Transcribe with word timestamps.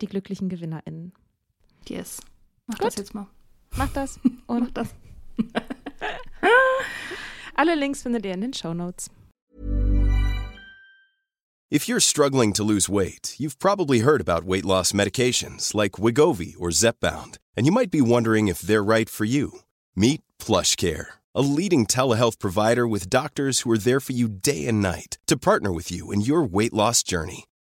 die 0.00 0.06
glücklichen 0.06 0.48
GewinnerInnen. 0.48 1.12
Yes. 1.88 2.20
Mach 2.66 2.78
Gut. 2.78 2.86
das 2.88 2.96
jetzt 2.96 3.14
mal. 3.14 3.26
Macht 3.76 3.96
das 3.96 4.18
Mach 4.46 4.56
und 4.56 4.76
das. 4.76 4.94
alle 7.54 7.74
Links 7.74 8.02
findet 8.02 8.24
ihr 8.24 8.34
in 8.34 8.40
den 8.40 8.52
Show 8.52 8.74
Notes. 8.74 9.10
If 11.68 11.88
you're 11.88 12.00
struggling 12.00 12.52
to 12.52 12.62
lose 12.62 12.88
weight, 12.88 13.34
you've 13.38 13.58
probably 13.58 13.98
heard 14.00 14.20
about 14.20 14.44
weight 14.46 14.64
loss 14.64 14.92
medications 14.92 15.74
like 15.74 15.98
Wigovi 15.98 16.54
or 16.56 16.70
Zepbound, 16.70 17.38
and 17.56 17.66
you 17.66 17.72
might 17.72 17.90
be 17.90 18.00
wondering 18.00 18.46
if 18.46 18.60
they're 18.60 18.84
right 18.84 19.10
for 19.10 19.24
you. 19.24 19.50
Meet 19.96 20.22
PlushCare, 20.38 21.06
a 21.34 21.42
leading 21.42 21.84
telehealth 21.84 22.38
provider 22.38 22.86
with 22.86 23.10
doctors 23.10 23.60
who 23.60 23.72
are 23.72 23.78
there 23.78 23.98
for 23.98 24.12
you 24.12 24.28
day 24.28 24.66
and 24.68 24.80
night 24.80 25.18
to 25.26 25.36
partner 25.36 25.72
with 25.72 25.90
you 25.90 26.12
in 26.12 26.20
your 26.20 26.44
weight 26.44 26.72
loss 26.72 27.02
journey. 27.02 27.46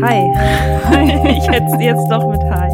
hi. 0.00 0.22
es 1.50 1.80
jetzt 1.80 2.08
doch 2.10 2.30
mit 2.30 2.42
Hi. 2.44 2.70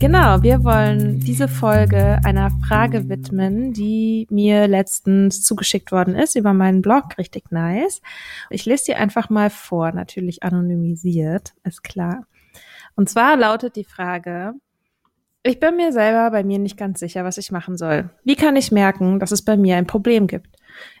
Genau, 0.00 0.42
wir 0.42 0.64
wollen 0.64 1.20
diese 1.20 1.46
Folge 1.46 2.18
einer 2.24 2.50
Frage 2.66 3.08
widmen, 3.08 3.72
die 3.72 4.26
mir 4.30 4.66
letztens 4.66 5.42
zugeschickt 5.44 5.92
worden 5.92 6.16
ist 6.16 6.34
über 6.34 6.52
meinen 6.52 6.82
Blog, 6.82 7.16
richtig 7.18 7.52
nice. 7.52 8.02
Ich 8.50 8.66
lese 8.66 8.86
die 8.86 8.94
einfach 8.96 9.30
mal 9.30 9.48
vor, 9.48 9.92
natürlich 9.92 10.42
anonymisiert, 10.42 11.52
ist 11.62 11.84
klar. 11.84 12.26
Und 12.96 13.08
zwar 13.08 13.36
lautet 13.36 13.76
die 13.76 13.84
Frage, 13.84 14.54
ich 15.44 15.60
bin 15.60 15.76
mir 15.76 15.92
selber 15.92 16.30
bei 16.30 16.42
mir 16.42 16.58
nicht 16.58 16.76
ganz 16.76 17.00
sicher, 17.00 17.22
was 17.24 17.38
ich 17.38 17.52
machen 17.52 17.76
soll. 17.76 18.10
Wie 18.24 18.36
kann 18.36 18.56
ich 18.56 18.72
merken, 18.72 19.20
dass 19.20 19.30
es 19.30 19.42
bei 19.42 19.56
mir 19.56 19.76
ein 19.76 19.86
Problem 19.86 20.26
gibt? 20.26 20.48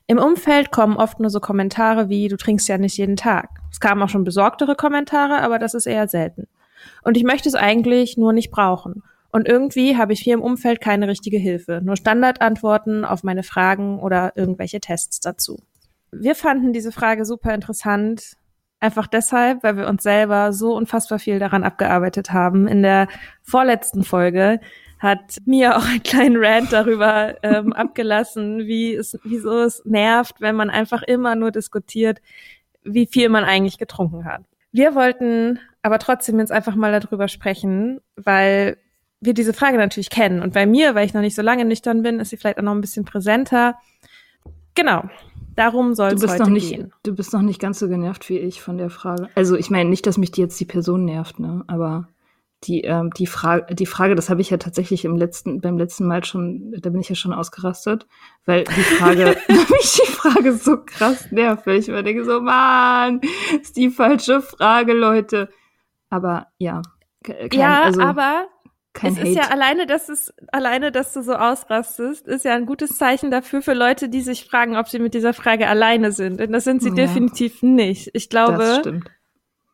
Im 0.06 0.18
Umfeld 0.18 0.70
kommen 0.70 0.96
oft 0.96 1.18
nur 1.18 1.30
so 1.30 1.40
Kommentare 1.40 2.08
wie, 2.08 2.28
du 2.28 2.36
trinkst 2.36 2.68
ja 2.68 2.78
nicht 2.78 2.96
jeden 2.98 3.16
Tag. 3.16 3.48
Es 3.74 3.80
kamen 3.80 4.00
auch 4.04 4.08
schon 4.08 4.22
besorgtere 4.22 4.76
Kommentare, 4.76 5.40
aber 5.42 5.58
das 5.58 5.74
ist 5.74 5.86
eher 5.86 6.06
selten. 6.06 6.46
Und 7.02 7.16
ich 7.16 7.24
möchte 7.24 7.48
es 7.48 7.56
eigentlich 7.56 8.16
nur 8.16 8.32
nicht 8.32 8.52
brauchen. 8.52 9.02
Und 9.32 9.48
irgendwie 9.48 9.96
habe 9.96 10.12
ich 10.12 10.20
hier 10.20 10.34
im 10.34 10.42
Umfeld 10.42 10.80
keine 10.80 11.08
richtige 11.08 11.38
Hilfe, 11.38 11.80
nur 11.82 11.96
Standardantworten 11.96 13.04
auf 13.04 13.24
meine 13.24 13.42
Fragen 13.42 13.98
oder 13.98 14.30
irgendwelche 14.36 14.78
Tests 14.78 15.18
dazu. 15.18 15.58
Wir 16.12 16.36
fanden 16.36 16.72
diese 16.72 16.92
Frage 16.92 17.24
super 17.24 17.52
interessant, 17.52 18.36
einfach 18.78 19.08
deshalb, 19.08 19.64
weil 19.64 19.76
wir 19.76 19.88
uns 19.88 20.04
selber 20.04 20.52
so 20.52 20.76
unfassbar 20.76 21.18
viel 21.18 21.40
daran 21.40 21.64
abgearbeitet 21.64 22.30
haben. 22.30 22.68
In 22.68 22.84
der 22.84 23.08
vorletzten 23.42 24.04
Folge 24.04 24.60
hat 25.00 25.38
Mia 25.46 25.76
auch 25.76 25.84
einen 25.84 26.04
kleinen 26.04 26.36
Rant 26.36 26.72
darüber 26.72 27.34
ähm, 27.42 27.72
abgelassen, 27.72 28.68
wie 28.68 28.94
es, 28.94 29.18
wieso 29.24 29.62
es 29.62 29.84
nervt, 29.84 30.40
wenn 30.40 30.54
man 30.54 30.70
einfach 30.70 31.02
immer 31.02 31.34
nur 31.34 31.50
diskutiert, 31.50 32.20
wie 32.84 33.06
viel 33.06 33.28
man 33.28 33.44
eigentlich 33.44 33.78
getrunken 33.78 34.24
hat. 34.24 34.42
Wir 34.72 34.94
wollten 34.94 35.58
aber 35.82 35.98
trotzdem 35.98 36.38
jetzt 36.38 36.52
einfach 36.52 36.74
mal 36.74 36.98
darüber 36.98 37.28
sprechen, 37.28 38.00
weil 38.16 38.76
wir 39.20 39.34
diese 39.34 39.52
Frage 39.52 39.78
natürlich 39.78 40.10
kennen. 40.10 40.42
Und 40.42 40.52
bei 40.52 40.66
mir, 40.66 40.94
weil 40.94 41.06
ich 41.06 41.14
noch 41.14 41.20
nicht 41.20 41.34
so 41.34 41.42
lange 41.42 41.64
nüchtern 41.64 42.02
bin, 42.02 42.20
ist 42.20 42.30
sie 42.30 42.36
vielleicht 42.36 42.58
auch 42.58 42.62
noch 42.62 42.74
ein 42.74 42.80
bisschen 42.80 43.04
präsenter. 43.04 43.76
Genau. 44.74 45.04
Darum 45.56 45.94
soll 45.94 46.10
Du 46.10 46.16
es 46.16 46.22
bist, 46.22 46.32
heute 46.34 46.42
noch 46.44 46.50
nicht, 46.50 46.70
gehen. 46.70 46.92
du 47.04 47.14
bist 47.14 47.32
noch 47.32 47.42
nicht 47.42 47.60
ganz 47.60 47.78
so 47.78 47.88
genervt 47.88 48.28
wie 48.28 48.38
ich 48.38 48.60
von 48.60 48.76
der 48.76 48.90
Frage. 48.90 49.28
Also 49.36 49.56
ich 49.56 49.70
meine 49.70 49.88
nicht, 49.88 50.06
dass 50.06 50.18
mich 50.18 50.32
die 50.32 50.40
jetzt 50.40 50.58
die 50.58 50.64
Person 50.64 51.04
nervt, 51.04 51.38
ne? 51.38 51.62
Aber 51.68 52.08
die, 52.66 52.82
ähm, 52.82 53.10
die, 53.10 53.26
Frage, 53.26 53.74
die 53.74 53.86
Frage, 53.86 54.14
das 54.14 54.30
habe 54.30 54.40
ich 54.40 54.50
ja 54.50 54.56
tatsächlich 54.56 55.04
im 55.04 55.16
letzten, 55.16 55.60
beim 55.60 55.76
letzten 55.78 56.06
Mal 56.06 56.24
schon, 56.24 56.72
da 56.80 56.90
bin 56.90 57.00
ich 57.00 57.08
ja 57.08 57.14
schon 57.14 57.32
ausgerastet, 57.32 58.06
weil 58.46 58.64
die 58.64 58.80
Frage, 58.82 59.36
mich 59.48 59.92
die 60.04 60.10
Frage 60.12 60.54
so 60.54 60.78
krass 60.84 61.30
nervt, 61.30 61.66
weil 61.66 61.78
ich 61.78 61.88
immer 61.88 62.02
denke, 62.02 62.24
so, 62.24 62.40
Mann, 62.40 63.20
ist 63.60 63.76
die 63.76 63.90
falsche 63.90 64.40
Frage, 64.40 64.92
Leute. 64.92 65.48
Aber 66.10 66.46
ja. 66.58 66.82
ke- 67.22 67.48
Kein, 67.48 67.60
ja, 67.60 67.82
also, 67.82 68.00
aber 68.00 68.46
kein 68.92 69.12
es 69.14 69.18
Hate. 69.18 69.28
ist 69.30 69.36
ja 69.36 69.48
alleine, 69.50 69.86
dass 69.86 70.08
es 70.08 70.32
alleine, 70.52 70.92
dass 70.92 71.12
du 71.12 71.22
so 71.22 71.34
ausrastest, 71.34 72.28
ist 72.28 72.44
ja 72.44 72.54
ein 72.54 72.64
gutes 72.66 72.96
Zeichen 72.96 73.30
dafür 73.32 73.60
für 73.60 73.74
Leute, 73.74 74.08
die 74.08 74.20
sich 74.20 74.44
fragen, 74.44 74.76
ob 74.76 74.88
sie 74.88 75.00
mit 75.00 75.14
dieser 75.14 75.32
Frage 75.34 75.66
alleine 75.66 76.12
sind. 76.12 76.40
Und 76.40 76.52
das 76.52 76.62
sind 76.64 76.80
sie 76.82 76.90
Ja. 76.90 76.94
definitiv 76.94 77.62
nicht. 77.62 78.10
Ich 78.14 78.30
glaube, 78.30 79.02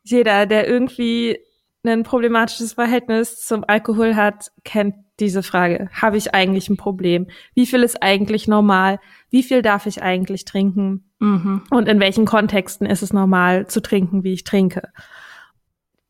jeder, 0.03 0.47
der 0.47 0.67
irgendwie 0.67 1.39
ein 1.85 2.03
problematisches 2.03 2.75
Verhältnis 2.75 3.45
zum 3.45 3.65
Alkohol 3.67 4.15
hat, 4.17 4.51
kennt 4.65 4.95
diese 5.19 5.43
Frage. 5.43 5.89
Habe 5.93 6.17
ich 6.17 6.35
eigentlich 6.35 6.69
ein 6.69 6.77
Problem? 6.77 7.27
Wie 7.55 7.67
viel 7.67 7.83
ist 7.83 8.03
eigentlich 8.03 8.49
normal? 8.49 8.99
Wie 9.31 9.43
viel 9.43 9.62
darf 9.62 9.87
ich 9.87 10.03
eigentlich 10.03 10.44
trinken? 10.44 11.11
Mhm. 11.19 11.62
Und 11.71 11.88
in 11.88 12.00
welchen 12.00 12.25
Kontexten 12.27 12.87
ist 12.87 13.03
es 13.03 13.12
normal 13.12 13.67
zu 13.67 13.81
trinken, 13.81 14.25
wie 14.25 14.32
ich 14.32 14.44
trinke? 14.44 14.88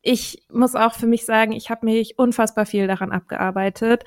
Ich 0.01 0.43
muss 0.51 0.75
auch 0.75 0.93
für 0.93 1.07
mich 1.07 1.25
sagen, 1.25 1.51
ich 1.51 1.69
habe 1.69 1.85
mich 1.85 2.17
unfassbar 2.17 2.65
viel 2.65 2.87
daran 2.87 3.11
abgearbeitet. 3.11 4.03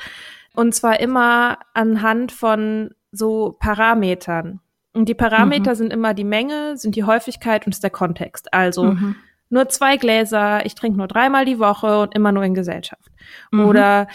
Und 0.54 0.74
zwar 0.74 1.00
immer 1.00 1.58
anhand 1.72 2.32
von 2.32 2.90
so 3.12 3.56
Parametern. 3.60 4.60
Und 4.92 5.08
die 5.08 5.14
Parameter 5.14 5.72
Mhm. 5.72 5.76
sind 5.76 5.92
immer 5.92 6.14
die 6.14 6.24
Menge, 6.24 6.76
sind 6.76 6.96
die 6.96 7.04
Häufigkeit 7.04 7.66
und 7.66 7.72
ist 7.74 7.82
der 7.82 7.90
Kontext. 7.90 8.52
Also 8.52 8.92
Mhm. 8.92 9.16
Nur 9.54 9.68
zwei 9.70 9.96
Gläser, 9.96 10.66
ich 10.66 10.74
trinke 10.74 10.98
nur 10.98 11.08
dreimal 11.08 11.46
die 11.46 11.58
Woche 11.58 12.00
und 12.00 12.14
immer 12.14 12.32
nur 12.32 12.44
in 12.44 12.54
Gesellschaft. 12.54 13.10
Mhm. 13.50 13.66
Oder 13.66 14.08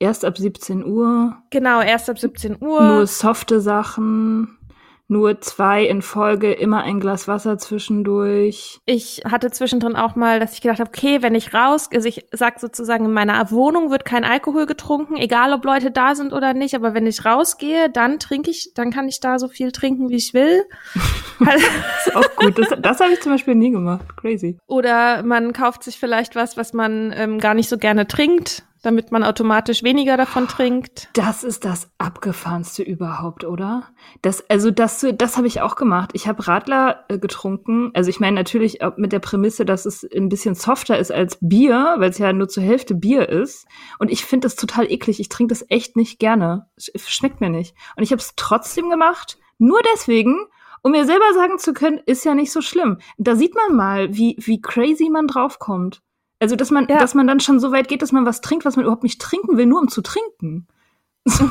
Erst 0.00 0.24
ab 0.24 0.36
17 0.36 0.84
Uhr, 0.84 1.36
genau, 1.50 1.80
erst 1.80 2.10
ab 2.10 2.18
17 2.18 2.56
Uhr. 2.60 2.82
nur 2.82 3.06
softe 3.06 3.60
Sachen, 3.60 4.58
nur 5.06 5.40
zwei 5.40 5.84
in 5.84 6.00
Folge, 6.00 6.52
immer 6.52 6.82
ein 6.82 6.98
Glas 6.98 7.28
Wasser 7.28 7.58
zwischendurch. 7.58 8.78
Ich 8.86 9.22
hatte 9.24 9.50
zwischendrin 9.50 9.96
auch 9.96 10.16
mal, 10.16 10.40
dass 10.40 10.54
ich 10.54 10.62
gedacht 10.62 10.80
habe, 10.80 10.88
okay, 10.88 11.20
wenn 11.20 11.34
ich 11.34 11.52
raus, 11.52 11.90
also 11.92 12.08
ich 12.08 12.26
sag 12.32 12.58
sozusagen, 12.58 13.04
in 13.04 13.12
meiner 13.12 13.50
Wohnung 13.50 13.90
wird 13.90 14.04
kein 14.04 14.24
Alkohol 14.24 14.66
getrunken, 14.66 15.16
egal 15.16 15.52
ob 15.52 15.64
Leute 15.64 15.90
da 15.90 16.14
sind 16.14 16.32
oder 16.32 16.54
nicht, 16.54 16.74
aber 16.74 16.94
wenn 16.94 17.06
ich 17.06 17.24
rausgehe, 17.24 17.90
dann 17.90 18.18
trinke 18.18 18.50
ich, 18.50 18.72
dann 18.74 18.90
kann 18.90 19.08
ich 19.08 19.20
da 19.20 19.38
so 19.38 19.48
viel 19.48 19.72
trinken, 19.72 20.08
wie 20.08 20.16
ich 20.16 20.32
will. 20.32 20.64
das 21.38 22.06
ist 22.06 22.16
auch 22.16 22.36
gut. 22.36 22.58
Das, 22.58 22.68
das 22.78 23.00
habe 23.00 23.12
ich 23.12 23.20
zum 23.20 23.32
Beispiel 23.32 23.54
nie 23.54 23.70
gemacht. 23.70 24.16
Crazy. 24.16 24.58
Oder 24.66 25.22
man 25.22 25.52
kauft 25.52 25.82
sich 25.82 25.98
vielleicht 25.98 26.34
was, 26.34 26.56
was 26.56 26.72
man 26.72 27.12
ähm, 27.14 27.38
gar 27.38 27.54
nicht 27.54 27.68
so 27.68 27.76
gerne 27.76 28.06
trinkt 28.06 28.64
damit 28.84 29.12
man 29.12 29.24
automatisch 29.24 29.82
weniger 29.82 30.16
davon 30.16 30.46
trinkt. 30.46 31.08
Das 31.14 31.42
ist 31.42 31.64
das 31.64 31.90
abgefahrenste 31.98 32.82
überhaupt, 32.82 33.44
oder? 33.44 33.88
Das, 34.22 34.48
also 34.50 34.70
das, 34.70 35.06
das 35.16 35.36
habe 35.36 35.46
ich 35.46 35.62
auch 35.62 35.76
gemacht. 35.76 36.10
Ich 36.12 36.28
habe 36.28 36.46
Radler 36.46 37.04
äh, 37.08 37.18
getrunken. 37.18 37.90
Also 37.94 38.10
ich 38.10 38.20
meine 38.20 38.36
natürlich 38.36 38.80
mit 38.96 39.12
der 39.12 39.20
Prämisse, 39.20 39.64
dass 39.64 39.86
es 39.86 40.06
ein 40.14 40.28
bisschen 40.28 40.54
softer 40.54 40.98
ist 40.98 41.10
als 41.10 41.38
Bier, 41.40 41.96
weil 41.98 42.10
es 42.10 42.18
ja 42.18 42.32
nur 42.32 42.48
zur 42.48 42.62
Hälfte 42.62 42.94
Bier 42.94 43.28
ist. 43.28 43.66
Und 43.98 44.10
ich 44.10 44.24
finde 44.24 44.46
das 44.46 44.56
total 44.56 44.90
eklig. 44.90 45.18
Ich 45.18 45.28
trinke 45.30 45.52
das 45.52 45.64
echt 45.68 45.96
nicht 45.96 46.18
gerne. 46.18 46.66
Schmeckt 46.78 47.40
mir 47.40 47.50
nicht. 47.50 47.74
Und 47.96 48.02
ich 48.02 48.12
habe 48.12 48.20
es 48.20 48.34
trotzdem 48.36 48.90
gemacht, 48.90 49.38
nur 49.58 49.80
deswegen, 49.94 50.36
um 50.82 50.92
mir 50.92 51.06
selber 51.06 51.32
sagen 51.32 51.58
zu 51.58 51.72
können, 51.72 52.00
ist 52.04 52.24
ja 52.24 52.34
nicht 52.34 52.52
so 52.52 52.60
schlimm. 52.60 52.98
Da 53.16 53.36
sieht 53.36 53.54
man 53.54 53.74
mal, 53.74 54.14
wie, 54.14 54.36
wie 54.38 54.60
crazy 54.60 55.08
man 55.08 55.26
draufkommt. 55.26 56.02
Also, 56.44 56.56
dass 56.56 56.70
man, 56.70 56.86
ja. 56.90 56.98
dass 56.98 57.14
man 57.14 57.26
dann 57.26 57.40
schon 57.40 57.58
so 57.58 57.72
weit 57.72 57.88
geht, 57.88 58.02
dass 58.02 58.12
man 58.12 58.26
was 58.26 58.42
trinkt, 58.42 58.66
was 58.66 58.76
man 58.76 58.84
überhaupt 58.84 59.02
nicht 59.02 59.18
trinken 59.18 59.56
will, 59.56 59.64
nur 59.64 59.80
um 59.80 59.88
zu 59.88 60.02
trinken. 60.02 60.68
so 61.24 61.44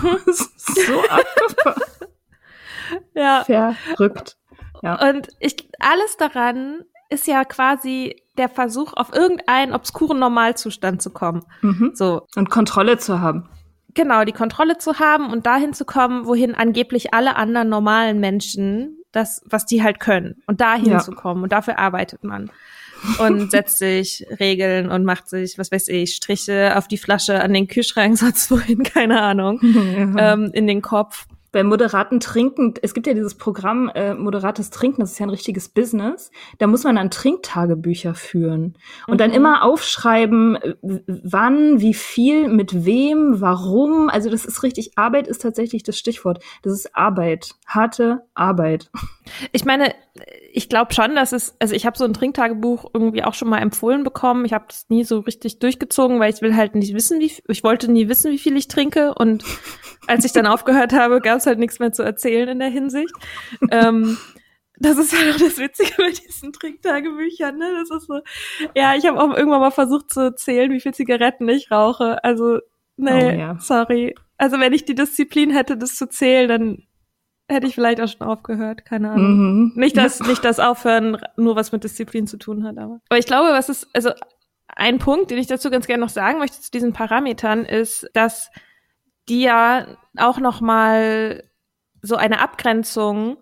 abgefahren. 1.10 1.82
Ja. 3.16 3.44
Verrückt. 3.44 4.38
Ja. 4.84 5.10
Und 5.10 5.30
ich, 5.40 5.68
alles 5.80 6.16
daran 6.18 6.84
ist 7.10 7.26
ja 7.26 7.44
quasi 7.44 8.22
der 8.38 8.50
Versuch, 8.50 8.94
auf 8.94 9.12
irgendeinen 9.16 9.74
obskuren 9.74 10.20
Normalzustand 10.20 11.02
zu 11.02 11.10
kommen. 11.10 11.44
Mhm. 11.62 11.94
So. 11.96 12.28
Und 12.36 12.52
Kontrolle 12.52 13.00
zu 13.00 13.20
haben. 13.20 13.50
Genau, 13.96 14.26
die 14.26 14.32
Kontrolle 14.32 14.78
zu 14.78 15.00
haben 15.00 15.32
und 15.32 15.48
dahin 15.48 15.74
zu 15.74 15.86
kommen, 15.86 16.28
wohin 16.28 16.54
angeblich 16.54 17.16
alle 17.16 17.36
anderen 17.36 17.70
normalen 17.70 18.20
Menschen 18.20 19.00
das, 19.12 19.42
was 19.50 19.66
die 19.66 19.82
halt 19.82 20.00
können. 20.00 20.44
Und 20.46 20.62
dahin 20.62 20.92
ja. 20.92 21.00
zu 21.00 21.14
kommen. 21.14 21.42
Und 21.42 21.52
dafür 21.52 21.80
arbeitet 21.80 22.24
man 22.24 22.52
und 23.20 23.52
setzt 23.52 23.80
sich 23.80 24.26
Regeln 24.40 24.90
und 24.90 25.04
macht 25.04 25.30
sich, 25.30 25.58
was 25.58 25.72
weiß 25.72 25.88
ich, 25.90 26.16
Striche 26.16 26.78
auf 26.78 26.88
die 26.88 26.98
Flasche, 26.98 27.42
an 27.42 27.54
den 27.54 27.68
Kühlschrank, 27.68 28.18
sonst 28.18 28.50
wohin, 28.52 28.84
keine 28.84 29.22
Ahnung, 29.22 29.60
ja. 30.18 30.34
ähm, 30.34 30.52
in 30.54 30.68
den 30.68 30.82
Kopf 30.82 31.28
beim 31.54 31.68
moderaten 31.68 32.20
Trinken, 32.20 32.74
es 32.82 32.94
gibt 32.94 33.08
ja 33.08 33.14
dieses 33.14 33.36
Programm 33.36 33.90
äh, 33.94 34.16
moderates 34.16 34.72
Trinken, 34.72 35.02
das 35.02 35.14
ist 35.14 35.20
ja 35.20 35.28
ein 35.28 35.30
richtiges 35.30 35.70
Business. 35.70 36.32
Da 36.58 36.68
muss 36.68 36.84
man 36.84 36.96
dann 36.98 37.12
Trinktagebücher 37.12 38.16
führen 38.16 38.76
und 39.08 39.14
mhm. 39.14 39.18
dann 39.20 39.32
immer 39.32 39.64
aufschreiben, 39.64 40.58
wann, 40.82 41.80
wie 41.80 41.94
viel, 41.94 42.50
mit 42.50 42.86
wem, 42.86 43.40
warum. 43.40 44.10
Also 44.10 44.30
das 44.32 44.46
ist 44.46 44.64
richtig. 44.64 44.98
Arbeit 44.98 45.28
ist 45.28 45.44
tatsächlich 45.44 45.84
das 45.84 45.98
Stichwort. 45.98 46.44
Das 46.64 46.74
ist 46.74 46.96
Arbeit, 46.96 47.52
harte 47.68 48.24
Arbeit. 48.34 48.90
Ich 49.52 49.66
meine, 49.66 49.94
ich 50.52 50.70
glaube 50.70 50.94
schon, 50.94 51.16
dass 51.16 51.32
es, 51.32 51.56
also 51.60 51.74
ich 51.74 51.86
habe 51.86 51.98
so 51.98 52.06
ein 52.06 52.14
Trinktagebuch 52.14 52.92
irgendwie 52.94 53.24
auch 53.24 53.34
schon 53.34 53.50
mal 53.50 53.60
empfohlen 53.60 54.04
bekommen. 54.04 54.46
Ich 54.46 54.54
habe 54.54 54.66
das 54.68 54.86
nie 54.90 55.04
so 55.04 55.20
richtig 55.20 55.60
durchgezogen, 55.60 56.20
weil 56.20 56.34
ich 56.34 56.42
will 56.42 56.56
halt 56.56 56.76
nicht 56.76 56.94
wissen, 56.94 57.20
wie 57.20 57.32
ich 57.48 57.64
wollte 57.64 57.92
nie 57.92 58.10
wissen, 58.10 58.32
wie 58.32 58.38
viel 58.38 58.56
ich 58.58 58.68
trinke. 58.68 59.14
Und 59.14 59.44
als 60.08 60.26
ich 60.26 60.32
dann 60.34 60.46
aufgehört 60.48 60.94
habe, 60.94 61.22
gab 61.22 61.38
es 61.38 61.46
halt 61.46 61.60
nichts 61.60 61.80
mehr 61.80 61.92
zu 61.92 62.04
erzählen 62.04 62.50
in 62.50 62.60
der 62.60 62.70
Hinsicht. 62.70 63.14
ähm, 63.72 64.18
das 64.78 64.98
ist 64.98 65.18
halt 65.18 65.36
auch 65.36 65.40
das 65.40 65.58
Witzige 65.58 65.94
bei 65.98 66.10
diesen 66.10 66.52
Trinktagebüchern, 66.52 67.58
ne? 67.58 67.74
Das 67.80 67.96
ist 67.96 68.08
so, 68.08 68.20
ja, 68.76 68.96
ich 68.96 69.06
habe 69.06 69.22
auch 69.22 69.36
irgendwann 69.36 69.62
mal 69.62 69.72
versucht 69.72 70.12
zu 70.12 70.36
zählen, 70.36 70.72
wie 70.72 70.82
viel 70.82 70.94
Zigaretten 70.94 71.48
ich 71.48 71.72
rauche. 71.72 72.24
Also, 72.24 72.60
nee, 72.98 73.26
oh, 73.26 73.40
ja. 73.40 73.58
sorry. 73.60 74.16
Also 74.38 74.60
wenn 74.60 74.74
ich 74.74 74.84
die 74.84 74.96
Disziplin 74.96 75.52
hätte, 75.52 75.78
das 75.78 75.96
zu 75.96 76.10
zählen, 76.10 76.50
dann 76.50 76.84
hätte 77.48 77.68
ich 77.68 77.76
vielleicht 77.76 78.02
auch 78.02 78.08
schon 78.08 78.26
aufgehört, 78.26 78.86
keine 78.86 79.12
Ahnung. 79.12 79.38
Mhm. 79.38 79.72
Nicht, 79.76 79.98
dass 79.98 80.20
nicht 80.22 80.44
das 80.44 80.60
Aufhören 80.60 81.18
nur 81.38 81.56
was 81.56 81.72
mit 81.72 81.84
Disziplin 81.84 82.28
zu 82.28 82.38
tun 82.38 82.64
hat, 82.64 82.78
aber. 82.78 83.00
Aber 83.10 83.20
ich 83.20 83.26
glaube, 83.26 83.50
was 83.50 83.70
ist, 83.70 83.88
also 83.94 84.12
ein 84.68 85.00
Punkt, 85.00 85.32
den 85.32 85.38
ich 85.38 85.48
dazu 85.48 85.70
ganz 85.70 85.88
gerne 85.88 86.02
noch 86.02 86.10
sagen 86.10 86.40
möchte 86.40 86.60
zu 86.62 86.72
diesen 86.72 86.94
Parametern, 86.94 87.66
ist, 87.66 88.10
dass 88.14 88.50
die 89.30 89.42
ja 89.42 89.98
auch 90.18 90.40
noch 90.40 90.62
mal 90.62 91.44
so 92.02 92.16
eine 92.16 92.42
Abgrenzung 92.42 93.38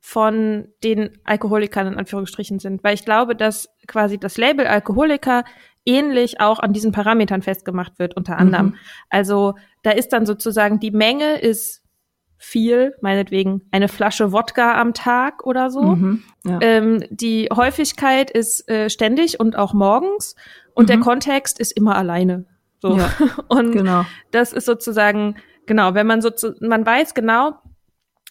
von 0.00 0.68
den 0.82 1.18
Alkoholikern 1.24 1.86
in 1.86 1.98
Anführungsstrichen 1.98 2.58
sind, 2.58 2.84
weil 2.84 2.94
ich 2.94 3.04
glaube, 3.04 3.34
dass 3.34 3.70
quasi 3.86 4.18
das 4.18 4.36
Label 4.36 4.66
Alkoholiker 4.66 5.44
ähnlich 5.86 6.40
auch 6.40 6.58
an 6.60 6.72
diesen 6.72 6.92
Parametern 6.92 7.42
festgemacht 7.42 7.98
wird, 7.98 8.16
unter 8.16 8.38
anderem. 8.38 8.66
Mhm. 8.66 8.76
Also 9.08 9.54
da 9.82 9.90
ist 9.90 10.12
dann 10.12 10.26
sozusagen 10.26 10.80
die 10.80 10.90
Menge 10.90 11.40
ist 11.40 11.83
viel, 12.44 12.94
meinetwegen 13.00 13.62
eine 13.70 13.88
Flasche 13.88 14.30
Wodka 14.30 14.78
am 14.78 14.92
Tag 14.92 15.46
oder 15.46 15.70
so. 15.70 15.82
Mhm, 15.82 16.22
ja. 16.44 16.58
ähm, 16.60 17.04
die 17.08 17.48
Häufigkeit 17.52 18.30
ist 18.30 18.68
äh, 18.68 18.90
ständig 18.90 19.40
und 19.40 19.56
auch 19.56 19.72
morgens 19.72 20.36
und 20.74 20.84
mhm. 20.84 20.86
der 20.88 21.00
Kontext 21.00 21.58
ist 21.58 21.72
immer 21.72 21.96
alleine. 21.96 22.44
So. 22.80 22.98
Ja, 22.98 23.10
und 23.48 23.72
genau. 23.72 24.04
das 24.30 24.52
ist 24.52 24.66
sozusagen, 24.66 25.36
genau, 25.66 25.94
wenn 25.94 26.06
man 26.06 26.20
so, 26.20 26.30
man 26.60 26.84
weiß 26.84 27.14
genau, 27.14 27.58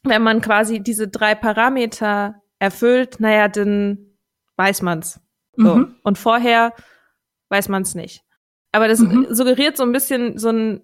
wenn 0.04 0.21
man 0.21 0.42
quasi 0.42 0.80
diese 0.80 1.07
drei 1.07 1.33
Parameter 1.33 2.36
erfüllt, 2.60 3.19
naja, 3.19 3.48
dann 3.48 3.98
weiß 4.57 4.83
man's. 4.83 5.19
So. 5.56 5.75
Mhm. 5.75 5.95
Und 6.04 6.18
vorher 6.19 6.74
weiß 7.50 7.68
man's 7.68 7.95
nicht. 7.95 8.24
Aber 8.71 8.88
das 8.88 9.00
mhm. 9.00 9.27
suggeriert 9.31 9.75
so 9.75 9.83
ein 9.83 9.92
bisschen 9.92 10.38
so 10.38 10.50
ein, 10.50 10.81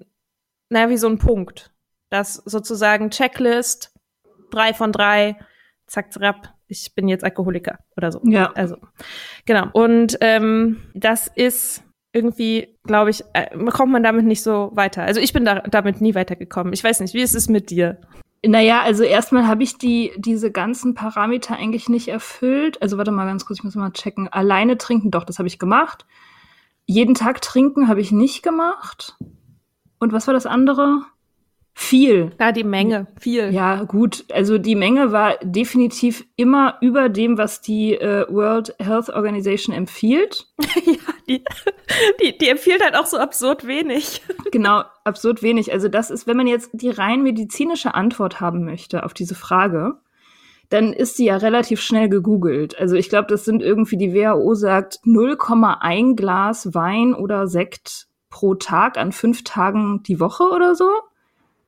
naja, 0.70 0.90
wie 0.90 0.98
so 0.98 1.08
ein 1.08 1.20
Punkt 1.20 1.72
dass 2.10 2.36
sozusagen 2.36 3.10
Checklist, 3.12 3.94
drei 4.52 4.74
von 4.74 4.92
drei, 4.92 5.38
zack, 5.88 6.14
zack, 6.14 6.54
ich 6.68 6.94
bin 6.96 7.08
jetzt 7.08 7.24
Alkoholiker 7.24 7.80
oder 7.98 8.12
so. 8.12 8.22
Ja. 8.24 8.52
Also, 8.54 8.78
genau. 9.46 9.68
Und 9.74 10.18
ähm, 10.22 10.84
das 10.94 11.28
ist 11.28 11.84
irgendwie, 12.12 12.78
glaube 12.84 13.10
ich, 13.10 13.24
äh, 13.34 13.56
kommt 13.72 13.92
man 13.92 14.04
damit 14.04 14.26
nicht 14.26 14.44
so 14.44 14.72
weiter. 14.74 15.04
Also 15.04 15.20
ich 15.20 15.34
bin 15.34 15.46
da, 15.46 15.62
damit 15.62 16.02
nie 16.02 16.16
weitergekommen. 16.16 16.74
Ich 16.74 16.84
weiß 16.84 17.00
nicht, 17.02 17.14
wie 17.14 17.22
ist 17.22 17.36
es 17.36 17.50
mit 17.50 17.70
dir? 17.70 18.00
Naja, 18.46 18.82
also 18.82 19.04
erstmal 19.04 19.48
habe 19.48 19.64
ich 19.64 19.78
die, 19.78 20.12
diese 20.18 20.52
ganzen 20.52 20.94
Parameter 20.94 21.58
eigentlich 21.58 21.90
nicht 21.90 22.08
erfüllt. 22.08 22.82
Also 22.82 22.98
warte 22.98 23.12
mal 23.12 23.26
ganz 23.26 23.46
kurz, 23.46 23.60
ich 23.60 23.64
muss 23.64 23.76
mal 23.76 23.92
checken. 23.92 24.28
Alleine 24.30 24.78
trinken, 24.78 25.12
doch, 25.12 25.26
das 25.26 25.40
habe 25.40 25.48
ich 25.48 25.60
gemacht. 25.60 26.06
Jeden 26.86 27.16
Tag 27.16 27.42
trinken 27.42 27.88
habe 27.88 28.02
ich 28.02 28.12
nicht 28.12 28.42
gemacht. 28.42 29.18
Und 30.00 30.14
was 30.14 30.26
war 30.28 30.34
das 30.34 30.46
andere? 30.46 31.04
Viel. 31.82 32.32
Ja, 32.38 32.52
die 32.52 32.66
Menge, 32.66 33.08
viel. 33.22 33.52
Ja, 33.52 33.84
gut. 33.84 34.26
Also 34.34 34.58
die 34.58 34.76
Menge 34.76 35.14
war 35.14 35.38
definitiv 35.42 36.26
immer 36.36 36.78
über 36.82 37.08
dem, 37.08 37.38
was 37.38 37.62
die 37.62 37.94
äh, 37.94 38.26
World 38.28 38.76
Health 38.80 39.10
Organization 39.10 39.74
empfiehlt. 39.74 40.48
ja, 40.86 40.98
die, 41.30 41.42
die, 42.22 42.38
die 42.38 42.50
empfiehlt 42.50 42.84
halt 42.84 42.96
auch 42.96 43.06
so 43.06 43.18
absurd 43.18 43.66
wenig. 43.66 44.22
genau, 44.52 44.84
absurd 45.06 45.42
wenig. 45.42 45.72
Also 45.72 45.88
das 45.88 46.12
ist, 46.12 46.28
wenn 46.28 46.36
man 46.36 46.48
jetzt 46.48 46.70
die 46.74 46.90
rein 46.90 47.24
medizinische 47.24 47.96
Antwort 47.96 48.42
haben 48.42 48.66
möchte 48.66 49.06
auf 49.06 49.14
diese 49.14 49.34
Frage, 49.34 50.00
dann 50.68 50.92
ist 50.92 51.16
sie 51.16 51.26
ja 51.26 51.38
relativ 51.38 51.80
schnell 51.80 52.10
gegoogelt. 52.10 52.78
Also 52.78 52.98
ich 52.98 53.08
glaube, 53.08 53.30
das 53.30 53.46
sind 53.46 53.64
irgendwie, 53.64 53.98
die 53.98 54.14
WHO 54.14 54.54
sagt 54.54 55.00
0,1 55.06 56.18
Glas 56.18 56.74
Wein 56.74 57.14
oder 57.16 57.48
Sekt 57.48 58.08
pro 58.30 58.56
Tag 58.56 58.98
an 58.98 59.14
fünf 59.14 59.46
Tagen 59.46 60.04
die 60.04 60.20
Woche 60.20 60.44
oder 60.44 60.76
so 60.76 60.90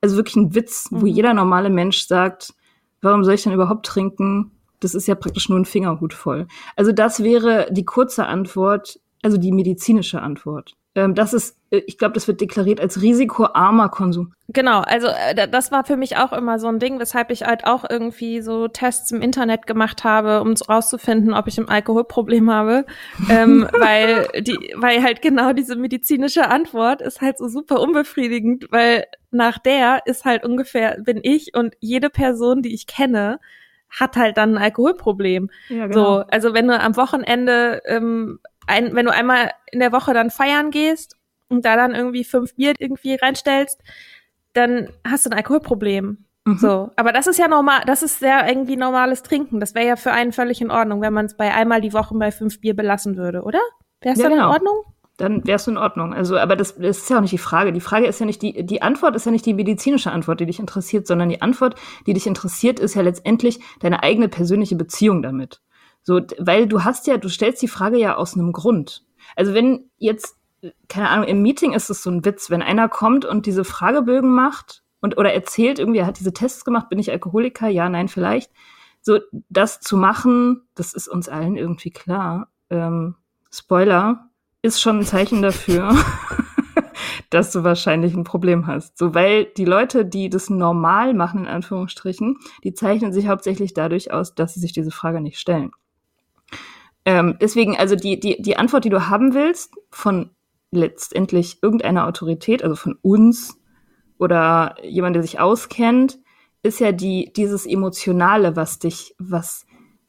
also 0.02 0.16
wirklich 0.16 0.36
ein 0.36 0.54
Witz, 0.56 0.92
mhm. 0.92 1.02
wo 1.02 1.06
jeder 1.06 1.34
normale 1.34 1.70
Mensch 1.70 2.08
sagt, 2.08 2.54
warum 3.02 3.24
soll 3.24 3.36
ich 3.36 3.44
denn 3.44 3.54
überhaupt 3.54 3.86
trinken? 3.86 4.52
Das 4.80 4.96
ist 4.96 5.08
ja 5.08 5.16
praktisch 5.16 5.48
nur 5.48 5.60
ein 5.60 5.66
Fingerhut 5.66 6.14
voll. 6.14 6.48
Also 6.76 6.92
das 6.92 7.24
wäre 7.24 7.68
die 7.72 7.86
kurze 7.86 8.26
Antwort, 8.26 9.00
also 9.22 9.38
die 9.38 9.52
medizinische 9.52 10.22
Antwort. 10.22 10.76
Ähm, 10.94 11.16
das 11.16 11.34
ist, 11.34 11.58
äh, 11.70 11.82
ich 11.88 11.98
glaube, 11.98 12.14
das 12.14 12.28
wird 12.28 12.42
deklariert 12.42 12.82
als 12.82 13.02
risikoarmer 13.02 13.90
Konsum. 13.90 14.34
Genau, 14.50 14.82
also 14.82 15.08
äh, 15.08 15.48
das 15.48 15.72
war 15.72 15.86
für 15.86 15.96
mich 15.96 16.18
auch 16.18 16.34
immer 16.34 16.60
so 16.60 16.68
ein 16.68 16.80
Ding, 16.80 17.00
weshalb 17.00 17.32
ich 17.32 17.44
halt 17.44 17.66
auch 17.66 17.86
irgendwie 17.90 18.42
so 18.42 18.68
Tests 18.68 19.12
im 19.12 19.22
Internet 19.22 19.68
gemacht 19.68 20.04
habe, 20.04 20.42
um 20.42 20.54
rauszufinden, 20.54 21.34
ob 21.34 21.48
ich 21.48 21.58
ein 21.58 21.70
Alkoholproblem 21.70 22.52
habe, 22.52 22.86
ähm, 23.30 23.68
weil 23.80 24.28
die, 24.42 24.74
weil 24.76 25.02
halt 25.02 25.22
genau 25.22 25.54
diese 25.54 25.78
medizinische 25.78 26.50
Antwort 26.50 27.02
ist 27.02 27.22
halt 27.22 27.38
so 27.38 27.48
super 27.48 27.80
unbefriedigend, 27.80 28.68
weil 28.72 29.06
nach 29.32 29.58
der 29.60 30.02
ist 30.06 30.26
halt 30.26 30.44
ungefähr 30.44 30.98
bin 31.00 31.22
ich 31.24 31.56
und 31.56 31.76
jede 31.80 32.10
Person, 32.10 32.62
die 32.62 32.74
ich 32.74 32.86
kenne, 32.86 33.40
hat 33.90 34.16
halt 34.16 34.38
dann 34.38 34.56
ein 34.56 34.64
Alkoholproblem. 34.64 35.50
Ja, 35.70 35.88
genau. 35.88 35.94
So, 35.94 36.24
also 36.30 36.54
wenn 36.54 36.68
du 36.68 36.80
am 36.80 36.96
Wochenende 36.96 37.82
ähm, 37.86 38.40
ein, 38.68 38.96
wenn 38.96 39.06
du 39.06 39.14
einmal 39.14 39.52
in 39.72 39.80
der 39.80 39.92
Woche 39.92 40.14
dann 40.14 40.30
feiern 40.30 40.72
gehst 40.72 41.18
und 41.50 41.66
da 41.66 41.76
dann 41.76 41.96
irgendwie 41.96 42.24
fünf 42.24 42.56
Bier 42.56 42.74
irgendwie 42.80 43.16
reinstellst, 43.16 43.82
dann 44.54 44.90
hast 45.08 45.26
du 45.26 45.30
ein 45.30 45.38
Alkoholproblem. 45.38 46.26
Mhm. 46.46 46.58
So, 46.58 46.92
aber 46.96 47.12
das 47.12 47.28
ist 47.28 47.38
ja 47.38 47.48
normal, 47.48 47.84
das 47.86 48.02
ist 48.02 48.22
ja 48.22 48.48
irgendwie 48.48 48.76
normales 48.76 49.24
Trinken. 49.24 49.60
Das 49.60 49.76
wäre 49.76 49.88
ja 49.88 49.96
für 49.96 50.12
einen 50.12 50.32
völlig 50.32 50.62
in 50.62 50.72
Ordnung, 50.72 51.02
wenn 51.02 51.14
man 51.14 51.26
es 51.26 51.38
bei 51.38 51.54
einmal 51.54 51.82
die 51.82 51.94
Woche 51.94 52.16
bei 52.16 52.32
fünf 52.32 52.60
Bier 52.62 52.76
belassen 52.76 53.16
würde, 53.16 53.44
oder? 53.44 53.60
Wäre 54.02 54.14
es 54.14 54.20
ja, 54.20 54.30
dann 54.30 54.38
genau. 54.38 54.48
in 54.48 54.54
Ordnung? 54.54 54.84
Dann 55.18 55.46
wärst 55.46 55.68
du 55.68 55.72
in 55.72 55.78
Ordnung. 55.78 56.16
Also, 56.16 56.38
aber 56.38 56.56
das, 56.56 56.76
das 56.76 57.00
ist 57.00 57.10
ja 57.10 57.18
auch 57.18 57.22
nicht 57.22 57.34
die 57.34 57.38
Frage. 57.38 57.72
Die 57.74 57.82
Frage 57.82 58.08
ist 58.08 58.20
ja 58.20 58.26
nicht 58.26 58.42
die, 58.42 58.66
die 58.66 58.82
Antwort 58.82 59.16
ist 59.16 59.26
ja 59.26 59.32
nicht 59.32 59.46
die 59.46 59.54
medizinische 59.54 60.12
Antwort, 60.12 60.40
die 60.40 60.48
dich 60.48 60.60
interessiert, 60.60 61.06
sondern 61.06 61.30
die 61.30 61.44
Antwort, 61.44 61.76
die 62.08 62.14
dich 62.14 62.26
interessiert, 62.26 62.80
ist 62.80 62.96
ja 62.96 63.04
letztendlich 63.04 63.60
deine 63.82 64.02
eigene 64.02 64.30
persönliche 64.30 64.76
Beziehung 64.76 65.22
damit. 65.22 65.62
So, 66.04 66.22
weil 66.40 66.68
du 66.68 66.84
hast 66.84 67.08
ja, 67.08 67.18
du 67.18 67.30
stellst 67.30 67.62
die 67.62 67.68
Frage 67.68 67.98
ja 67.98 68.16
aus 68.16 68.36
einem 68.36 68.52
Grund. 68.54 69.06
Also 69.36 69.54
wenn 69.54 69.90
jetzt, 69.98 70.38
keine 70.88 71.10
Ahnung, 71.10 71.28
im 71.28 71.42
Meeting 71.42 71.74
ist 71.74 71.90
es 71.90 72.04
so 72.04 72.10
ein 72.10 72.26
Witz, 72.26 72.50
wenn 72.50 72.62
einer 72.62 72.90
kommt 72.90 73.26
und 73.26 73.46
diese 73.46 73.64
Fragebögen 73.64 74.34
macht 74.34 74.84
und 75.00 75.18
oder 75.18 75.34
erzählt 75.34 75.80
irgendwie, 75.80 76.00
er 76.00 76.08
hat 76.08 76.20
diese 76.20 76.34
Tests 76.34 76.66
gemacht, 76.66 76.90
bin 76.90 77.00
ich 77.00 77.12
Alkoholiker? 77.12 77.68
Ja, 77.68 77.90
nein, 77.90 78.08
vielleicht. 78.08 78.52
So, 79.02 79.20
das 79.50 79.80
zu 79.80 79.98
machen, 79.98 80.62
das 80.76 80.94
ist 80.94 81.08
uns 81.08 81.28
allen 81.28 81.58
irgendwie 81.58 81.92
klar. 81.92 82.50
Ähm, 82.70 83.16
Spoiler, 83.52 84.30
ist 84.62 84.80
schon 84.80 85.00
ein 85.00 85.06
Zeichen 85.06 85.42
dafür, 85.42 85.96
dass 87.32 87.52
du 87.52 87.64
wahrscheinlich 87.64 88.14
ein 88.14 88.24
Problem 88.24 88.68
hast. 88.68 88.98
So, 88.98 89.16
weil 89.16 89.46
die 89.46 89.66
Leute, 89.66 90.06
die 90.06 90.30
das 90.30 90.50
normal 90.50 91.14
machen, 91.14 91.42
in 91.42 91.48
Anführungsstrichen, 91.48 92.38
die 92.64 92.74
zeichnen 92.74 93.12
sich 93.12 93.28
hauptsächlich 93.28 93.74
dadurch 93.74 94.12
aus, 94.12 94.36
dass 94.36 94.54
sie 94.54 94.60
sich 94.60 94.72
diese 94.72 94.92
Frage 94.92 95.20
nicht 95.20 95.40
stellen. 95.40 95.72
Ähm, 97.06 97.38
deswegen, 97.42 97.78
also 97.78 97.96
die, 97.96 98.20
die, 98.20 98.42
die 98.42 98.58
Antwort, 98.58 98.86
die 98.86 98.90
du 98.90 99.10
haben 99.10 99.34
willst, 99.34 99.74
von 99.90 100.30
letztendlich 100.72 101.62
irgendeiner 101.62 102.08
Autorität, 102.08 102.64
also 102.64 102.76
von 102.76 102.98
uns 103.02 103.58
oder 104.18 104.76
jemand, 104.84 105.16
der 105.16 105.24
sich 105.24 105.40
auskennt, 105.40 106.20
ist 106.64 106.80
ja 106.80 106.92
die, 106.92 107.34
dieses 107.36 107.66
Emotionale, 107.66 108.56
was 108.56 108.80
dich, 108.80 109.16
was, 109.18 109.66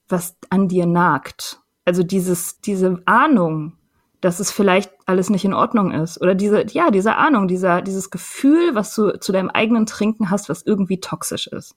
was 0.08 0.36
an 0.50 0.68
dir 0.68 0.86
nagt. 0.86 1.60
Also 1.84 2.02
dieses, 2.02 2.60
diese 2.60 3.02
Ahnung, 3.06 3.72
dass 4.20 4.38
es 4.38 4.52
vielleicht 4.52 4.92
alles 5.06 5.30
nicht 5.30 5.44
in 5.44 5.54
Ordnung 5.54 5.90
ist. 5.90 6.20
Oder 6.20 6.34
diese, 6.34 6.64
ja, 6.68 6.90
diese 6.90 7.16
Ahnung, 7.16 7.48
dieser, 7.48 7.82
dieses 7.82 8.10
Gefühl, 8.10 8.74
was 8.74 8.94
du 8.94 9.18
zu 9.18 9.32
deinem 9.32 9.50
eigenen 9.50 9.84
Trinken 9.84 10.30
hast, 10.30 10.48
was 10.48 10.62
irgendwie 10.62 11.00
toxisch 11.00 11.48
ist. 11.48 11.74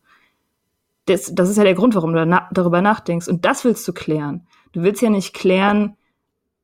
Das, 1.05 1.33
das 1.33 1.49
ist 1.49 1.57
ja 1.57 1.63
der 1.63 1.73
Grund, 1.73 1.95
warum 1.95 2.13
du 2.13 2.23
na 2.25 2.47
darüber 2.51 2.81
nachdenkst. 2.81 3.27
Und 3.27 3.45
das 3.45 3.63
willst 3.63 3.87
du 3.87 3.93
klären. 3.93 4.45
Du 4.75 4.83
willst 4.83 5.01
ja 5.01 5.09
nicht 5.09 5.33
klären, 5.33 5.95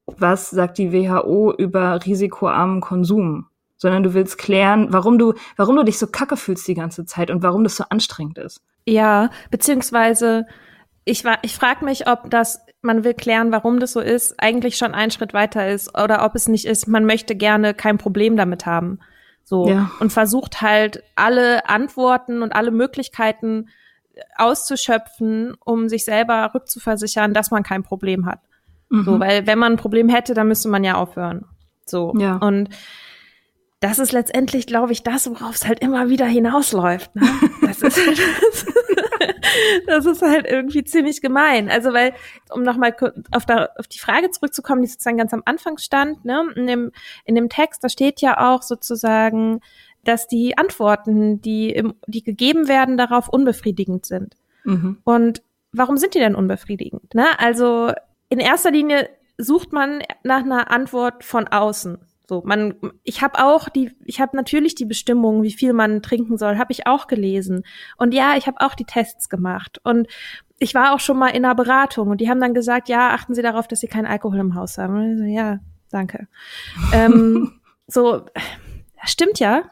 was 0.06 0.50
sagt 0.50 0.78
die 0.78 0.92
WHO 0.92 1.54
über 1.58 2.06
risikoarmen 2.06 2.82
Konsum, 2.82 3.48
sondern 3.78 4.04
du 4.04 4.14
willst 4.14 4.38
klären, 4.38 4.92
warum 4.92 5.18
du, 5.18 5.34
warum 5.56 5.78
du 5.78 5.84
dich 5.84 5.98
so 5.98 6.08
kacke 6.08 6.36
fühlst 6.36 6.68
die 6.68 6.74
ganze 6.74 7.06
Zeit 7.06 7.32
und 7.32 7.42
warum 7.42 7.64
das 7.64 7.78
so 7.78 7.86
anstrengend 7.90 8.38
ist. 8.38 8.62
Ja, 8.86 9.30
beziehungsweise 9.50 10.46
ich 11.06 11.24
war, 11.24 11.38
ich 11.42 11.56
frage 11.56 11.86
mich, 11.86 12.10
ob 12.10 12.30
das, 12.30 12.60
man 12.82 13.06
will 13.06 13.14
klären, 13.14 13.54
warum 13.54 13.80
das 13.80 13.94
so 13.94 14.02
ist, 14.02 14.36
eigentlich 14.40 14.76
schon 14.76 14.94
ein 14.94 15.12
Schritt 15.12 15.34
weiter 15.34 15.70
ist 15.70 15.98
oder 15.98 16.26
ob 16.26 16.36
es 16.36 16.50
nicht 16.50 16.66
ist, 16.66 16.90
man 16.90 17.06
möchte 17.06 17.36
gerne 17.38 17.74
kein 17.74 17.98
Problem 17.98 18.36
damit 18.36 18.66
haben. 18.66 19.00
So. 19.46 19.70
Ja. 19.70 19.90
Und 20.02 20.12
versucht 20.12 20.62
halt 20.62 21.02
alle 21.16 21.70
Antworten 21.70 22.44
und 22.44 22.52
alle 22.52 22.72
Möglichkeiten 22.72 23.70
auszuschöpfen, 24.38 25.56
um 25.64 25.90
sich 25.90 26.06
selber 26.06 26.52
rückzuversichern, 26.54 27.34
dass 27.34 27.52
man 27.52 27.64
kein 27.64 27.84
Problem 27.84 28.26
hat. 28.26 28.40
Mhm. 28.90 29.04
So, 29.04 29.20
weil 29.20 29.48
wenn 29.48 29.60
man 29.60 29.74
ein 29.74 29.78
Problem 29.78 30.10
hätte, 30.10 30.34
dann 30.34 30.48
müsste 30.48 30.70
man 30.70 30.84
ja 30.84 30.96
aufhören. 30.96 31.46
So. 31.86 32.14
Ja. 32.18 32.38
Und 32.38 32.70
das 33.82 33.98
ist 33.98 34.12
letztendlich, 34.12 34.68
glaube 34.68 34.92
ich, 34.92 35.02
das, 35.02 35.28
worauf 35.30 35.56
es 35.56 35.68
halt 35.68 35.80
immer 35.80 36.10
wieder 36.10 36.26
hinausläuft. 36.26 37.16
Ne? 37.16 37.28
Das, 37.62 37.82
ist 37.82 38.06
halt, 38.06 38.20
das 39.88 40.06
ist 40.06 40.22
halt 40.22 40.46
irgendwie 40.46 40.84
ziemlich 40.84 41.22
gemein. 41.22 41.70
Also, 41.70 41.94
weil, 41.94 42.14
um 42.54 42.64
nochmal 42.64 42.96
auf, 43.32 43.46
auf 43.48 43.88
die 43.88 43.98
Frage 43.98 44.30
zurückzukommen, 44.30 44.82
die 44.82 44.88
sozusagen 44.88 45.18
ganz 45.18 45.34
am 45.34 45.42
Anfang 45.46 45.78
stand, 45.78 46.26
ne? 46.26 46.48
in, 46.56 46.68
dem, 46.68 46.92
in 47.24 47.36
dem 47.36 47.50
Text, 47.50 47.84
da 47.84 47.90
steht 47.90 48.22
ja 48.22 48.52
auch 48.52 48.62
sozusagen, 48.62 49.62
dass 50.04 50.28
die 50.28 50.58
Antworten, 50.58 51.42
die, 51.42 51.70
im, 51.70 51.94
die 52.08 52.24
gegeben 52.24 52.68
werden, 52.68 52.98
darauf 52.98 53.30
unbefriedigend 53.30 54.06
sind. 54.06 54.36
Mhm. 54.64 54.98
Und 55.04 55.44
warum 55.72 55.98
sind 55.98 56.16
die 56.16 56.20
denn 56.20 56.36
unbefriedigend? 56.36 57.14
Ne? 57.14 57.28
Also 57.40 57.92
in 58.30 58.40
erster 58.40 58.72
Linie 58.72 59.10
sucht 59.38 59.74
man 59.74 60.04
nach 60.24 60.44
einer 60.44 60.72
Antwort 60.72 61.24
von 61.24 61.48
außen. 61.48 61.98
So, 62.28 62.42
man, 62.46 62.76
ich 63.04 63.22
habe 63.22 63.44
auch 63.44 63.68
die, 63.68 63.92
ich 64.06 64.22
habe 64.22 64.38
natürlich 64.38 64.74
die 64.74 64.86
Bestimmungen, 64.86 65.44
wie 65.44 65.52
viel 65.52 65.74
man 65.74 66.02
trinken 66.02 66.38
soll, 66.38 66.58
habe 66.58 66.72
ich 66.72 66.88
auch 66.88 67.08
gelesen. 67.08 67.64
Und 67.98 68.14
ja, 68.14 68.38
ich 68.38 68.48
habe 68.48 68.62
auch 68.62 68.74
die 68.74 68.86
Tests 68.86 69.28
gemacht. 69.28 69.82
Und 69.84 70.08
ich 70.58 70.74
war 70.74 70.94
auch 70.94 71.02
schon 71.02 71.18
mal 71.18 71.30
in 71.30 71.44
einer 71.44 71.56
Beratung 71.56 72.10
und 72.10 72.22
die 72.22 72.30
haben 72.30 72.40
dann 72.40 72.54
gesagt, 72.54 72.88
ja, 72.88 73.10
achten 73.10 73.34
Sie 73.34 73.42
darauf, 73.42 73.68
dass 73.68 73.82
Sie 73.82 73.88
keinen 73.88 74.06
Alkohol 74.06 74.40
im 74.40 74.56
Haus 74.56 74.78
haben. 74.78 75.18
So, 75.18 75.24
ja, 75.26 75.60
danke. 75.90 76.28
ähm, 76.94 77.60
so, 77.88 78.26
stimmt 79.04 79.40
ja, 79.40 79.64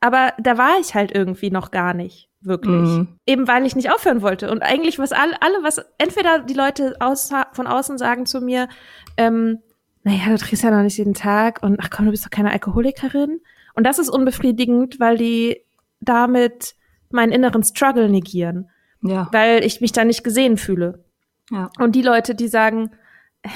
aber 0.00 0.32
da 0.38 0.58
war 0.58 0.78
ich 0.80 0.94
halt 0.94 1.12
irgendwie 1.14 1.50
noch 1.50 1.70
gar 1.70 1.94
nicht 1.94 2.28
wirklich. 2.40 2.88
Mhm. 2.88 3.08
Eben 3.26 3.48
weil 3.48 3.66
ich 3.66 3.76
nicht 3.76 3.90
aufhören 3.90 4.22
wollte. 4.22 4.50
Und 4.50 4.62
eigentlich, 4.62 4.98
was 4.98 5.12
alle, 5.12 5.40
alle, 5.42 5.62
was 5.62 5.84
entweder 5.98 6.38
die 6.38 6.54
Leute 6.54 6.96
aus, 7.00 7.30
von 7.52 7.66
außen 7.66 7.98
sagen 7.98 8.26
zu 8.26 8.40
mir, 8.40 8.68
ähm, 9.16 9.58
naja, 10.04 10.28
du 10.28 10.38
trinkst 10.38 10.62
ja 10.62 10.70
noch 10.70 10.82
nicht 10.82 10.98
jeden 10.98 11.14
Tag 11.14 11.62
und 11.62 11.80
ach 11.80 11.90
komm, 11.90 12.04
du 12.04 12.12
bist 12.12 12.24
doch 12.24 12.30
keine 12.30 12.52
Alkoholikerin. 12.52 13.40
Und 13.74 13.84
das 13.84 13.98
ist 13.98 14.08
unbefriedigend, 14.08 15.00
weil 15.00 15.18
die 15.18 15.60
damit 16.00 16.76
meinen 17.10 17.32
inneren 17.32 17.64
Struggle 17.64 18.08
negieren. 18.08 18.70
Ja. 19.02 19.28
Weil 19.32 19.64
ich 19.64 19.80
mich 19.80 19.92
da 19.92 20.04
nicht 20.04 20.24
gesehen 20.24 20.56
fühle. 20.56 21.04
Ja. 21.50 21.70
Und 21.78 21.94
die 21.94 22.02
Leute, 22.02 22.34
die 22.34 22.48
sagen, 22.48 22.90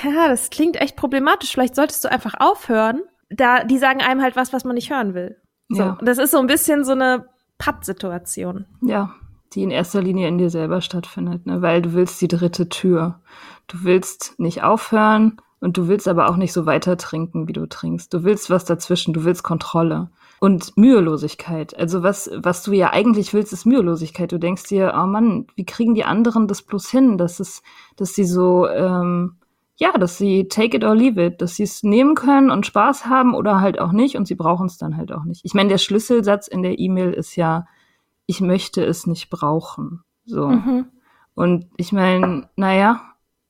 ja, 0.04 0.28
das 0.28 0.50
klingt 0.50 0.80
echt 0.80 0.96
problematisch, 0.96 1.52
vielleicht 1.52 1.74
solltest 1.74 2.04
du 2.04 2.10
einfach 2.10 2.34
aufhören, 2.38 3.02
da, 3.28 3.64
die 3.64 3.78
sagen 3.78 4.00
einem 4.00 4.22
halt 4.22 4.36
was, 4.36 4.52
was 4.52 4.64
man 4.64 4.74
nicht 4.74 4.90
hören 4.90 5.14
will. 5.14 5.39
So, 5.70 5.82
ja. 5.82 5.98
das 6.02 6.18
ist 6.18 6.32
so 6.32 6.38
ein 6.38 6.46
bisschen 6.46 6.84
so 6.84 6.92
eine 6.92 7.26
Pattsituation. 7.58 8.66
Ja, 8.82 9.14
die 9.54 9.62
in 9.62 9.70
erster 9.70 10.02
Linie 10.02 10.28
in 10.28 10.38
dir 10.38 10.50
selber 10.50 10.80
stattfindet, 10.80 11.46
ne? 11.46 11.62
weil 11.62 11.80
du 11.80 11.94
willst 11.94 12.20
die 12.20 12.28
dritte 12.28 12.68
Tür. 12.68 13.20
Du 13.68 13.84
willst 13.84 14.34
nicht 14.38 14.62
aufhören 14.62 15.40
und 15.60 15.76
du 15.76 15.86
willst 15.86 16.08
aber 16.08 16.28
auch 16.28 16.36
nicht 16.36 16.52
so 16.52 16.66
weiter 16.66 16.96
trinken, 16.96 17.46
wie 17.46 17.52
du 17.52 17.66
trinkst. 17.66 18.12
Du 18.12 18.24
willst 18.24 18.50
was 18.50 18.64
dazwischen, 18.64 19.14
du 19.14 19.24
willst 19.24 19.44
Kontrolle 19.44 20.10
und 20.40 20.76
Mühelosigkeit. 20.76 21.76
Also 21.78 22.02
was, 22.02 22.30
was 22.34 22.62
du 22.64 22.72
ja 22.72 22.90
eigentlich 22.92 23.32
willst, 23.32 23.52
ist 23.52 23.66
Mühelosigkeit. 23.66 24.32
Du 24.32 24.38
denkst 24.38 24.64
dir, 24.64 24.94
oh 24.96 25.06
Mann, 25.06 25.46
wie 25.54 25.66
kriegen 25.66 25.94
die 25.94 26.04
anderen 26.04 26.48
das 26.48 26.62
bloß 26.62 26.88
hin, 26.90 27.18
dass 27.18 27.38
es, 27.38 27.62
dass 27.96 28.14
sie 28.14 28.24
so 28.24 28.66
ähm, 28.68 29.36
ja, 29.80 29.92
dass 29.92 30.18
sie 30.18 30.46
take 30.46 30.76
it 30.76 30.84
or 30.84 30.94
leave 30.94 31.24
it, 31.24 31.40
dass 31.40 31.56
sie 31.56 31.62
es 31.62 31.82
nehmen 31.82 32.14
können 32.14 32.50
und 32.50 32.66
Spaß 32.66 33.06
haben 33.06 33.34
oder 33.34 33.62
halt 33.62 33.80
auch 33.80 33.92
nicht 33.92 34.14
und 34.16 34.26
sie 34.26 34.34
brauchen 34.34 34.66
es 34.66 34.76
dann 34.76 34.98
halt 34.98 35.10
auch 35.10 35.24
nicht. 35.24 35.40
Ich 35.42 35.54
meine, 35.54 35.70
der 35.70 35.78
Schlüsselsatz 35.78 36.48
in 36.48 36.62
der 36.62 36.78
E-Mail 36.78 37.14
ist 37.14 37.34
ja, 37.34 37.66
ich 38.26 38.42
möchte 38.42 38.84
es 38.84 39.06
nicht 39.06 39.30
brauchen. 39.30 40.04
So. 40.26 40.48
Mhm. 40.48 40.86
Und 41.34 41.66
ich 41.78 41.92
meine, 41.92 42.50
naja, 42.56 43.00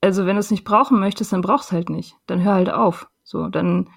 also 0.00 0.25
wenn 0.25 0.37
du 0.37 0.40
es 0.40 0.52
nicht 0.52 0.62
brauchen 0.62 1.00
möchtest, 1.00 1.32
dann 1.32 1.40
brauchst 1.40 1.72
halt 1.72 1.90
nicht. 1.90 2.16
Dann 2.26 2.44
hör 2.44 2.54
halt 2.54 2.70
auf. 2.70 3.08
So, 3.25 3.49
dann 3.49 3.90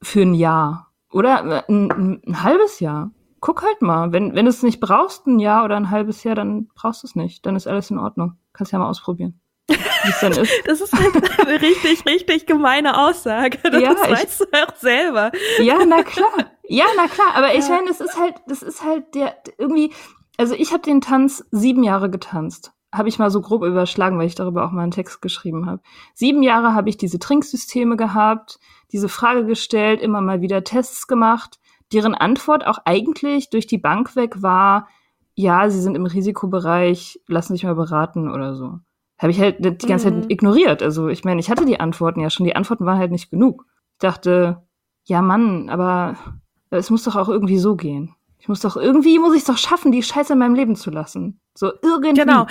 für 0.00 0.22
ein 0.22 0.34
Jahr. 0.34 0.92
Oder 1.10 1.64
ein, 1.68 1.90
ein, 1.90 2.22
ein 2.24 2.42
halbes 2.44 2.78
Jahr. 2.78 3.10
Guck 3.40 3.62
halt 3.62 3.82
mal. 3.82 4.12
Wenn, 4.12 4.36
wenn 4.36 4.44
du 4.44 4.50
es 4.50 4.62
nicht 4.62 4.78
brauchst, 4.78 5.26
ein 5.26 5.40
Jahr 5.40 5.64
oder 5.64 5.76
ein 5.76 5.90
halbes 5.90 6.22
Jahr, 6.22 6.36
dann 6.36 6.68
brauchst 6.76 7.02
du 7.02 7.08
es 7.08 7.16
nicht. 7.16 7.44
Dann 7.44 7.56
ist 7.56 7.66
alles 7.66 7.90
in 7.90 7.98
Ordnung. 7.98 8.34
Kannst 8.52 8.72
ja 8.72 8.78
mal 8.78 8.88
ausprobieren. 8.88 9.41
Das 10.66 10.80
ist 10.80 10.92
halt 10.92 11.40
eine 11.40 11.60
richtig, 11.60 12.04
richtig 12.06 12.46
gemeine 12.46 12.98
Aussage. 12.98 13.58
Das 13.62 13.80
ja, 13.80 13.90
weißt 13.90 14.42
ich, 14.42 14.48
du 14.48 14.62
auch 14.62 14.76
selber. 14.76 15.32
Ja, 15.58 15.84
na 15.84 16.02
klar. 16.02 16.32
Ja, 16.64 16.86
na 16.96 17.06
klar. 17.06 17.34
Aber 17.34 17.54
ich 17.54 17.68
meine, 17.68 17.90
es 17.90 18.00
ist 18.00 18.18
halt, 18.18 18.34
das 18.46 18.62
ist 18.62 18.82
halt 18.84 19.14
der 19.14 19.36
irgendwie. 19.58 19.92
Also 20.38 20.54
ich 20.54 20.72
habe 20.72 20.82
den 20.82 21.00
Tanz 21.00 21.44
sieben 21.50 21.84
Jahre 21.84 22.10
getanzt. 22.10 22.72
Habe 22.92 23.08
ich 23.08 23.18
mal 23.18 23.30
so 23.30 23.40
grob 23.40 23.62
überschlagen, 23.62 24.18
weil 24.18 24.26
ich 24.26 24.34
darüber 24.34 24.64
auch 24.64 24.70
mal 24.70 24.82
einen 24.82 24.90
Text 24.90 25.22
geschrieben 25.22 25.66
habe. 25.66 25.80
Sieben 26.14 26.42
Jahre 26.42 26.74
habe 26.74 26.88
ich 26.88 26.96
diese 26.96 27.18
Trinksysteme 27.18 27.96
gehabt, 27.96 28.58
diese 28.92 29.08
Frage 29.08 29.46
gestellt, 29.46 30.00
immer 30.00 30.20
mal 30.20 30.42
wieder 30.42 30.64
Tests 30.64 31.06
gemacht, 31.06 31.58
deren 31.92 32.14
Antwort 32.14 32.66
auch 32.66 32.78
eigentlich 32.84 33.50
durch 33.50 33.66
die 33.66 33.78
Bank 33.78 34.14
weg 34.16 34.42
war, 34.42 34.88
ja, 35.34 35.70
sie 35.70 35.80
sind 35.80 35.94
im 35.94 36.04
Risikobereich, 36.04 37.20
lassen 37.26 37.54
sich 37.54 37.64
mal 37.64 37.74
beraten 37.74 38.30
oder 38.30 38.54
so 38.54 38.80
habe 39.22 39.30
ich 39.30 39.40
halt 39.40 39.56
die 39.60 39.86
ganze 39.86 40.10
mhm. 40.10 40.22
Zeit 40.22 40.32
ignoriert. 40.32 40.82
Also 40.82 41.08
ich 41.08 41.24
meine, 41.24 41.40
ich 41.40 41.50
hatte 41.50 41.64
die 41.64 41.80
Antworten 41.80 42.20
ja 42.20 42.30
schon, 42.30 42.44
die 42.44 42.56
Antworten 42.56 42.84
waren 42.84 42.98
halt 42.98 43.12
nicht 43.12 43.30
genug. 43.30 43.66
Ich 43.92 43.98
dachte, 43.98 44.62
ja 45.04 45.22
Mann, 45.22 45.68
aber 45.68 46.16
es 46.70 46.90
muss 46.90 47.04
doch 47.04 47.16
auch 47.16 47.28
irgendwie 47.28 47.58
so 47.58 47.76
gehen. 47.76 48.14
Ich 48.38 48.48
muss 48.48 48.60
doch 48.60 48.76
irgendwie, 48.76 49.18
muss 49.20 49.34
ich 49.34 49.40
es 49.40 49.46
doch 49.46 49.58
schaffen, 49.58 49.92
die 49.92 50.02
Scheiße 50.02 50.32
in 50.32 50.38
meinem 50.40 50.56
Leben 50.56 50.74
zu 50.74 50.90
lassen. 50.90 51.40
So 51.54 51.70
irgendwie. 51.82 52.20
Genau. 52.20 52.46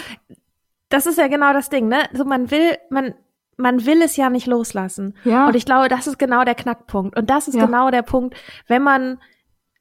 Das 0.87 1.05
ist 1.05 1.17
ja 1.17 1.27
genau 1.27 1.53
das 1.53 1.69
Ding, 1.69 1.87
ne? 1.87 2.03
So 2.13 2.23
man 2.23 2.51
will, 2.51 2.77
man, 2.89 3.13
man 3.57 3.85
will 3.85 4.01
es 4.01 4.15
ja 4.15 4.29
nicht 4.29 4.47
loslassen. 4.47 5.15
Ja. 5.25 5.47
Und 5.47 5.55
ich 5.55 5.65
glaube, 5.65 5.89
das 5.89 6.07
ist 6.07 6.17
genau 6.17 6.45
der 6.45 6.55
Knackpunkt. 6.55 7.17
Und 7.17 7.29
das 7.29 7.47
ist 7.47 7.55
ja. 7.55 7.65
genau 7.65 7.91
der 7.91 8.03
Punkt, 8.03 8.35
wenn 8.67 8.83
man, 8.83 9.19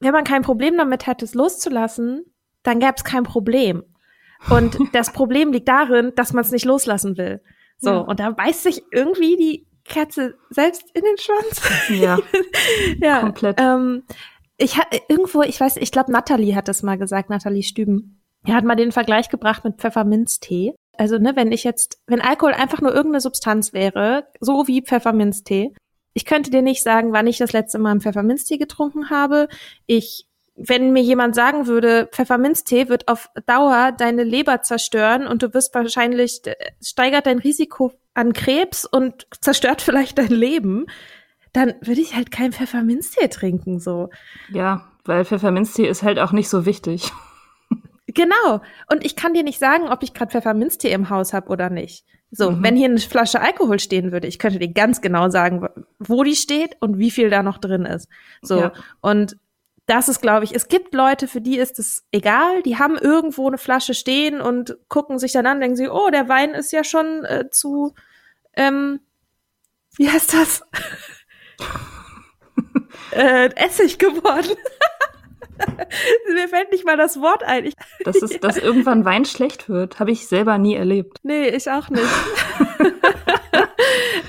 wenn 0.01 0.13
man 0.13 0.25
kein 0.25 0.43
Problem 0.43 0.77
damit 0.77 1.07
hat, 1.07 1.23
es 1.23 1.35
loszulassen, 1.35 2.25
dann 2.63 2.81
gäbe 2.81 2.95
es 2.97 3.05
kein 3.05 3.23
Problem. 3.23 3.85
Und 4.49 4.79
das 4.93 5.13
Problem 5.13 5.53
liegt 5.53 5.69
darin, 5.69 6.13
dass 6.17 6.33
man 6.33 6.45
es 6.45 6.51
nicht 6.51 6.65
loslassen 6.65 7.19
will. 7.19 7.43
So, 7.79 7.91
ja. 7.91 7.99
und 7.99 8.21
da 8.21 8.31
beißt 8.31 8.63
sich 8.63 8.83
irgendwie 8.91 9.37
die 9.37 9.67
Katze 9.85 10.35
selbst 10.51 10.85
in 10.95 11.03
den 11.03 11.19
Schwanz. 11.19 11.63
Ja, 11.89 12.19
ja 13.01 13.21
komplett. 13.21 13.61
Ähm, 13.61 14.05
ich 14.57 14.77
hatte 14.77 15.01
irgendwo, 15.09 15.43
ich 15.43 15.59
weiß, 15.59 15.77
ich 15.79 15.91
glaube, 15.91 16.13
Natalie 16.13 16.55
hat 16.55 16.69
das 16.69 16.83
mal 16.83 16.99
gesagt, 16.99 17.31
Natalie 17.31 17.63
Stüben. 17.63 18.21
Er 18.45 18.55
hat 18.55 18.65
mal 18.65 18.77
den 18.77 18.93
Vergleich 18.93 19.29
gebracht 19.29 19.65
mit 19.65 19.79
Pfefferminztee. 19.79 20.75
Also, 20.97 21.19
ne, 21.19 21.35
wenn 21.35 21.53
ich 21.53 21.65
jetzt, 21.65 21.99
wenn 22.07 22.21
Alkohol 22.21 22.53
einfach 22.53 22.81
nur 22.81 22.93
irgendeine 22.93 23.21
Substanz 23.21 23.73
wäre, 23.73 24.27
so 24.41 24.67
wie 24.67 24.83
Pfefferminztee, 24.83 25.73
ich 26.13 26.25
könnte 26.25 26.51
dir 26.51 26.63
nicht 26.63 26.83
sagen, 26.83 27.13
wann 27.13 27.27
ich 27.27 27.39
das 27.39 27.53
letzte 27.53 27.79
Mal 27.79 27.93
einen 27.93 28.01
Pfefferminztee 28.01 28.59
getrunken 28.59 29.11
habe. 29.11 29.49
Ich 29.87 30.27
wenn 30.63 30.93
mir 30.93 31.03
jemand 31.03 31.35
sagen 31.35 31.67
würde, 31.67 32.09
Pfefferminztee 32.13 32.89
wird 32.89 33.09
auf 33.09 33.31
Dauer 33.47 33.93
deine 33.93 34.25
Leber 34.25 34.63
zerstören 34.63 35.27
und 35.27 35.43
du 35.43 35.55
wirst 35.55 35.75
wahrscheinlich, 35.75 36.43
äh, 36.45 36.55
steigert 36.83 37.27
dein 37.27 37.39
Risiko 37.39 37.93
an 38.15 38.33
Krebs 38.33 38.85
und 38.85 39.27
zerstört 39.41 39.81
vielleicht 39.81 40.19
dein 40.19 40.29
Leben, 40.29 40.87
dann 41.53 41.75
würde 41.81 42.01
ich 42.01 42.15
halt 42.15 42.31
keinen 42.31 42.53
Pfefferminztee 42.53 43.29
trinken, 43.29 43.81
so. 43.81 44.11
Ja, 44.51 44.87
weil 45.05 45.25
Pfefferminztee 45.25 45.89
ist 45.89 46.03
halt 46.03 46.19
auch 46.19 46.33
nicht 46.33 46.49
so 46.49 46.67
wichtig. 46.67 47.11
Genau. 48.13 48.61
Und 48.91 49.05
ich 49.05 49.15
kann 49.15 49.35
dir 49.35 49.45
nicht 49.45 49.61
sagen, 49.61 49.89
ob 49.89 50.03
ich 50.03 50.15
gerade 50.15 50.33
Pfefferminztee 50.33 50.91
im 50.91 51.11
Haus 51.11 51.33
habe 51.33 51.49
oder 51.49 51.71
nicht. 51.71 52.05
So, 52.33 52.51
mhm. 52.51 52.65
wenn 52.65 52.75
hier 52.75 52.89
eine 52.89 52.99
Flasche 52.99 53.41
Alkohol 53.41 53.79
stehen 53.79 54.11
würde, 54.11 54.27
ich 54.27 54.41
könnte 54.41 54.59
dir 54.59 54.73
ganz 54.73 55.01
genau 55.01 55.29
sagen, 55.31 55.69
wo 56.01 56.25
die 56.25 56.35
steht 56.35 56.77
und 56.81 56.99
wie 56.99 57.13
viel 57.13 57.31
da 57.31 57.45
noch 57.45 57.59
drin 57.59 57.85
ist. 57.85 58.09
So. 58.43 58.63
Ja. 58.63 58.73
Und 59.01 59.37
das 59.91 60.09
ist, 60.09 60.21
glaube 60.21 60.45
ich, 60.45 60.55
es 60.55 60.69
gibt 60.69 60.95
Leute, 60.95 61.27
für 61.27 61.41
die 61.41 61.59
ist 61.59 61.81
es 61.81 62.05
egal. 62.13 62.63
Die 62.63 62.79
haben 62.79 62.97
irgendwo 62.97 63.49
eine 63.49 63.59
Flasche 63.59 63.93
stehen 63.93 64.41
und 64.41 64.79
gucken 64.89 65.19
sich 65.19 65.33
dann 65.33 65.47
an, 65.47 65.61
denken 65.61 65.77
sie, 65.77 65.89
oh, 65.89 66.11
der 66.11 66.29
Wein 66.29 66.51
ist 66.51 66.71
ja 66.71 66.85
schon 66.85 67.25
äh, 67.25 67.51
zu, 67.51 67.95
ähm, 68.55 69.01
wie 69.97 70.09
heißt 70.09 70.33
das? 70.33 70.63
äh, 73.11 73.51
Essig 73.57 73.99
geworden. 73.99 74.57
Mir 76.33 76.49
fällt 76.49 76.71
nicht 76.71 76.87
mal 76.87 76.97
das 76.97 77.21
Wort 77.21 77.43
ein. 77.43 77.65
Ich, 77.67 77.75
das 78.05 78.23
ist, 78.23 78.45
dass 78.45 78.59
irgendwann 78.59 79.05
Wein 79.05 79.25
schlecht 79.25 79.69
wird, 79.69 79.99
habe 79.99 80.13
ich 80.13 80.29
selber 80.29 80.57
nie 80.59 80.77
erlebt. 80.77 81.19
Nee, 81.25 81.49
ich 81.49 81.69
auch 81.69 81.89
nicht. 81.89 82.05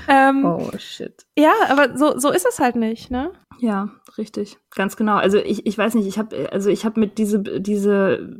ähm, 0.08 0.44
oh 0.44 0.72
shit. 0.76 1.24
Ja, 1.38 1.52
aber 1.68 1.96
so, 1.96 2.18
so 2.18 2.32
ist 2.32 2.46
es 2.46 2.58
halt 2.58 2.74
nicht, 2.74 3.12
ne? 3.12 3.30
Ja, 3.62 3.90
richtig. 4.18 4.58
Ganz 4.74 4.96
genau. 4.96 5.14
Also 5.18 5.38
ich, 5.38 5.66
ich 5.66 5.78
weiß 5.78 5.94
nicht, 5.94 6.08
ich 6.08 6.18
habe 6.18 6.48
also 6.50 6.68
ich 6.68 6.84
habe 6.84 6.98
mit 6.98 7.16
diese 7.16 7.38
diese 7.60 8.36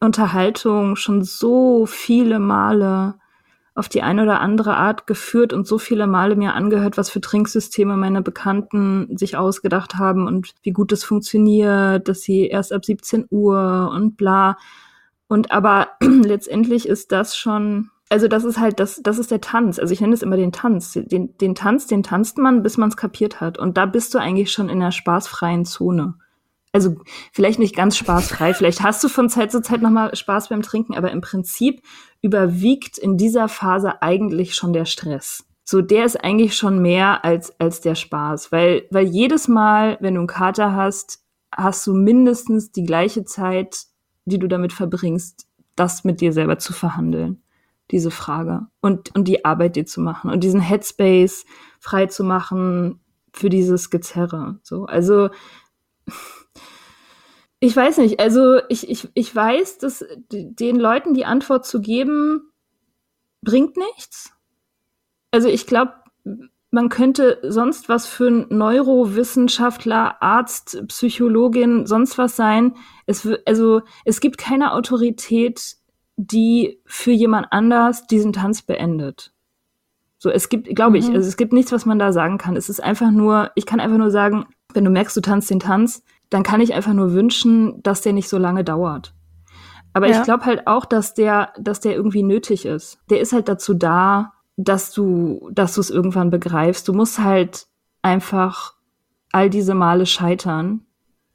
Unterhaltung 0.00 0.96
schon 0.96 1.22
so 1.22 1.86
viele 1.86 2.40
Male 2.40 3.14
auf 3.76 3.88
die 3.88 4.02
eine 4.02 4.24
oder 4.24 4.40
andere 4.40 4.76
Art 4.76 5.06
geführt 5.06 5.52
und 5.52 5.68
so 5.68 5.78
viele 5.78 6.08
Male 6.08 6.34
mir 6.34 6.54
angehört, 6.54 6.98
was 6.98 7.08
für 7.08 7.20
Trinksysteme 7.20 7.96
meine 7.96 8.20
Bekannten 8.20 9.16
sich 9.16 9.36
ausgedacht 9.36 9.94
haben 9.94 10.26
und 10.26 10.52
wie 10.64 10.72
gut 10.72 10.90
das 10.90 11.04
funktioniert, 11.04 12.08
dass 12.08 12.22
sie 12.22 12.48
erst 12.48 12.72
ab 12.72 12.84
17 12.84 13.26
Uhr 13.30 13.92
und 13.94 14.16
bla. 14.16 14.56
Und 15.28 15.52
aber 15.52 15.90
letztendlich 16.02 16.88
ist 16.88 17.12
das 17.12 17.36
schon 17.36 17.90
also 18.10 18.26
das 18.26 18.44
ist 18.44 18.58
halt, 18.58 18.80
das, 18.80 19.00
das 19.02 19.18
ist 19.18 19.30
der 19.30 19.40
Tanz. 19.40 19.78
Also 19.78 19.92
ich 19.92 20.00
nenne 20.00 20.14
es 20.14 20.22
immer 20.22 20.36
den 20.36 20.52
Tanz. 20.52 20.92
Den, 20.92 21.36
den 21.38 21.54
Tanz, 21.54 21.86
den 21.86 22.02
tanzt 22.02 22.38
man, 22.38 22.62
bis 22.62 22.78
man 22.78 22.88
es 22.88 22.96
kapiert 22.96 23.40
hat. 23.40 23.58
Und 23.58 23.76
da 23.76 23.86
bist 23.86 24.14
du 24.14 24.18
eigentlich 24.18 24.50
schon 24.50 24.68
in 24.68 24.80
der 24.80 24.92
spaßfreien 24.92 25.64
Zone. 25.64 26.14
Also 26.72 26.96
vielleicht 27.32 27.58
nicht 27.58 27.74
ganz 27.74 27.96
spaßfrei, 27.96 28.52
vielleicht 28.52 28.82
hast 28.82 29.02
du 29.02 29.08
von 29.08 29.30
Zeit 29.30 29.50
zu 29.50 29.62
Zeit 29.62 29.80
nochmal 29.80 30.14
Spaß 30.14 30.50
beim 30.50 30.60
Trinken, 30.60 30.94
aber 30.94 31.10
im 31.10 31.22
Prinzip 31.22 31.82
überwiegt 32.20 32.98
in 32.98 33.16
dieser 33.16 33.48
Phase 33.48 34.02
eigentlich 34.02 34.54
schon 34.54 34.74
der 34.74 34.84
Stress. 34.84 35.44
So, 35.64 35.80
der 35.80 36.04
ist 36.04 36.22
eigentlich 36.22 36.56
schon 36.56 36.80
mehr 36.80 37.24
als, 37.24 37.58
als 37.58 37.80
der 37.80 37.94
Spaß. 37.94 38.52
Weil, 38.52 38.86
weil 38.90 39.06
jedes 39.06 39.48
Mal, 39.48 39.98
wenn 40.00 40.14
du 40.14 40.20
einen 40.20 40.28
Kater 40.28 40.74
hast, 40.74 41.22
hast 41.54 41.86
du 41.86 41.94
mindestens 41.94 42.70
die 42.70 42.84
gleiche 42.84 43.24
Zeit, 43.24 43.84
die 44.26 44.38
du 44.38 44.46
damit 44.46 44.72
verbringst, 44.72 45.46
das 45.74 46.04
mit 46.04 46.20
dir 46.20 46.32
selber 46.32 46.58
zu 46.58 46.72
verhandeln 46.72 47.42
diese 47.90 48.10
Frage 48.10 48.66
und, 48.80 49.14
und 49.14 49.24
die 49.26 49.44
Arbeit 49.44 49.76
dir 49.76 49.86
zu 49.86 50.00
machen 50.00 50.30
und 50.30 50.44
diesen 50.44 50.60
Headspace 50.60 51.44
frei 51.80 52.06
zu 52.06 52.24
machen 52.24 53.00
für 53.32 53.48
dieses 53.48 53.90
Gezerre. 53.90 54.58
So, 54.62 54.84
also 54.84 55.30
ich 57.60 57.74
weiß 57.74 57.98
nicht, 57.98 58.20
also 58.20 58.60
ich, 58.68 58.88
ich, 58.88 59.08
ich 59.14 59.34
weiß, 59.34 59.78
dass 59.78 60.04
den 60.30 60.76
Leuten 60.76 61.14
die 61.14 61.24
Antwort 61.24 61.66
zu 61.66 61.80
geben, 61.80 62.52
bringt 63.42 63.76
nichts. 63.76 64.32
Also 65.30 65.48
ich 65.48 65.66
glaube, 65.66 65.92
man 66.70 66.90
könnte 66.90 67.38
sonst 67.42 67.88
was 67.88 68.06
für 68.06 68.28
ein 68.28 68.46
Neurowissenschaftler, 68.50 70.22
Arzt, 70.22 70.84
Psychologin, 70.88 71.86
sonst 71.86 72.18
was 72.18 72.36
sein. 72.36 72.76
Es, 73.06 73.26
also 73.46 73.82
es 74.04 74.20
gibt 74.20 74.36
keine 74.36 74.72
Autorität 74.72 75.76
die 76.18 76.80
für 76.84 77.12
jemand 77.12 77.46
anders 77.52 78.06
diesen 78.06 78.32
Tanz 78.32 78.62
beendet. 78.62 79.32
So, 80.18 80.30
es 80.30 80.48
gibt, 80.48 80.74
glaube 80.74 80.98
ich, 80.98 81.08
mhm. 81.08 81.14
also 81.14 81.28
es 81.28 81.36
gibt 81.36 81.52
nichts, 81.52 81.70
was 81.70 81.86
man 81.86 82.00
da 82.00 82.12
sagen 82.12 82.38
kann. 82.38 82.56
Es 82.56 82.68
ist 82.68 82.82
einfach 82.82 83.12
nur, 83.12 83.52
ich 83.54 83.66
kann 83.66 83.78
einfach 83.78 83.98
nur 83.98 84.10
sagen, 84.10 84.46
wenn 84.74 84.84
du 84.84 84.90
merkst, 84.90 85.16
du 85.16 85.20
tanzt 85.20 85.48
den 85.48 85.60
Tanz, 85.60 86.02
dann 86.28 86.42
kann 86.42 86.60
ich 86.60 86.74
einfach 86.74 86.92
nur 86.92 87.12
wünschen, 87.12 87.80
dass 87.84 88.00
der 88.00 88.12
nicht 88.12 88.28
so 88.28 88.36
lange 88.36 88.64
dauert. 88.64 89.14
Aber 89.92 90.08
ja. 90.08 90.18
ich 90.18 90.24
glaube 90.24 90.44
halt 90.44 90.66
auch, 90.66 90.84
dass 90.84 91.14
der, 91.14 91.52
dass 91.58 91.80
der 91.80 91.94
irgendwie 91.94 92.24
nötig 92.24 92.66
ist. 92.66 92.98
Der 93.10 93.20
ist 93.20 93.32
halt 93.32 93.48
dazu 93.48 93.74
da, 93.74 94.32
dass 94.56 94.92
du, 94.92 95.48
dass 95.52 95.74
du 95.74 95.80
es 95.80 95.90
irgendwann 95.90 96.30
begreifst. 96.30 96.88
Du 96.88 96.92
musst 96.92 97.20
halt 97.20 97.68
einfach 98.02 98.74
all 99.30 99.50
diese 99.50 99.74
Male 99.74 100.04
scheitern, 100.04 100.80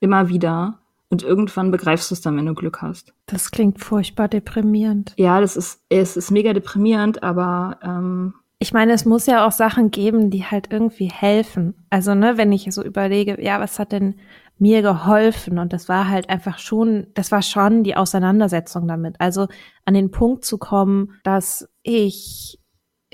immer 0.02 0.28
wieder, 0.28 0.80
und 1.14 1.22
irgendwann 1.22 1.70
begreifst 1.70 2.10
du 2.10 2.16
es 2.16 2.22
dann, 2.22 2.36
wenn 2.38 2.48
du 2.48 2.56
Glück 2.56 2.82
hast. 2.82 3.14
Das 3.28 3.52
klingt 3.52 3.80
furchtbar 3.80 4.28
deprimierend. 4.28 5.14
Ja, 5.16 5.40
das 5.40 5.56
ist, 5.56 5.80
es 5.90 6.18
ist 6.18 6.32
mega 6.32 6.54
deprimierend, 6.54 7.22
aber 7.22 7.78
ähm, 7.84 8.34
ich 8.58 8.74
meine, 8.74 8.94
es 8.94 9.06
muss 9.06 9.28
ja 9.28 9.46
auch 9.46 9.52
Sachen 9.52 9.92
geben, 9.92 10.32
die 10.32 10.44
halt 10.44 10.72
irgendwie 10.72 11.08
helfen. 11.08 11.86
Also, 11.92 12.16
ne, 12.16 12.36
wenn 12.38 12.52
ich 12.52 12.68
so 12.72 12.84
überlege, 12.84 13.40
ja, 13.40 13.60
was 13.60 13.78
hat 13.78 13.92
denn 13.92 14.16
mir 14.58 14.82
geholfen? 14.82 15.60
Und 15.60 15.72
das 15.72 15.88
war 15.88 16.10
halt 16.10 16.30
einfach 16.30 16.58
schon, 16.58 17.06
das 17.14 17.32
war 17.32 17.44
schon 17.44 17.84
die 17.84 17.96
Auseinandersetzung 17.96 18.88
damit. 18.88 19.18
Also 19.20 19.48
an 19.86 19.94
den 19.94 20.10
Punkt 20.10 20.46
zu 20.46 20.58
kommen, 20.58 21.12
dass 21.24 21.70
ich 21.84 22.60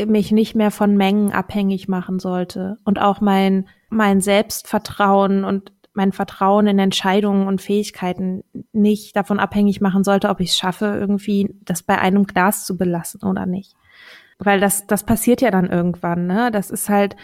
mich 0.05 0.31
nicht 0.31 0.55
mehr 0.55 0.71
von 0.71 0.95
Mengen 0.95 1.33
abhängig 1.33 1.89
machen 1.89 2.19
sollte 2.19 2.77
und 2.85 3.01
auch 3.01 3.19
mein, 3.19 3.67
mein 3.89 4.21
Selbstvertrauen 4.21 5.43
und 5.43 5.73
mein 5.93 6.11
Vertrauen 6.11 6.67
in 6.67 6.79
Entscheidungen 6.79 7.47
und 7.47 7.61
Fähigkeiten 7.61 8.43
nicht 8.71 9.15
davon 9.15 9.39
abhängig 9.39 9.81
machen 9.81 10.03
sollte, 10.03 10.29
ob 10.29 10.39
ich 10.39 10.49
es 10.49 10.57
schaffe, 10.57 10.85
irgendwie 10.85 11.55
das 11.63 11.83
bei 11.83 11.97
einem 11.97 12.25
Glas 12.25 12.65
zu 12.65 12.77
belassen 12.77 13.23
oder 13.23 13.45
nicht. 13.45 13.75
Weil 14.37 14.59
das, 14.59 14.87
das 14.87 15.03
passiert 15.03 15.41
ja 15.41 15.51
dann 15.51 15.69
irgendwann, 15.69 16.27
ne? 16.27 16.49
Das 16.51 16.71
ist 16.71 16.87
halt, 16.87 17.15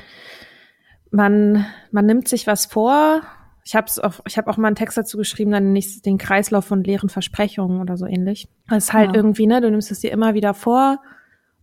man, 1.12 1.66
man 1.92 2.06
nimmt 2.06 2.28
sich 2.28 2.48
was 2.48 2.66
vor. 2.66 3.22
Ich 3.64 3.76
habe 3.76 3.90
auch, 4.04 4.20
ich 4.28 4.38
habe 4.38 4.50
auch 4.50 4.58
mal 4.58 4.68
einen 4.68 4.76
Text 4.76 4.98
dazu 4.98 5.18
geschrieben, 5.18 5.52
dann 5.52 5.72
nicht 5.72 6.06
den 6.06 6.18
Kreislauf 6.18 6.66
von 6.66 6.84
leeren 6.84 7.10
Versprechungen 7.10 7.80
oder 7.80 7.98
so 7.98 8.06
ähnlich. 8.06 8.50
Das 8.68 8.86
ist 8.86 8.94
halt 8.94 9.12
ja. 9.12 9.16
irgendwie, 9.16 9.48
ne? 9.48 9.62
Du 9.62 9.72
nimmst 9.72 9.92
es 9.92 10.02
dir 10.02 10.12
immer 10.12 10.34
wieder 10.34 10.54
vor 10.54 11.00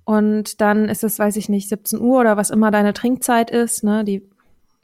und 0.05 0.61
dann 0.61 0.89
ist 0.89 1.05
es, 1.05 1.19
weiß 1.19 1.37
ich 1.37 1.49
nicht, 1.49 1.69
17 1.69 2.01
Uhr 2.01 2.21
oder 2.21 2.37
was 2.37 2.51
immer 2.51 2.71
deine 2.71 2.93
Trinkzeit 2.93 3.51
ist, 3.51 3.85
ne? 3.85 4.05
Die 4.05 4.29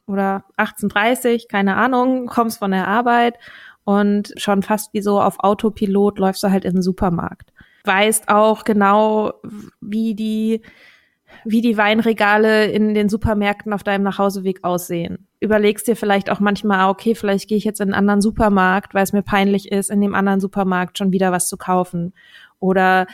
oder 0.08 0.44
18.30, 0.56 1.48
keine 1.48 1.76
Ahnung, 1.76 2.26
kommst 2.26 2.58
von 2.58 2.70
der 2.70 2.88
Arbeit 2.88 3.38
und 3.84 4.32
schon 4.36 4.62
fast 4.62 4.92
wie 4.92 5.00
so 5.00 5.20
auf 5.20 5.40
Autopilot 5.40 6.18
läufst 6.18 6.42
du 6.42 6.50
halt 6.50 6.64
in 6.64 6.74
den 6.74 6.82
Supermarkt. 6.82 7.52
Weißt 7.84 8.28
auch 8.28 8.64
genau, 8.64 9.32
wie 9.80 10.14
die, 10.14 10.62
wie 11.44 11.62
die 11.62 11.78
Weinregale 11.78 12.66
in 12.66 12.92
den 12.92 13.08
Supermärkten 13.08 13.72
auf 13.72 13.82
deinem 13.82 14.02
Nachhauseweg 14.02 14.62
aussehen. 14.62 15.26
Überlegst 15.40 15.88
dir 15.88 15.96
vielleicht 15.96 16.28
auch 16.28 16.40
manchmal, 16.40 16.80
ah, 16.80 16.90
okay, 16.90 17.14
vielleicht 17.14 17.48
gehe 17.48 17.56
ich 17.56 17.64
jetzt 17.64 17.80
in 17.80 17.88
einen 17.88 17.98
anderen 17.98 18.20
Supermarkt, 18.20 18.92
weil 18.92 19.04
es 19.04 19.14
mir 19.14 19.22
peinlich 19.22 19.72
ist, 19.72 19.90
in 19.90 20.00
dem 20.00 20.14
anderen 20.14 20.40
Supermarkt 20.40 20.98
schon 20.98 21.12
wieder 21.12 21.32
was 21.32 21.48
zu 21.48 21.56
kaufen. 21.56 22.12
Oder 22.58 23.06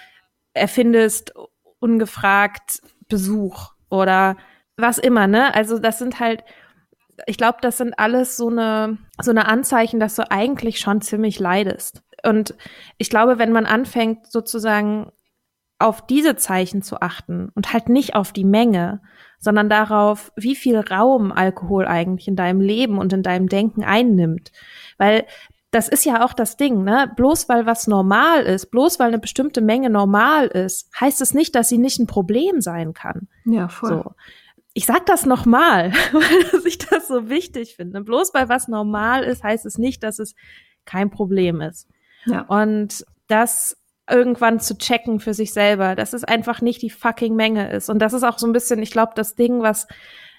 erfindest 0.54 1.34
ungefragt 1.78 2.80
Besuch 3.08 3.74
oder 3.90 4.36
was 4.76 4.98
immer, 4.98 5.26
ne? 5.26 5.54
Also 5.54 5.78
das 5.78 5.98
sind 5.98 6.18
halt 6.18 6.42
ich 7.26 7.36
glaube, 7.36 7.58
das 7.60 7.78
sind 7.78 7.98
alles 7.98 8.36
so 8.36 8.48
eine, 8.48 8.98
so 9.20 9.30
eine 9.30 9.46
Anzeichen, 9.46 10.00
dass 10.00 10.16
du 10.16 10.30
eigentlich 10.30 10.78
schon 10.78 11.00
ziemlich 11.00 11.38
leidest. 11.38 12.02
Und 12.24 12.54
ich 12.98 13.10
glaube, 13.10 13.38
wenn 13.38 13.52
man 13.52 13.66
anfängt, 13.66 14.26
sozusagen 14.30 15.10
auf 15.78 16.06
diese 16.06 16.36
Zeichen 16.36 16.82
zu 16.82 17.00
achten 17.00 17.50
und 17.54 17.72
halt 17.72 17.88
nicht 17.88 18.14
auf 18.14 18.32
die 18.32 18.44
Menge, 18.44 19.02
sondern 19.38 19.68
darauf, 19.68 20.32
wie 20.36 20.56
viel 20.56 20.78
Raum 20.78 21.32
Alkohol 21.32 21.86
eigentlich 21.86 22.28
in 22.28 22.36
deinem 22.36 22.60
Leben 22.60 22.98
und 22.98 23.12
in 23.12 23.22
deinem 23.22 23.48
Denken 23.48 23.84
einnimmt. 23.84 24.52
Weil 24.96 25.26
das 25.70 25.88
ist 25.88 26.04
ja 26.04 26.24
auch 26.24 26.32
das 26.32 26.56
Ding, 26.56 26.84
ne? 26.84 27.12
Bloß 27.16 27.48
weil 27.48 27.66
was 27.66 27.88
normal 27.88 28.44
ist, 28.44 28.70
bloß 28.70 29.00
weil 29.00 29.08
eine 29.08 29.18
bestimmte 29.18 29.60
Menge 29.60 29.90
normal 29.90 30.46
ist, 30.46 30.88
heißt 30.98 31.20
es 31.20 31.34
nicht, 31.34 31.54
dass 31.54 31.68
sie 31.68 31.78
nicht 31.78 31.98
ein 31.98 32.06
Problem 32.06 32.60
sein 32.60 32.94
kann. 32.94 33.28
Ja, 33.44 33.68
voll. 33.68 33.90
So. 34.04 34.12
Ich 34.74 34.86
sag 34.86 35.06
das 35.06 35.24
nochmal, 35.24 35.92
weil 36.12 36.66
ich 36.66 36.78
das 36.78 37.08
so 37.08 37.28
wichtig 37.28 37.76
finde. 37.76 38.00
Bloß 38.00 38.34
weil 38.34 38.48
was 38.48 38.68
normal 38.68 39.22
ist, 39.22 39.42
heißt 39.42 39.66
es 39.66 39.78
nicht, 39.78 40.02
dass 40.02 40.18
es 40.18 40.34
kein 40.84 41.10
Problem 41.10 41.60
ist. 41.60 41.88
Ja. 42.26 42.42
Und 42.42 43.04
das 43.28 43.76
irgendwann 44.10 44.60
zu 44.60 44.76
checken 44.76 45.18
für 45.20 45.32
sich 45.32 45.52
selber, 45.52 45.94
dass 45.94 46.12
es 46.12 46.24
einfach 46.24 46.60
nicht 46.60 46.82
die 46.82 46.90
fucking 46.90 47.34
Menge 47.34 47.70
ist. 47.70 47.88
Und 47.88 48.00
das 48.00 48.12
ist 48.12 48.22
auch 48.22 48.38
so 48.38 48.46
ein 48.46 48.52
bisschen, 48.52 48.82
ich 48.82 48.90
glaube, 48.90 49.12
das 49.14 49.34
Ding, 49.34 49.62
was 49.62 49.86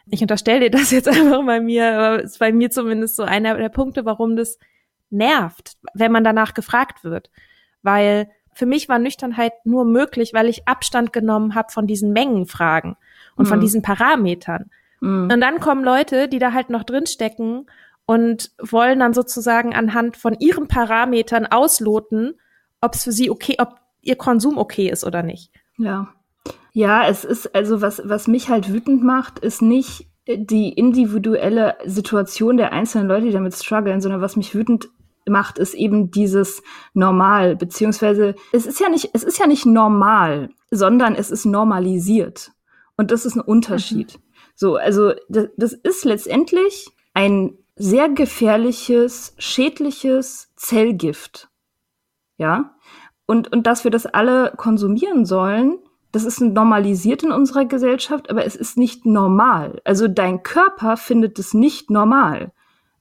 ich 0.07 0.21
unterstelle 0.21 0.59
dir 0.59 0.69
das 0.69 0.91
jetzt 0.91 1.07
einfach 1.07 1.43
bei 1.45 1.59
mir, 1.59 1.97
aber 1.97 2.23
ist 2.23 2.39
bei 2.39 2.51
mir 2.51 2.69
zumindest 2.69 3.15
so 3.15 3.23
einer 3.23 3.57
der 3.57 3.69
Punkte, 3.69 4.05
warum 4.05 4.35
das 4.35 4.59
nervt, 5.09 5.77
wenn 5.93 6.11
man 6.11 6.23
danach 6.23 6.53
gefragt 6.53 7.03
wird. 7.03 7.29
Weil 7.81 8.29
für 8.53 8.65
mich 8.65 8.87
war 8.87 8.99
Nüchternheit 8.99 9.53
nur 9.65 9.85
möglich, 9.85 10.33
weil 10.33 10.47
ich 10.47 10.67
Abstand 10.67 11.11
genommen 11.11 11.55
habe 11.55 11.71
von 11.71 11.87
diesen 11.87 12.13
Mengenfragen 12.13 12.95
und 13.35 13.45
mhm. 13.45 13.49
von 13.49 13.59
diesen 13.59 13.81
Parametern. 13.81 14.69
Mhm. 15.01 15.29
Und 15.31 15.41
dann 15.41 15.59
kommen 15.59 15.83
Leute, 15.83 16.27
die 16.27 16.39
da 16.39 16.53
halt 16.53 16.69
noch 16.69 16.83
drinstecken 16.83 17.67
und 18.05 18.51
wollen 18.59 18.99
dann 18.99 19.13
sozusagen 19.13 19.73
anhand 19.73 20.17
von 20.17 20.35
ihren 20.39 20.67
Parametern 20.67 21.45
ausloten, 21.45 22.35
ob 22.81 22.93
es 22.93 23.03
für 23.03 23.11
sie 23.11 23.29
okay, 23.29 23.55
ob 23.59 23.79
ihr 24.01 24.15
Konsum 24.15 24.57
okay 24.57 24.89
ist 24.89 25.03
oder 25.03 25.23
nicht. 25.23 25.51
Ja. 25.77 26.09
Ja, 26.73 27.07
es 27.07 27.23
ist 27.23 27.55
also 27.55 27.81
was, 27.81 28.01
was 28.05 28.27
mich 28.27 28.49
halt 28.49 28.71
wütend 28.71 29.03
macht, 29.03 29.39
ist 29.39 29.61
nicht 29.61 30.07
die 30.27 30.69
individuelle 30.69 31.77
Situation 31.85 32.57
der 32.57 32.73
einzelnen 32.73 33.07
Leute, 33.07 33.27
die 33.27 33.31
damit 33.31 33.53
strugglen, 33.53 34.01
sondern 34.01 34.21
was 34.21 34.35
mich 34.35 34.53
wütend 34.53 34.89
macht, 35.27 35.57
ist 35.57 35.73
eben 35.73 36.11
dieses 36.11 36.61
Normal, 36.93 37.55
beziehungsweise 37.55 38.35
es 38.51 38.65
ist 38.65 38.79
ja 38.79 38.89
nicht, 38.89 39.11
es 39.13 39.23
ist 39.23 39.39
ja 39.39 39.47
nicht 39.47 39.65
normal, 39.65 40.49
sondern 40.69 41.15
es 41.15 41.31
ist 41.31 41.45
normalisiert. 41.45 42.51
Und 42.97 43.11
das 43.11 43.25
ist 43.25 43.35
ein 43.35 43.41
Unterschied. 43.41 44.15
Mhm. 44.15 44.21
So, 44.55 44.75
also 44.75 45.13
das, 45.27 45.49
das 45.57 45.73
ist 45.73 46.05
letztendlich 46.05 46.87
ein 47.13 47.57
sehr 47.75 48.09
gefährliches, 48.09 49.35
schädliches 49.37 50.53
Zellgift. 50.55 51.49
Ja? 52.37 52.75
Und, 53.25 53.51
und 53.51 53.67
dass 53.67 53.83
wir 53.83 53.91
das 53.91 54.05
alle 54.05 54.53
konsumieren 54.55 55.25
sollen, 55.25 55.79
das 56.11 56.23
ist 56.23 56.39
normalisiert 56.39 57.23
in 57.23 57.31
unserer 57.33 57.65
Gesellschaft, 57.65 58.29
aber 58.29 58.45
es 58.45 58.55
ist 58.55 58.77
nicht 58.77 59.05
normal. 59.05 59.81
Also 59.83 60.07
dein 60.07 60.43
Körper 60.43 60.95
findet 60.95 61.37
es 61.39 61.53
nicht 61.53 61.89
normal. 61.89 62.53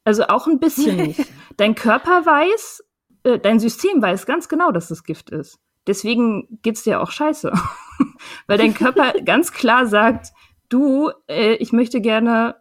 Also 0.02 0.24
auch 0.24 0.48
ein 0.48 0.58
bisschen 0.58 0.96
nicht. 1.08 1.24
Dein 1.56 1.76
Körper 1.76 2.26
weiß, 2.26 2.84
äh, 3.22 3.38
dein 3.38 3.60
System 3.60 4.02
weiß 4.02 4.26
ganz 4.26 4.48
genau, 4.48 4.72
dass 4.72 4.88
das 4.88 5.04
Gift 5.04 5.30
ist. 5.30 5.60
Deswegen 5.86 6.60
geht's 6.62 6.84
dir 6.84 7.00
auch 7.00 7.10
scheiße. 7.10 7.52
Weil 8.46 8.58
dein 8.58 8.74
Körper 8.74 9.12
ganz 9.24 9.52
klar 9.52 9.86
sagt, 9.86 10.32
du, 10.68 11.10
äh, 11.28 11.54
ich 11.54 11.72
möchte 11.72 12.00
gerne 12.00 12.56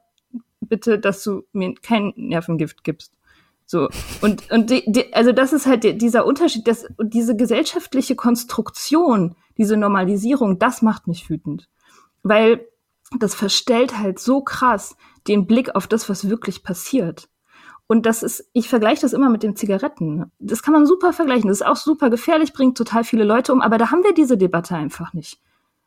bitte, 0.61 0.99
dass 0.99 1.23
du 1.23 1.43
mir 1.51 1.73
kein 1.75 2.13
Nervengift 2.15 2.83
gibst. 2.83 3.13
So. 3.65 3.89
Und, 4.21 4.51
und 4.51 4.69
die, 4.69 4.83
die, 4.87 5.13
also 5.13 5.31
das 5.31 5.53
ist 5.53 5.65
halt 5.65 6.01
dieser 6.01 6.25
Unterschied, 6.25 6.67
dass, 6.67 6.85
diese 7.01 7.35
gesellschaftliche 7.35 8.15
Konstruktion, 8.15 9.35
diese 9.57 9.77
Normalisierung, 9.77 10.59
das 10.59 10.81
macht 10.81 11.07
mich 11.07 11.29
wütend. 11.29 11.69
Weil 12.23 12.67
das 13.19 13.35
verstellt 13.35 13.97
halt 13.97 14.19
so 14.19 14.41
krass 14.41 14.95
den 15.27 15.45
Blick 15.45 15.75
auf 15.75 15.87
das, 15.87 16.09
was 16.09 16.29
wirklich 16.29 16.63
passiert. 16.63 17.29
Und 17.87 18.05
das 18.05 18.23
ist, 18.23 18.49
ich 18.53 18.69
vergleiche 18.69 19.01
das 19.01 19.13
immer 19.13 19.29
mit 19.29 19.43
den 19.43 19.55
Zigaretten. 19.55 20.31
Das 20.39 20.63
kann 20.63 20.73
man 20.73 20.85
super 20.85 21.13
vergleichen. 21.13 21.49
Das 21.49 21.61
ist 21.61 21.67
auch 21.67 21.75
super 21.75 22.09
gefährlich, 22.09 22.53
bringt 22.53 22.77
total 22.77 23.03
viele 23.03 23.23
Leute 23.23 23.53
um, 23.53 23.61
aber 23.61 23.77
da 23.77 23.91
haben 23.91 24.03
wir 24.03 24.13
diese 24.13 24.37
Debatte 24.37 24.75
einfach 24.75 25.13
nicht. 25.13 25.39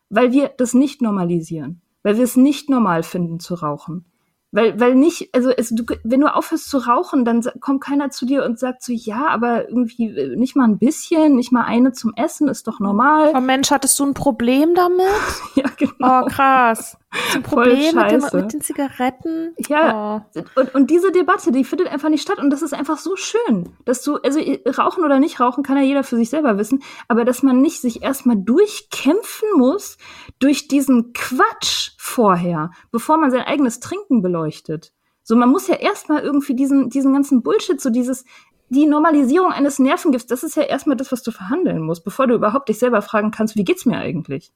Weil 0.09 0.33
wir 0.33 0.49
das 0.57 0.75
nicht 0.75 1.03
normalisieren. 1.03 1.81
Weil 2.03 2.17
wir 2.17 2.25
es 2.25 2.37
nicht 2.37 2.71
normal 2.71 3.03
finden 3.03 3.41
zu 3.41 3.55
rauchen. 3.55 4.05
Weil, 4.53 4.79
weil 4.79 4.95
nicht, 4.95 5.35
also 5.35 5.51
es, 5.51 5.71
du, 5.71 5.85
wenn 6.05 6.21
du 6.21 6.35
aufhörst 6.35 6.71
zu 6.71 6.79
rauchen, 6.79 7.25
dann 7.25 7.43
kommt 7.61 7.83
keiner 7.83 8.11
zu 8.11 8.25
dir 8.25 8.45
und 8.45 8.59
sagt 8.59 8.83
so, 8.83 8.93
ja, 8.93 9.27
aber 9.27 9.69
irgendwie 9.69 10.17
äh, 10.17 10.37
nicht 10.37 10.57
mal 10.57 10.65
ein 10.65 10.79
bisschen, 10.79 11.35
nicht 11.35 11.53
mal 11.53 11.65
eine 11.65 11.93
zum 11.93 12.15
Essen, 12.15 12.49
ist 12.49 12.69
doch 12.69 12.79
normal. 12.79 13.33
Oh 13.35 13.41
Mensch, 13.41 13.71
hattest 13.71 13.99
du 13.99 14.07
ein 14.07 14.15
Problem 14.15 14.75
damit? 14.75 15.05
ja, 15.57 15.65
genau. 15.77 16.23
Oh, 16.23 16.27
krass. 16.27 16.97
Ein 17.35 17.43
Problem 17.43 17.95
mit, 17.95 18.11
dem, 18.11 18.41
mit, 18.41 18.53
den 18.53 18.61
Zigaretten? 18.61 19.55
Ja. 19.69 20.25
Oh. 20.35 20.41
Und, 20.61 20.75
und 20.75 20.91
diese 20.91 21.13
Debatte, 21.13 21.53
die 21.53 21.65
findet 21.65 21.89
einfach 21.89 22.09
nicht 22.09 22.23
statt. 22.23 22.39
Und 22.39 22.51
das 22.51 22.63
ist 22.63 22.75
einfach 22.75 22.99
so 22.99 23.17
schön, 23.17 23.71
dass 23.85 24.03
du, 24.03 24.17
also 24.17 24.41
rauchen 24.79 25.05
oder 25.05 25.19
nicht 25.19 25.41
rauchen 25.41 25.63
kann 25.63 25.77
ja 25.77 25.83
jeder 25.83 26.05
für 26.05 26.17
sich 26.17 26.31
selber 26.31 26.59
wissen, 26.59 26.83
aber 27.09 27.25
dass 27.25 27.43
man 27.43 27.61
nicht 27.61 27.81
sich 27.81 28.03
erstmal 28.03 28.37
durchkämpfen 28.37 29.49
muss 29.57 29.99
durch 30.39 30.69
diesen 30.69 31.13
Quatsch 31.13 31.93
vorher, 31.99 32.71
bevor 32.91 33.19
man 33.19 33.31
sein 33.31 33.43
eigenes 33.43 33.81
Trinken 33.81 34.23
beleuchtet. 34.23 34.93
So, 35.23 35.35
man 35.35 35.51
muss 35.51 35.67
ja 35.67 35.75
erstmal 35.75 36.23
irgendwie 36.23 36.55
diesen, 36.55 36.89
diesen 36.89 37.13
ganzen 37.13 37.43
Bullshit, 37.43 37.81
so 37.81 37.91
dieses, 37.91 38.25
die 38.69 38.87
Normalisierung 38.87 39.53
eines 39.53 39.79
Nervengifts, 39.79 40.29
das 40.29 40.43
ist 40.43 40.57
ja 40.57 40.63
erstmal 40.63 40.97
das, 40.97 41.13
was 41.13 41.23
du 41.23 41.31
verhandeln 41.31 41.83
musst, 41.83 42.05
bevor 42.05 42.27
du 42.27 42.35
überhaupt 42.35 42.69
dich 42.69 42.79
selber 42.79 43.03
fragen 43.03 43.31
kannst, 43.31 43.57
wie 43.57 43.65
geht's 43.65 43.87
mir 43.87 43.99
eigentlich? 43.99 44.53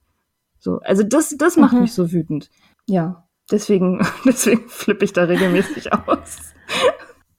So, 0.61 0.79
also 0.81 1.03
das, 1.03 1.35
das 1.37 1.57
macht 1.57 1.73
mhm. 1.73 1.81
mich 1.81 1.95
so 1.95 2.13
wütend. 2.13 2.51
Ja, 2.87 3.27
deswegen, 3.51 4.07
deswegen 4.25 4.69
flippe 4.69 5.05
ich 5.05 5.13
da 5.13 5.25
regelmäßig 5.25 5.93
aus. 6.07 6.53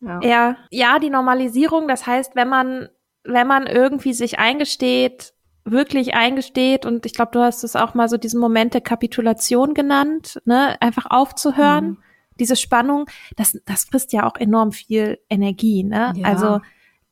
ja. 0.01 0.19
ja, 0.21 0.57
ja, 0.71 0.99
die 0.99 1.09
Normalisierung, 1.09 1.87
das 1.87 2.05
heißt, 2.05 2.35
wenn 2.35 2.49
man, 2.49 2.89
wenn 3.23 3.47
man 3.47 3.67
irgendwie 3.67 4.13
sich 4.13 4.39
eingesteht, 4.39 5.33
wirklich 5.63 6.15
eingesteht 6.15 6.87
und 6.87 7.05
ich 7.05 7.13
glaube, 7.13 7.31
du 7.33 7.39
hast 7.39 7.63
es 7.63 7.75
auch 7.75 7.93
mal 7.93 8.09
so 8.09 8.17
diesen 8.17 8.39
Moment 8.39 8.73
der 8.73 8.81
Kapitulation 8.81 9.75
genannt, 9.75 10.41
ne, 10.45 10.81
einfach 10.81 11.05
aufzuhören, 11.09 11.85
mhm. 11.85 11.97
diese 12.39 12.55
Spannung, 12.55 13.05
das, 13.35 13.59
das 13.65 13.85
frisst 13.85 14.11
ja 14.11 14.27
auch 14.27 14.37
enorm 14.37 14.71
viel 14.71 15.19
Energie, 15.29 15.83
ne? 15.83 16.13
Ja. 16.15 16.27
Also 16.27 16.61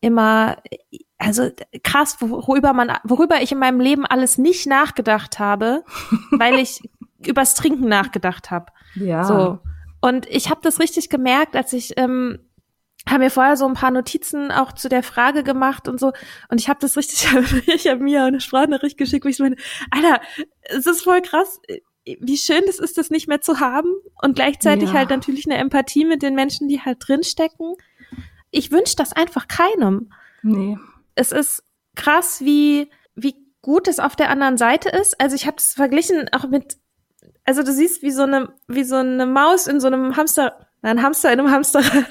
immer, 0.01 0.57
also 1.19 1.51
krass, 1.83 2.17
worüber 2.21 2.73
man, 2.73 2.97
worüber 3.03 3.41
ich 3.41 3.51
in 3.51 3.59
meinem 3.59 3.81
Leben 3.81 4.05
alles 4.05 4.37
nicht 4.37 4.65
nachgedacht 4.65 5.37
habe, 5.37 5.83
weil 6.31 6.55
ich 6.55 6.81
übers 7.25 7.53
Trinken 7.53 7.87
nachgedacht 7.87 8.49
habe. 8.49 8.67
Ja. 8.95 9.23
So. 9.25 9.59
Und 10.01 10.27
ich 10.27 10.49
habe 10.49 10.61
das 10.63 10.79
richtig 10.79 11.09
gemerkt, 11.09 11.57
als 11.57 11.73
ich 11.73 11.97
ähm, 11.97 12.39
habe 13.07 13.25
mir 13.25 13.29
vorher 13.29 13.57
so 13.57 13.67
ein 13.67 13.73
paar 13.73 13.91
Notizen 13.91 14.51
auch 14.51 14.71
zu 14.71 14.87
der 14.87 15.03
Frage 15.03 15.43
gemacht 15.43 15.89
und 15.89 15.99
so. 15.99 16.13
Und 16.47 16.61
ich 16.61 16.69
habe 16.69 16.79
das 16.79 16.95
richtig, 16.95 17.27
ich 17.67 17.87
habe 17.87 18.01
mir 18.01 18.23
eine 18.23 18.39
Sprachnachricht 18.39 18.97
geschickt, 18.97 19.25
wo 19.25 19.29
ich 19.29 19.37
so 19.37 19.43
meine, 19.43 19.57
Alter, 19.91 20.21
es 20.63 20.85
ist 20.85 21.03
voll 21.03 21.21
krass, 21.21 21.59
wie 22.05 22.37
schön 22.37 22.61
das 22.65 22.79
ist, 22.79 22.97
das 22.97 23.09
nicht 23.09 23.27
mehr 23.27 23.41
zu 23.41 23.59
haben. 23.59 23.93
Und 24.21 24.35
gleichzeitig 24.35 24.89
ja. 24.89 24.95
halt 24.95 25.09
natürlich 25.09 25.45
eine 25.45 25.57
Empathie 25.57 26.05
mit 26.05 26.21
den 26.21 26.33
Menschen, 26.33 26.69
die 26.69 26.81
halt 26.81 26.97
drinstecken. 27.05 27.75
Ich 28.51 28.71
wünsche 28.71 28.95
das 28.95 29.11
einfach 29.11 29.47
keinem. 29.47 30.11
Nee. 30.41 30.77
Es 31.19 31.33
ist 31.33 31.63
krass, 31.95 32.39
wie, 32.41 32.89
wie 33.13 33.35
gut 33.61 33.87
es 33.89 33.99
auf 33.99 34.15
der 34.15 34.29
anderen 34.29 34.57
Seite 34.57 34.89
ist. 34.89 35.19
Also 35.19 35.35
ich 35.35 35.45
habe 35.45 35.57
es 35.57 35.73
verglichen 35.73 36.29
auch 36.31 36.47
mit, 36.47 36.77
also 37.43 37.61
du 37.61 37.73
siehst 37.73 38.01
wie 38.01 38.11
so 38.11 38.23
eine, 38.23 38.53
wie 38.67 38.85
so 38.85 38.95
eine 38.95 39.25
Maus 39.25 39.67
in 39.67 39.81
so 39.81 39.87
einem 39.87 40.15
Hamster, 40.15 40.65
ein 40.81 41.03
Hamster 41.03 41.33
in 41.33 41.41
einem 41.41 41.51
Hamsterrad, 41.51 42.07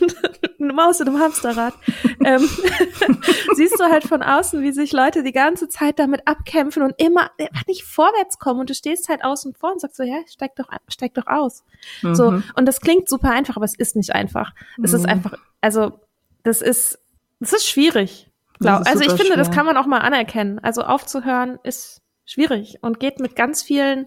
eine 0.60 0.72
Maus 0.74 1.00
in 1.00 1.08
einem 1.08 1.20
Hamsterrad. 1.20 1.72
ähm, 2.24 2.46
siehst 3.54 3.80
du 3.80 3.84
halt 3.84 4.04
von 4.04 4.22
außen, 4.22 4.62
wie 4.62 4.72
sich 4.72 4.92
Leute 4.92 5.22
die 5.22 5.32
ganze 5.32 5.70
Zeit 5.70 5.98
damit 5.98 6.28
abkämpfen 6.28 6.82
und 6.82 6.92
immer 6.98 7.30
nicht 7.66 7.84
vorwärts 7.84 8.38
kommen 8.38 8.60
und 8.60 8.68
du 8.68 8.74
stehst 8.74 9.08
halt 9.08 9.24
außen 9.24 9.54
vor 9.54 9.72
und 9.72 9.80
sagst 9.80 9.96
so, 9.96 10.02
ja, 10.02 10.18
steig 10.30 10.54
doch, 10.56 10.68
steig 10.88 11.14
doch 11.14 11.26
aus. 11.26 11.64
Mhm. 12.02 12.14
So. 12.14 12.42
Und 12.56 12.66
das 12.66 12.82
klingt 12.82 13.08
super 13.08 13.30
einfach, 13.30 13.56
aber 13.56 13.64
es 13.64 13.74
ist 13.74 13.96
nicht 13.96 14.14
einfach. 14.14 14.52
Es 14.82 14.92
mhm. 14.92 14.98
ist 14.98 15.08
einfach, 15.08 15.32
also, 15.62 15.98
das 16.42 16.60
ist, 16.60 16.98
das 17.40 17.54
ist 17.54 17.66
schwierig. 17.66 18.27
Glaub. 18.60 18.86
Also 18.86 19.00
ich 19.00 19.10
finde, 19.10 19.26
schwer. 19.26 19.36
das 19.36 19.50
kann 19.50 19.66
man 19.66 19.76
auch 19.76 19.86
mal 19.86 19.98
anerkennen. 19.98 20.58
Also 20.58 20.82
aufzuhören 20.82 21.58
ist 21.62 22.02
schwierig 22.24 22.78
und 22.82 23.00
geht 23.00 23.20
mit 23.20 23.36
ganz 23.36 23.62
vielen 23.62 24.06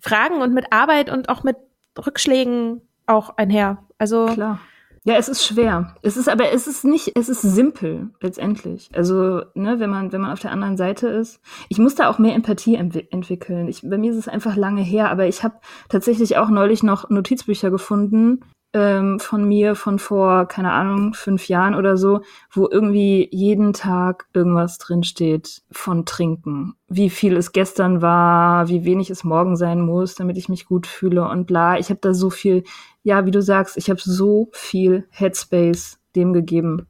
Fragen 0.00 0.40
und 0.42 0.52
mit 0.52 0.72
Arbeit 0.72 1.10
und 1.10 1.28
auch 1.28 1.42
mit 1.44 1.56
Rückschlägen 1.98 2.82
auch 3.06 3.36
einher. 3.36 3.84
Also 3.98 4.26
klar. 4.26 4.60
Ja, 5.04 5.16
es 5.16 5.28
ist 5.28 5.44
schwer. 5.44 5.96
Es 6.02 6.16
ist 6.16 6.28
aber 6.28 6.52
es 6.52 6.68
ist 6.68 6.84
nicht, 6.84 7.16
es 7.16 7.28
ist 7.28 7.42
simpel 7.42 8.10
letztendlich. 8.20 8.88
Also, 8.94 9.42
ne, 9.54 9.80
wenn 9.80 9.90
man 9.90 10.12
wenn 10.12 10.20
man 10.20 10.30
auf 10.30 10.38
der 10.38 10.52
anderen 10.52 10.76
Seite 10.76 11.08
ist. 11.08 11.40
Ich 11.68 11.78
muss 11.78 11.96
da 11.96 12.08
auch 12.08 12.20
mehr 12.20 12.34
Empathie 12.34 12.76
entwickeln. 12.76 13.66
Ich, 13.66 13.82
bei 13.82 13.98
mir 13.98 14.12
ist 14.12 14.18
es 14.18 14.28
einfach 14.28 14.54
lange 14.54 14.82
her, 14.82 15.10
aber 15.10 15.26
ich 15.26 15.42
habe 15.42 15.56
tatsächlich 15.88 16.36
auch 16.36 16.50
neulich 16.50 16.84
noch 16.84 17.10
Notizbücher 17.10 17.72
gefunden, 17.72 18.44
ähm, 18.74 19.20
von 19.20 19.46
mir 19.46 19.74
von 19.74 19.98
vor, 19.98 20.46
keine 20.46 20.72
Ahnung, 20.72 21.14
fünf 21.14 21.48
Jahren 21.48 21.74
oder 21.74 21.96
so, 21.96 22.22
wo 22.50 22.68
irgendwie 22.70 23.28
jeden 23.30 23.72
Tag 23.72 24.26
irgendwas 24.32 24.78
drinsteht 24.78 25.62
von 25.70 26.06
Trinken. 26.06 26.74
Wie 26.88 27.10
viel 27.10 27.36
es 27.36 27.52
gestern 27.52 28.00
war, 28.00 28.68
wie 28.68 28.84
wenig 28.84 29.10
es 29.10 29.24
morgen 29.24 29.56
sein 29.56 29.80
muss, 29.80 30.14
damit 30.14 30.36
ich 30.38 30.48
mich 30.48 30.66
gut 30.66 30.86
fühle 30.86 31.28
und 31.28 31.46
bla. 31.46 31.78
Ich 31.78 31.90
habe 31.90 32.00
da 32.00 32.14
so 32.14 32.30
viel, 32.30 32.64
ja, 33.02 33.26
wie 33.26 33.30
du 33.30 33.42
sagst, 33.42 33.76
ich 33.76 33.90
habe 33.90 34.00
so 34.00 34.48
viel 34.52 35.06
Headspace 35.10 35.98
dem 36.14 36.32
gegeben. 36.32 36.86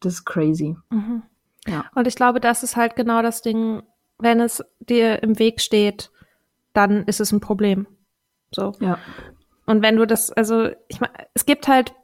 das 0.00 0.14
ist 0.14 0.24
crazy. 0.24 0.76
Mhm. 0.90 1.22
Ja. 1.66 1.84
Und 1.94 2.08
ich 2.08 2.16
glaube, 2.16 2.40
das 2.40 2.62
ist 2.62 2.76
halt 2.76 2.96
genau 2.96 3.22
das 3.22 3.42
Ding, 3.42 3.82
wenn 4.18 4.40
es 4.40 4.64
dir 4.80 5.22
im 5.22 5.38
Weg 5.38 5.60
steht, 5.60 6.10
dann 6.72 7.04
ist 7.04 7.20
es 7.20 7.32
ein 7.32 7.40
Problem. 7.40 7.86
So. 8.52 8.72
Ja. 8.80 8.98
Und 9.66 9.82
wenn 9.82 9.96
du 9.96 10.06
das, 10.06 10.30
also 10.32 10.68
ich 10.88 11.00
meine, 11.00 11.12
es 11.34 11.46
gibt 11.46 11.68
halt 11.68 11.94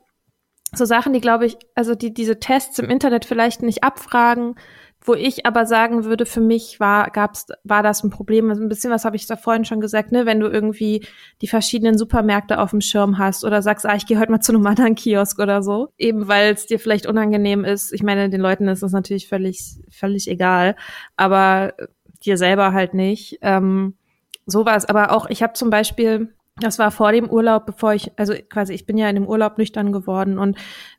so 0.73 0.85
Sachen, 0.85 1.13
die 1.13 1.21
glaube 1.21 1.47
ich, 1.47 1.57
also 1.75 1.95
die 1.95 2.13
diese 2.13 2.39
Tests 2.39 2.79
im 2.79 2.91
Internet 2.91 3.25
vielleicht 3.25 3.63
nicht 3.63 3.85
abfragen, 3.85 4.57
wo 5.01 5.15
ich 5.15 5.47
aber 5.47 5.65
sagen 5.65 6.05
würde, 6.05 6.27
für 6.27 6.41
mich 6.41 6.81
war 6.81 7.11
gab's 7.11 7.47
war 7.65 7.83
das 7.83 8.03
ein 8.05 8.11
Problem. 8.11 8.51
Also 8.51 8.63
ein 8.63 8.69
bisschen 8.69 8.91
was 8.91 9.05
habe 9.05 9.17
ich 9.17 9.27
da 9.27 9.37
vorhin 9.37 9.65
schon 9.65 9.81
gesagt, 9.81 10.13
ne, 10.13 10.27
wenn 10.27 10.41
du 10.41 10.49
irgendwie 10.49 11.07
die 11.41 11.49
verschiedenen 11.49 11.97
Supermärkte 11.97 12.59
auf 12.59 12.71
dem 12.71 12.81
Schirm 12.81 13.19
hast 13.19 13.45
oder 13.45 13.63
sagst, 13.63 13.87
ah, 13.87 13.95
ich 13.97 14.07
gehe 14.07 14.19
heute 14.19 14.33
mal 14.33 14.41
zu 14.41 14.53
einem 14.53 14.67
anderen 14.67 14.95
Kiosk 14.95 15.39
oder 15.39 15.63
so, 15.63 15.89
eben 15.97 16.29
weil 16.29 16.53
es 16.53 16.67
dir 16.67 16.79
vielleicht 16.79 17.07
unangenehm 17.07 17.65
ist. 17.65 17.93
Ich 17.93 18.03
meine, 18.03 18.29
den 18.29 18.41
Leuten 18.41 18.69
ist 18.69 18.83
das 18.83 18.93
natürlich 18.93 19.29
völlig 19.29 19.81
völlig 19.91 20.29
egal, 20.29 20.77
aber 21.17 21.75
dir 22.25 22.37
selber 22.37 22.73
halt 22.73 22.93
nicht. 22.95 23.39
Ähm, 23.41 23.95
sowas, 24.45 24.85
aber 24.87 25.13
auch 25.13 25.31
ich 25.31 25.43
habe 25.43 25.53
zum 25.55 25.71
Beispiel 25.71 26.35
das 26.61 26.79
war 26.79 26.91
vor 26.91 27.13
dem 27.13 27.29
Urlaub, 27.29 27.67
bevor 27.67 27.95
ich, 27.95 28.13
also 28.17 28.35
quasi, 28.49 28.73
ich 28.75 28.87
bin 28.87 28.99
ja 28.99 29.09
in 29.09 29.15
dem 29.15 29.27
Urlaub 29.27 29.59
nüchtern 29.59 29.93
geworden 29.93 30.39
und 30.39 30.57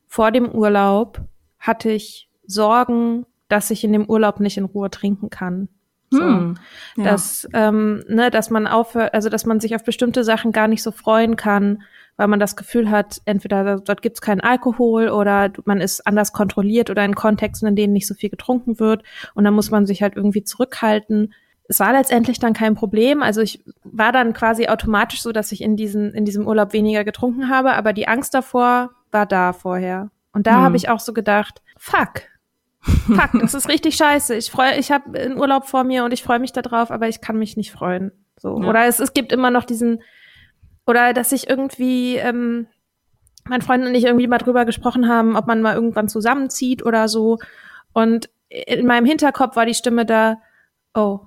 vor 0.07 0.31
dem 0.31 0.49
Urlaub 0.49 1.21
hatte 1.59 1.91
ich 1.91 2.29
Sorgen, 2.45 3.25
dass 3.47 3.69
ich 3.69 3.83
in 3.83 3.93
dem 3.93 4.09
Urlaub 4.09 4.39
nicht 4.39 4.57
in 4.57 4.65
Ruhe 4.65 4.89
trinken 4.89 5.29
kann. 5.29 5.69
So, 6.11 6.21
hm, 6.21 6.55
ja. 6.97 7.03
dass, 7.03 7.47
ähm, 7.53 8.03
ne, 8.07 8.31
dass 8.31 8.49
man 8.49 8.65
aufhört, 8.65 9.13
also 9.13 9.29
dass 9.29 9.45
man 9.45 9.59
sich 9.59 9.75
auf 9.75 9.83
bestimmte 9.83 10.23
Sachen 10.23 10.51
gar 10.51 10.67
nicht 10.67 10.81
so 10.81 10.91
freuen 10.91 11.35
kann, 11.35 11.83
weil 12.17 12.27
man 12.27 12.39
das 12.39 12.55
Gefühl 12.55 12.89
hat, 12.89 13.21
entweder 13.25 13.79
dort 13.79 14.01
gibt's 14.01 14.19
keinen 14.19 14.41
Alkohol 14.41 15.09
oder 15.09 15.51
man 15.65 15.81
ist 15.81 16.07
anders 16.07 16.33
kontrolliert 16.33 16.89
oder 16.89 17.05
in 17.05 17.13
Kontexten, 17.13 17.67
in 17.67 17.75
denen 17.75 17.93
nicht 17.93 18.07
so 18.07 18.15
viel 18.15 18.29
getrunken 18.29 18.79
wird 18.79 19.03
und 19.35 19.43
dann 19.43 19.53
muss 19.53 19.69
man 19.69 19.85
sich 19.85 20.01
halt 20.01 20.15
irgendwie 20.15 20.43
zurückhalten 20.43 21.33
es 21.69 21.79
war 21.79 21.93
letztendlich 21.93 22.39
dann 22.39 22.53
kein 22.53 22.73
Problem. 22.73 23.21
Also 23.21 23.41
ich 23.41 23.63
war 23.83 24.11
dann 24.11 24.33
quasi 24.33 24.67
automatisch 24.67 25.21
so, 25.21 25.31
dass 25.31 25.51
ich 25.51 25.61
in 25.61 25.77
diesen 25.77 26.13
in 26.13 26.25
diesem 26.25 26.47
Urlaub 26.47 26.73
weniger 26.73 27.03
getrunken 27.03 27.47
habe, 27.47 27.73
aber 27.73 27.93
die 27.93 28.07
Angst 28.07 28.33
davor 28.33 28.89
war 29.11 29.27
da 29.27 29.53
vorher. 29.53 30.09
Und 30.33 30.47
da 30.47 30.55
hm. 30.55 30.61
habe 30.61 30.77
ich 30.77 30.89
auch 30.89 30.99
so 30.99 31.13
gedacht, 31.13 31.61
fuck. 31.77 32.23
Fuck, 32.81 33.39
das 33.41 33.53
ist 33.53 33.69
richtig 33.69 33.95
scheiße. 33.95 34.35
Ich 34.35 34.49
freue, 34.49 34.77
ich 34.77 34.91
habe 34.91 35.19
einen 35.19 35.37
Urlaub 35.37 35.65
vor 35.65 35.83
mir 35.83 36.05
und 36.05 36.13
ich 36.13 36.23
freue 36.23 36.39
mich 36.39 36.53
darauf, 36.53 36.91
aber 36.91 37.07
ich 37.07 37.21
kann 37.21 37.37
mich 37.37 37.55
nicht 37.55 37.71
freuen. 37.71 38.11
So. 38.37 38.59
Ja. 38.59 38.67
Oder 38.67 38.85
es, 38.85 38.99
es 38.99 39.13
gibt 39.13 39.31
immer 39.31 39.51
noch 39.51 39.65
diesen, 39.65 40.01
oder 40.87 41.13
dass 41.13 41.31
ich 41.31 41.49
irgendwie, 41.49 42.15
ähm, 42.15 42.67
mein 43.47 43.61
Freund 43.61 43.85
und 43.85 43.93
ich 43.95 44.05
irgendwie 44.05 44.27
mal 44.27 44.37
drüber 44.37 44.65
gesprochen 44.65 45.07
haben, 45.07 45.35
ob 45.35 45.45
man 45.45 45.61
mal 45.61 45.75
irgendwann 45.75 46.07
zusammenzieht 46.07 46.83
oder 46.83 47.07
so. 47.07 47.37
Und 47.93 48.29
in 48.47 48.87
meinem 48.87 49.05
Hinterkopf 49.05 49.55
war 49.55 49.65
die 49.65 49.73
Stimme 49.75 50.05
da, 50.05 50.37
oh, 50.93 51.19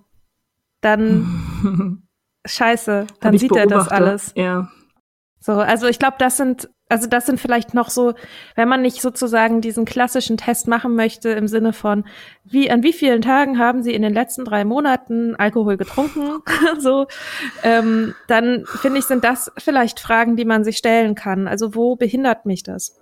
dann 0.82 2.02
scheiße, 2.46 3.06
dann 3.20 3.38
sieht 3.38 3.56
er 3.56 3.66
das 3.66 3.88
alles. 3.88 4.32
Ja. 4.36 4.68
So, 5.40 5.54
also 5.54 5.88
ich 5.88 5.98
glaube, 5.98 6.16
das 6.18 6.36
sind, 6.36 6.70
also 6.88 7.08
das 7.08 7.26
sind 7.26 7.40
vielleicht 7.40 7.74
noch 7.74 7.90
so, 7.90 8.14
wenn 8.54 8.68
man 8.68 8.80
nicht 8.80 9.02
sozusagen 9.02 9.60
diesen 9.60 9.84
klassischen 9.84 10.36
Test 10.36 10.68
machen 10.68 10.94
möchte 10.94 11.30
im 11.30 11.48
Sinne 11.48 11.72
von, 11.72 12.04
wie, 12.44 12.70
an 12.70 12.84
wie 12.84 12.92
vielen 12.92 13.22
Tagen 13.22 13.58
haben 13.58 13.82
Sie 13.82 13.92
in 13.92 14.02
den 14.02 14.14
letzten 14.14 14.44
drei 14.44 14.64
Monaten 14.64 15.34
Alkohol 15.34 15.76
getrunken, 15.76 16.42
so, 16.78 17.06
ähm, 17.64 18.14
dann 18.28 18.64
finde 18.66 19.00
ich, 19.00 19.06
sind 19.06 19.24
das 19.24 19.50
vielleicht 19.58 19.98
Fragen, 19.98 20.36
die 20.36 20.44
man 20.44 20.62
sich 20.62 20.76
stellen 20.76 21.16
kann. 21.16 21.48
Also 21.48 21.74
wo 21.74 21.96
behindert 21.96 22.46
mich 22.46 22.62
das? 22.62 23.00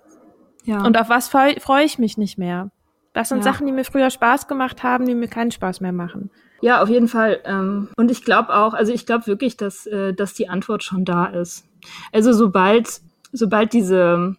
Ja. 0.63 0.83
Und 0.83 0.97
auf 0.97 1.09
was 1.09 1.27
freue 1.27 1.59
freu 1.59 1.83
ich 1.83 1.99
mich 1.99 2.17
nicht 2.17 2.39
mehr? 2.39 2.71
Das 3.13 3.29
sind 3.29 3.39
ja. 3.39 3.43
Sachen, 3.43 3.67
die 3.67 3.73
mir 3.73 3.83
früher 3.83 4.09
Spaß 4.09 4.47
gemacht 4.47 4.83
haben, 4.83 5.05
die 5.05 5.15
mir 5.15 5.27
keinen 5.27 5.51
Spaß 5.51 5.81
mehr 5.81 5.91
machen. 5.91 6.29
Ja, 6.61 6.81
auf 6.81 6.89
jeden 6.89 7.07
Fall. 7.07 7.41
Ähm, 7.43 7.89
und 7.97 8.11
ich 8.11 8.23
glaube 8.23 8.55
auch, 8.55 8.73
also 8.73 8.93
ich 8.93 9.05
glaube 9.05 9.27
wirklich, 9.27 9.57
dass, 9.57 9.85
äh, 9.87 10.13
dass 10.13 10.33
die 10.33 10.47
Antwort 10.47 10.83
schon 10.83 11.05
da 11.05 11.25
ist. 11.25 11.67
Also 12.11 12.31
sobald, 12.31 13.01
sobald 13.31 13.73
diese, 13.73 14.35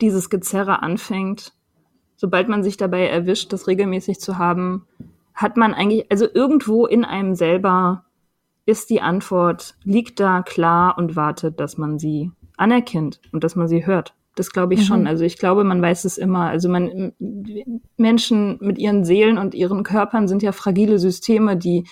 dieses 0.00 0.30
Gezerre 0.30 0.82
anfängt, 0.82 1.52
sobald 2.16 2.48
man 2.48 2.62
sich 2.62 2.76
dabei 2.76 3.06
erwischt, 3.06 3.52
das 3.52 3.66
regelmäßig 3.66 4.20
zu 4.20 4.38
haben, 4.38 4.86
hat 5.34 5.56
man 5.56 5.74
eigentlich, 5.74 6.10
also 6.10 6.26
irgendwo 6.32 6.86
in 6.86 7.04
einem 7.04 7.34
selber 7.34 8.04
ist 8.66 8.90
die 8.90 9.00
Antwort, 9.00 9.74
liegt 9.84 10.20
da 10.20 10.42
klar 10.42 10.96
und 10.98 11.16
wartet, 11.16 11.60
dass 11.60 11.78
man 11.78 11.98
sie 11.98 12.30
anerkennt 12.56 13.20
und 13.32 13.42
dass 13.44 13.56
man 13.56 13.68
sie 13.68 13.86
hört. 13.86 14.14
Das 14.34 14.50
glaube 14.50 14.74
ich 14.74 14.80
mhm. 14.80 14.84
schon. 14.84 15.06
Also 15.06 15.24
ich 15.24 15.38
glaube, 15.38 15.64
man 15.64 15.82
weiß 15.82 16.04
es 16.04 16.18
immer. 16.18 16.48
Also 16.48 16.68
man, 16.68 17.12
Menschen 17.96 18.58
mit 18.60 18.78
ihren 18.78 19.04
Seelen 19.04 19.38
und 19.38 19.54
ihren 19.54 19.82
Körpern 19.82 20.28
sind 20.28 20.42
ja 20.42 20.52
fragile 20.52 20.98
Systeme, 20.98 21.56
die 21.56 21.84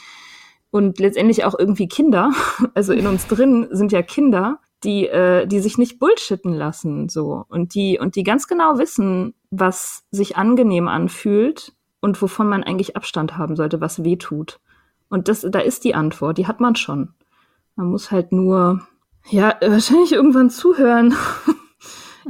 und 0.70 0.98
letztendlich 0.98 1.44
auch 1.44 1.58
irgendwie 1.58 1.88
Kinder. 1.88 2.32
Also 2.74 2.92
in 2.92 3.06
uns 3.06 3.26
drin 3.26 3.66
sind 3.70 3.92
ja 3.92 4.02
Kinder, 4.02 4.60
die, 4.84 5.06
äh, 5.06 5.46
die 5.46 5.60
sich 5.60 5.78
nicht 5.78 5.98
bullshitten 5.98 6.52
lassen, 6.52 7.08
so 7.08 7.44
und 7.48 7.74
die 7.74 7.98
und 7.98 8.14
die 8.14 8.22
ganz 8.22 8.46
genau 8.46 8.78
wissen, 8.78 9.34
was 9.50 10.04
sich 10.10 10.36
angenehm 10.36 10.86
anfühlt 10.86 11.72
und 12.00 12.20
wovon 12.22 12.48
man 12.48 12.62
eigentlich 12.62 12.96
Abstand 12.96 13.36
haben 13.36 13.56
sollte, 13.56 13.80
was 13.80 14.04
weh 14.04 14.16
tut. 14.16 14.60
Und 15.08 15.28
das, 15.28 15.46
da 15.48 15.58
ist 15.58 15.84
die 15.84 15.94
Antwort, 15.94 16.38
die 16.38 16.46
hat 16.46 16.60
man 16.60 16.76
schon. 16.76 17.14
Man 17.76 17.88
muss 17.88 18.10
halt 18.10 18.32
nur, 18.32 18.86
ja, 19.30 19.56
wahrscheinlich 19.60 20.12
irgendwann 20.12 20.50
zuhören 20.50 21.14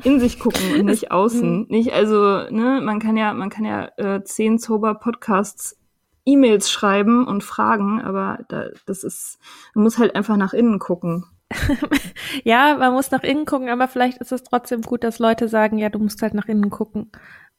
in 0.04 0.20
sich 0.20 0.38
gucken 0.38 0.80
und 0.80 0.86
nicht 0.86 1.10
außen. 1.10 1.66
Nicht, 1.68 1.92
also, 1.92 2.48
ne, 2.50 2.80
man 2.82 2.98
kann 2.98 3.16
ja, 3.16 3.32
man 3.32 3.50
kann 3.50 3.64
ja 3.64 3.90
äh, 3.96 4.22
zehn 4.24 4.58
Sober-Podcasts 4.58 5.78
E-Mails 6.24 6.70
schreiben 6.70 7.26
und 7.26 7.42
fragen, 7.42 8.02
aber 8.02 8.40
da, 8.48 8.66
das 8.86 9.02
ist, 9.02 9.38
man 9.74 9.84
muss 9.84 9.98
halt 9.98 10.14
einfach 10.14 10.36
nach 10.36 10.52
innen 10.52 10.78
gucken. 10.78 11.24
ja, 12.44 12.76
man 12.78 12.92
muss 12.92 13.10
nach 13.10 13.22
innen 13.22 13.46
gucken, 13.46 13.70
aber 13.70 13.88
vielleicht 13.88 14.18
ist 14.18 14.32
es 14.32 14.42
trotzdem 14.42 14.82
gut, 14.82 15.04
dass 15.04 15.18
Leute 15.18 15.48
sagen, 15.48 15.78
ja, 15.78 15.88
du 15.88 15.98
musst 15.98 16.20
halt 16.20 16.34
nach 16.34 16.46
innen 16.46 16.68
gucken. 16.68 17.10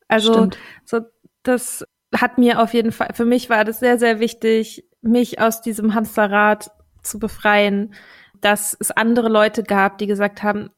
Also, 0.07 0.33
Stimmt. 0.33 0.57
so, 0.85 0.99
das 1.41 1.85
hat 2.15 2.37
mir 2.37 2.61
auf 2.61 2.73
jeden 2.73 2.91
Fall, 2.91 3.09
für 3.13 3.25
mich 3.25 3.49
war 3.49 3.65
das 3.65 3.79
sehr, 3.79 3.97
sehr 3.97 4.19
wichtig, 4.19 4.87
mich 5.01 5.39
aus 5.41 5.61
diesem 5.61 5.95
Hamsterrad 5.95 6.71
zu 7.01 7.17
befreien, 7.17 7.93
dass 8.41 8.75
es 8.79 8.91
andere 8.91 9.29
Leute 9.29 9.63
gab, 9.63 9.97
die 9.97 10.07
gesagt 10.07 10.43
haben, 10.43 10.69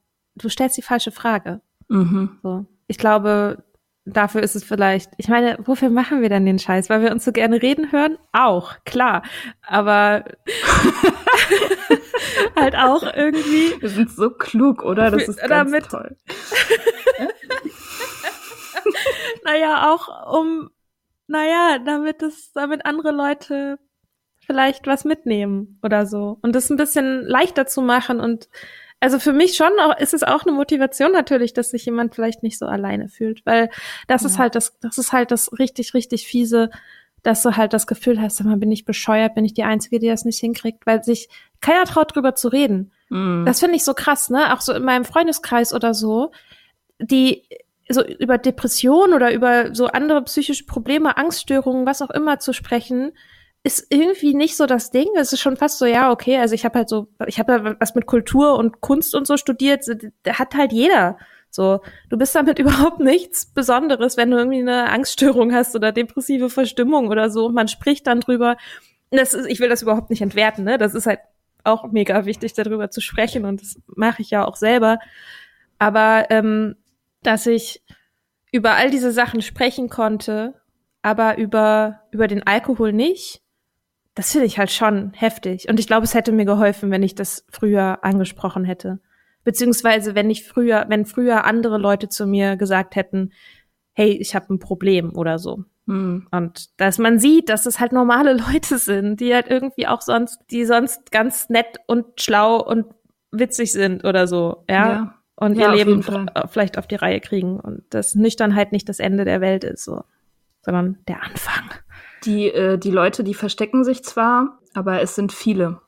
du 0.41 0.49
stellst 0.49 0.77
die 0.77 0.82
falsche 0.82 1.12
Frage. 1.12 1.62
Mhm. 1.88 2.39
So. 2.43 2.65
Ich 2.88 2.97
glaube, 2.97 3.63
dafür 4.06 4.41
ist 4.41 4.56
es 4.56 4.63
vielleicht, 4.63 5.12
ich 5.17 5.27
meine, 5.27 5.58
wofür 5.63 5.89
machen 5.89 6.21
wir 6.21 6.30
denn 6.30 6.45
den 6.45 6.60
Scheiß? 6.60 6.89
Weil 6.89 7.01
wir 7.01 7.12
uns 7.12 7.25
so 7.25 7.32
gerne 7.32 7.62
reden 7.62 7.91
hören? 7.91 8.17
Auch, 8.32 8.75
klar. 8.86 9.23
Aber 9.62 10.25
halt 12.56 12.75
auch 12.75 13.04
irgendwie. 13.04 13.82
Wir 13.82 13.89
sind 13.89 14.12
so 14.12 14.32
klug, 14.32 14.84
oder? 14.84 15.12
Das 15.12 15.27
ist 15.27 15.39
ganz 15.39 15.71
damit, 15.71 15.89
toll. 15.89 16.17
naja, 19.43 19.91
auch 19.91 20.39
um, 20.39 20.69
naja, 21.27 21.80
damit 21.86 22.23
es, 22.23 22.51
damit 22.54 22.86
andere 22.86 23.12
Leute 23.12 23.80
vielleicht 24.45 24.88
was 24.88 25.06
mitnehmen 25.06 25.80
oder 25.84 26.06
so. 26.06 26.39
Und 26.41 26.56
das 26.56 26.69
ein 26.69 26.77
bisschen 26.77 27.21
leichter 27.21 27.67
zu 27.67 27.82
machen 27.82 28.19
und 28.19 28.49
also 29.01 29.19
für 29.19 29.33
mich 29.33 29.55
schon 29.55 29.71
auch, 29.79 29.97
ist 29.97 30.13
es 30.13 30.23
auch 30.23 30.43
eine 30.43 30.53
Motivation 30.53 31.11
natürlich, 31.11 31.53
dass 31.53 31.71
sich 31.71 31.85
jemand 31.85 32.15
vielleicht 32.15 32.43
nicht 32.43 32.59
so 32.59 32.67
alleine 32.67 33.09
fühlt, 33.09 33.45
weil 33.45 33.69
das 34.07 34.21
ja. 34.21 34.27
ist 34.27 34.37
halt 34.37 34.55
das, 34.55 34.77
das 34.79 34.97
ist 34.97 35.11
halt 35.11 35.31
das 35.31 35.51
richtig, 35.57 35.93
richtig 35.95 36.27
fiese, 36.27 36.69
dass 37.23 37.41
du 37.41 37.57
halt 37.57 37.73
das 37.73 37.87
Gefühl 37.87 38.21
hast, 38.21 38.43
man 38.43 38.59
bin 38.59 38.71
ich 38.71 38.85
bescheuert, 38.85 39.35
bin 39.35 39.45
ich 39.45 39.53
die 39.53 39.63
Einzige, 39.63 39.99
die 39.99 40.07
das 40.07 40.23
nicht 40.23 40.39
hinkriegt, 40.39 40.85
weil 40.85 41.03
sich 41.03 41.29
keiner 41.61 41.85
traut 41.85 42.15
drüber 42.15 42.35
zu 42.35 42.47
reden. 42.47 42.91
Mhm. 43.09 43.43
Das 43.45 43.59
finde 43.59 43.75
ich 43.75 43.83
so 43.83 43.93
krass, 43.95 44.29
ne? 44.29 44.53
Auch 44.53 44.61
so 44.61 44.71
in 44.73 44.83
meinem 44.83 45.05
Freundeskreis 45.05 45.73
oder 45.73 45.93
so, 45.93 46.31
die 46.99 47.43
so 47.89 48.05
über 48.05 48.37
Depression 48.37 49.13
oder 49.13 49.33
über 49.33 49.73
so 49.73 49.87
andere 49.87 50.23
psychische 50.23 50.65
Probleme, 50.65 51.17
Angststörungen, 51.17 51.85
was 51.85 52.01
auch 52.01 52.11
immer 52.11 52.39
zu 52.39 52.53
sprechen, 52.53 53.11
ist 53.63 53.88
irgendwie 53.89 54.34
nicht 54.34 54.58
so 54.58 54.65
das 54.65 54.89
Ding. 54.89 55.08
Es 55.15 55.34
ist 55.34 55.39
schon 55.39 55.58
fast 55.58 55.78
so, 55.78 55.86
ja, 55.86 56.12
okay, 56.12 56.38
also 56.38 56.56
ich 56.56 56.65
habe 56.65 56.80
halt 56.80 56.89
so, 56.89 57.08
ich 57.28 57.39
habe 57.39 57.52
ja 57.54 57.76
was 57.80 57.93
mit 57.93 58.08
Kultur 58.08 58.58
und 58.58 58.82
Kunst 58.82 59.13
und 59.13 59.28
so 59.28 59.38
studiert, 59.38 59.86
da 60.24 60.39
hat 60.39 60.56
halt 60.56 60.71
jeder. 60.71 61.17
So, 61.52 61.82
du 62.10 62.17
bist 62.17 62.34
damit 62.34 62.60
überhaupt 62.60 63.00
nichts 63.00 63.45
Besonderes, 63.45 64.17
wenn 64.17 64.32
du 64.32 64.38
irgendwie 64.38 64.62
eine 64.62 64.89
Angststörung 64.89 65.54
hast 65.54 65.76
oder 65.76 65.91
depressive 65.91 66.50
Verstimmung 66.50 67.10
oder 67.10 67.30
so. 67.30 67.47
Und 67.47 67.54
man 67.54 67.67
spricht 67.67 68.08
dann 68.08 68.21
drüber. 68.21 68.58
Das 69.12 69.34
ist, 69.34 69.47
ich 69.47 69.60
will 69.60 69.69
das 69.69 69.82
überhaupt 69.82 70.10
nicht 70.10 70.21
entwerten, 70.21 70.63
ne? 70.63 70.78
Das 70.78 70.95
ist 70.95 71.06
halt 71.06 71.19
auch 71.63 71.91
mega 71.91 72.26
wichtig, 72.26 72.54
darüber 72.54 72.89
zu 72.89 73.02
sprechen 73.02 73.45
und 73.45 73.62
das 73.62 73.80
mache 73.86 74.21
ich 74.24 74.32
ja 74.32 74.45
auch 74.45 74.56
selber. 74.56 75.00
Aber 75.78 76.28
ähm, 76.30 76.78
dass 77.21 77.45
ich 77.45 77.84
über 78.52 78.71
all 78.71 78.89
diese 78.89 79.12
Sachen 79.12 79.41
sprechen 79.41 79.89
konnte, 79.89 80.56
aber 81.04 81.38
über 81.38 82.02
über 82.12 82.28
den 82.28 82.47
Alkohol 82.47 82.93
nicht 82.93 83.41
das 84.15 84.32
finde 84.32 84.47
ich 84.47 84.58
halt 84.58 84.71
schon 84.71 85.13
heftig. 85.13 85.69
Und 85.69 85.80
ich 85.80 85.88
glaube, 85.88 86.04
es 86.04 86.13
hätte 86.13 86.32
mir 86.32 86.45
geholfen, 86.45 86.91
wenn 86.91 87.04
ich 87.04 87.15
das 87.15 87.45
früher 87.50 88.04
angesprochen 88.04 88.65
hätte. 88.65 89.00
Beziehungsweise, 89.43 90.15
wenn 90.15 90.30
ich 90.30 90.47
früher, 90.47 90.86
wenn 90.89 91.06
früher 91.06 91.45
andere 91.45 91.78
Leute 91.78 92.10
zu 92.10 92.28
mir 92.28 92.58
gesagt 92.58 92.95
hätten, 92.95 93.32
hey, 93.93 94.12
ich 94.12 94.36
habe 94.36 94.54
ein 94.54 94.60
Problem 94.60 95.15
oder 95.15 95.39
so. 95.39 95.63
Mhm. 95.86 96.28
Und 96.32 96.80
dass 96.80 96.97
man 96.97 97.19
sieht, 97.19 97.50
dass 97.50 97.65
es 97.65 97.80
halt 97.80 97.91
normale 97.91 98.34
Leute 98.54 98.78
sind, 98.78 99.19
die 99.19 99.34
halt 99.34 99.47
irgendwie 99.47 99.88
auch 99.88 100.02
sonst, 100.02 100.39
die 100.52 100.65
sonst 100.65 101.12
ganz 101.12 101.50
nett 101.50 101.78
und 101.88 102.21
schlau 102.21 102.62
und 102.62 102.86
witzig 103.32 103.71
sind 103.71 104.04
oder 104.04 104.28
so, 104.28 104.63
ja. 104.69 104.89
ja. 104.89 105.15
Und 105.36 105.56
ja, 105.56 105.74
ihr 105.74 105.86
Leben 105.86 106.04
vielleicht 106.50 106.78
auf 106.78 106.86
die 106.86 106.95
Reihe 106.95 107.19
kriegen 107.19 107.60
und 107.60 107.84
das 107.89 108.13
Nüchternheit 108.13 108.71
nicht 108.71 108.88
das 108.88 109.00
Ende 109.00 109.26
der 109.26 109.41
Welt 109.41 109.63
ist, 109.63 109.84
so, 109.84 110.04
sondern 110.62 111.00
der 111.08 111.24
Anfang. 111.24 111.71
Die, 112.23 112.47
äh, 112.47 112.77
die 112.77 112.91
Leute, 112.91 113.23
die 113.23 113.34
verstecken 113.34 113.84
sich 113.84 114.03
zwar, 114.03 114.60
aber 114.73 115.01
es 115.01 115.15
sind 115.15 115.31
viele. 115.31 115.81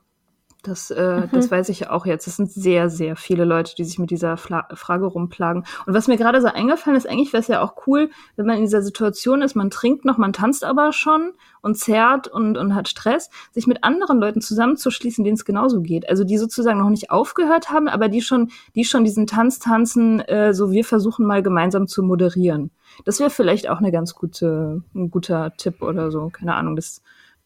Das, 0.63 0.91
äh, 0.91 1.21
mhm. 1.21 1.29
das 1.33 1.51
weiß 1.51 1.67
ich 1.67 1.89
auch 1.89 2.05
jetzt. 2.05 2.25
Es 2.25 2.37
sind 2.37 2.49
sehr, 2.49 2.89
sehr 2.89 3.17
viele 3.17 3.43
Leute, 3.43 3.75
die 3.75 3.83
sich 3.83 3.99
mit 3.99 4.11
dieser 4.11 4.37
Fla 4.37 4.65
Frage 4.73 5.05
rumplagen. 5.05 5.65
Und 5.85 5.93
was 5.93 6.07
mir 6.07 6.15
gerade 6.15 6.39
so 6.39 6.47
eingefallen 6.47 6.97
ist, 6.97 7.07
eigentlich 7.07 7.33
wäre 7.33 7.41
es 7.41 7.49
ja 7.49 7.61
auch 7.61 7.85
cool, 7.85 8.09
wenn 8.37 8.45
man 8.45 8.55
in 8.55 8.63
dieser 8.63 8.81
Situation 8.81 9.41
ist, 9.41 9.55
man 9.55 9.69
trinkt 9.69 10.05
noch, 10.05 10.17
man 10.17 10.31
tanzt 10.31 10.63
aber 10.63 10.93
schon 10.93 11.33
und 11.61 11.77
zerrt 11.77 12.29
und, 12.29 12.57
und 12.57 12.75
hat 12.75 12.87
Stress, 12.87 13.29
sich 13.51 13.67
mit 13.67 13.83
anderen 13.83 14.19
Leuten 14.19 14.39
zusammenzuschließen, 14.39 15.25
denen 15.25 15.35
es 15.35 15.43
genauso 15.43 15.81
geht. 15.81 16.07
Also 16.07 16.23
die 16.23 16.37
sozusagen 16.37 16.79
noch 16.79 16.89
nicht 16.89 17.11
aufgehört 17.11 17.69
haben, 17.69 17.89
aber 17.89 18.07
die 18.07 18.21
schon, 18.21 18.49
die 18.73 18.85
schon 18.85 19.03
diesen 19.03 19.27
Tanz 19.27 19.59
tanzen, 19.59 20.21
äh, 20.21 20.53
so 20.53 20.71
wir 20.71 20.85
versuchen 20.85 21.25
mal 21.25 21.43
gemeinsam 21.43 21.87
zu 21.87 22.03
moderieren. 22.03 22.71
Das 23.05 23.19
wäre 23.19 23.29
vielleicht 23.29 23.69
auch 23.69 23.79
eine 23.79 23.91
ganz 23.91 24.15
gute, 24.15 24.81
ein 24.93 25.11
guter 25.11 25.55
Tipp 25.57 25.81
oder 25.81 26.11
so. 26.11 26.29
Keine 26.29 26.55
Ahnung. 26.55 26.75
Das 26.75 27.01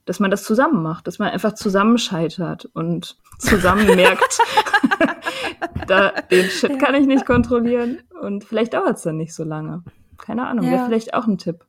dass 0.08 0.20
man 0.20 0.32
das 0.32 0.44
zusammen 0.44 0.82
macht, 0.82 1.06
dass 1.06 1.20
man 1.20 1.30
einfach 1.30 1.54
zusammen 1.54 1.98
scheitert 1.98 2.66
und 2.74 3.18
zusammen 3.40 3.86
merkt, 3.96 4.40
da, 5.88 6.12
den 6.32 6.50
Shit 6.50 6.72
ja. 6.72 6.78
kann 6.78 6.96
ich 6.96 7.06
nicht 7.06 7.26
kontrollieren 7.26 8.00
und 8.22 8.44
vielleicht 8.44 8.74
dauert 8.74 8.98
es 8.98 9.04
dann 9.04 9.18
nicht 9.18 9.36
so 9.36 9.44
lange. 9.44 9.84
Keine 10.18 10.48
Ahnung, 10.48 10.66
ja. 10.66 10.72
wäre 10.72 10.86
vielleicht 10.86 11.14
auch 11.14 11.28
ein 11.28 11.38
Tipp. 11.38 11.66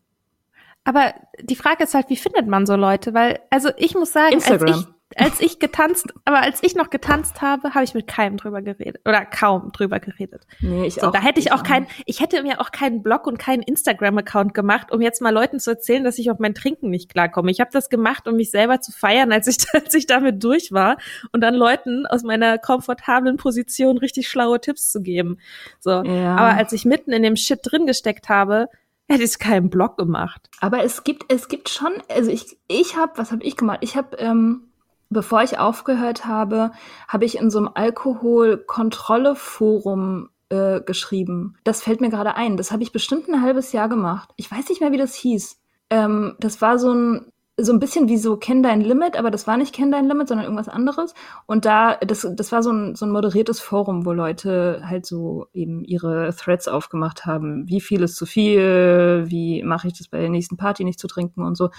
Aber 0.85 1.13
die 1.43 1.57
Frage 1.57 1.85
ist 1.85 1.95
halt, 1.95 2.09
wie 2.09 2.17
findet 2.17 2.47
man 2.47 2.65
so 2.65 2.77
Leute? 2.77 3.13
Weil, 3.13 3.41
also 3.51 3.71
ich 3.77 3.95
muss 3.95 4.13
sagen, 4.13 4.33
Instagram. 4.33 4.69
als 4.69 4.81
ich 4.81 4.87
als 5.17 5.41
ich 5.41 5.59
getanzt, 5.59 6.13
aber 6.25 6.43
als 6.43 6.63
ich 6.63 6.75
noch 6.75 6.91
getanzt 6.91 7.41
habe, 7.41 7.75
habe 7.75 7.85
ich 7.85 7.95
mit 7.95 8.07
keinem 8.07 8.37
drüber 8.37 8.61
geredet 8.61 9.01
oder 9.07 9.25
kaum 9.25 9.73
drüber 9.73 10.01
geredet. 10.01 10.47
Nee, 10.61 10.87
ich 10.87 10.95
so, 10.95 11.09
auch. 11.09 11.13
Da 11.13 11.21
hätte 11.21 11.41
ich 11.41 11.51
auch 11.53 11.63
keinen, 11.63 11.87
ich 12.05 12.21
hätte 12.21 12.43
mir 12.43 12.61
auch 12.61 12.71
keinen 12.73 13.03
Blog 13.03 13.27
und 13.27 13.39
keinen 13.39 13.63
Instagram-Account 13.63 14.53
gemacht, 14.53 14.93
um 14.93 15.01
jetzt 15.01 15.23
mal 15.23 15.33
Leuten 15.33 15.61
zu 15.61 15.71
erzählen, 15.71 16.05
dass 16.05 16.19
ich 16.19 16.31
auf 16.31 16.39
mein 16.39 16.55
Trinken 16.55 16.91
nicht 16.91 17.11
klarkomme. 17.11 17.51
Ich 17.51 17.61
habe 17.61 17.71
das 17.73 17.89
gemacht, 17.89 18.29
um 18.29 18.37
mich 18.37 18.51
selber 18.51 18.81
zu 18.81 18.93
feiern, 18.93 19.33
als 19.33 19.47
ich, 19.47 19.57
als 19.73 19.95
ich 19.95 20.07
damit 20.07 20.43
durch 20.45 20.73
war 20.73 20.99
und 21.33 21.41
dann 21.41 21.55
Leuten 21.55 22.07
aus 22.07 22.23
meiner 22.23 22.59
komfortablen 22.59 23.39
Position 23.39 23.99
richtig 23.99 24.29
schlaue 24.29 24.61
Tipps 24.61 24.91
zu 24.91 25.01
geben. 25.01 25.39
So, 25.81 26.03
ja. 26.03 26.37
aber 26.37 26.57
als 26.57 26.73
ich 26.73 26.85
mitten 26.85 27.13
in 27.13 27.23
dem 27.23 27.37
Shit 27.37 27.61
drin 27.63 27.87
gesteckt 27.87 28.29
habe, 28.29 28.69
hätte 29.09 29.25
ich 29.25 29.39
keinen 29.39 29.71
Blog 29.71 29.97
gemacht. 29.97 30.51
Aber 30.61 30.85
es 30.85 31.03
gibt, 31.03 31.33
es 31.33 31.49
gibt 31.49 31.71
schon, 31.71 31.93
also 32.09 32.31
ich, 32.31 32.59
ich 32.69 32.97
habe, 32.97 33.13
was 33.17 33.33
habe 33.33 33.43
ich 33.43 33.57
gemacht? 33.57 33.79
Ich 33.81 33.97
habe 33.97 34.17
ähm, 34.19 34.68
bevor 35.11 35.43
ich 35.43 35.59
aufgehört 35.59 36.25
habe, 36.27 36.73
habe 37.07 37.25
ich 37.25 37.39
in 37.39 37.51
so 37.51 37.59
einem 37.59 37.71
Alkoholkontrolle-Forum 37.73 40.31
äh, 40.51 40.81
geschrieben. 40.81 41.55
Das 41.65 41.83
fällt 41.83 42.01
mir 42.01 42.11
gerade 42.11 42.37
ein. 42.37 42.57
Das 42.57 42.71
habe 42.73 42.83
ich 42.83 42.93
bestimmt 42.93 43.29
ein 43.29 43.43
halbes 43.43 43.73
Jahr 43.73 43.89
gemacht. 43.89 44.31
Ich 44.37 44.51
weiß 44.51 44.69
nicht 44.69 44.81
mehr, 44.81 44.93
wie 44.93 44.99
das 44.99 45.15
hieß. 45.15 45.61
Ähm, 45.91 46.37
das 46.41 46.61
war 46.61 46.79
so 46.79 46.93
ein 46.93 47.33
so 47.61 47.73
ein 47.73 47.81
bisschen 47.81 48.09
wie 48.09 48.19
so 48.19 48.37
Kenn 48.37 48.63
dein 48.63 48.81
Limit, 48.81 49.17
aber 49.17 49.33
das 49.33 49.49
war 49.49 49.57
nicht 49.57 49.75
Kenn 49.75 49.91
dein 49.91 50.07
Limit, 50.07 50.29
sondern 50.29 50.45
irgendwas 50.45 50.69
anderes. 50.69 51.13
Und 51.47 51.65
da, 51.65 51.97
das, 51.97 52.25
das 52.37 52.53
war 52.53 52.63
so 52.63 52.71
ein, 52.71 52.95
so 52.95 53.05
ein 53.05 53.11
moderiertes 53.11 53.59
Forum, 53.59 54.07
wo 54.07 54.13
Leute 54.13 54.81
halt 54.85 55.05
so 55.05 55.49
eben 55.53 55.85
ihre 55.85 56.33
Threads 56.37 56.69
aufgemacht 56.69 57.27
haben. 57.27 57.69
Wie 57.69 57.81
viel 57.81 58.05
ist 58.05 58.15
zu 58.15 58.27
viel? 58.27 59.25
Wie 59.27 59.65
mache 59.65 59.89
ich 59.89 59.99
das 59.99 60.07
bei 60.07 60.21
der 60.21 60.31
nächsten 60.31 60.57
Party 60.57 60.85
nicht 60.85 61.01
zu 61.01 61.09
trinken 61.09 61.43
und 61.43 61.57
so. 61.57 61.71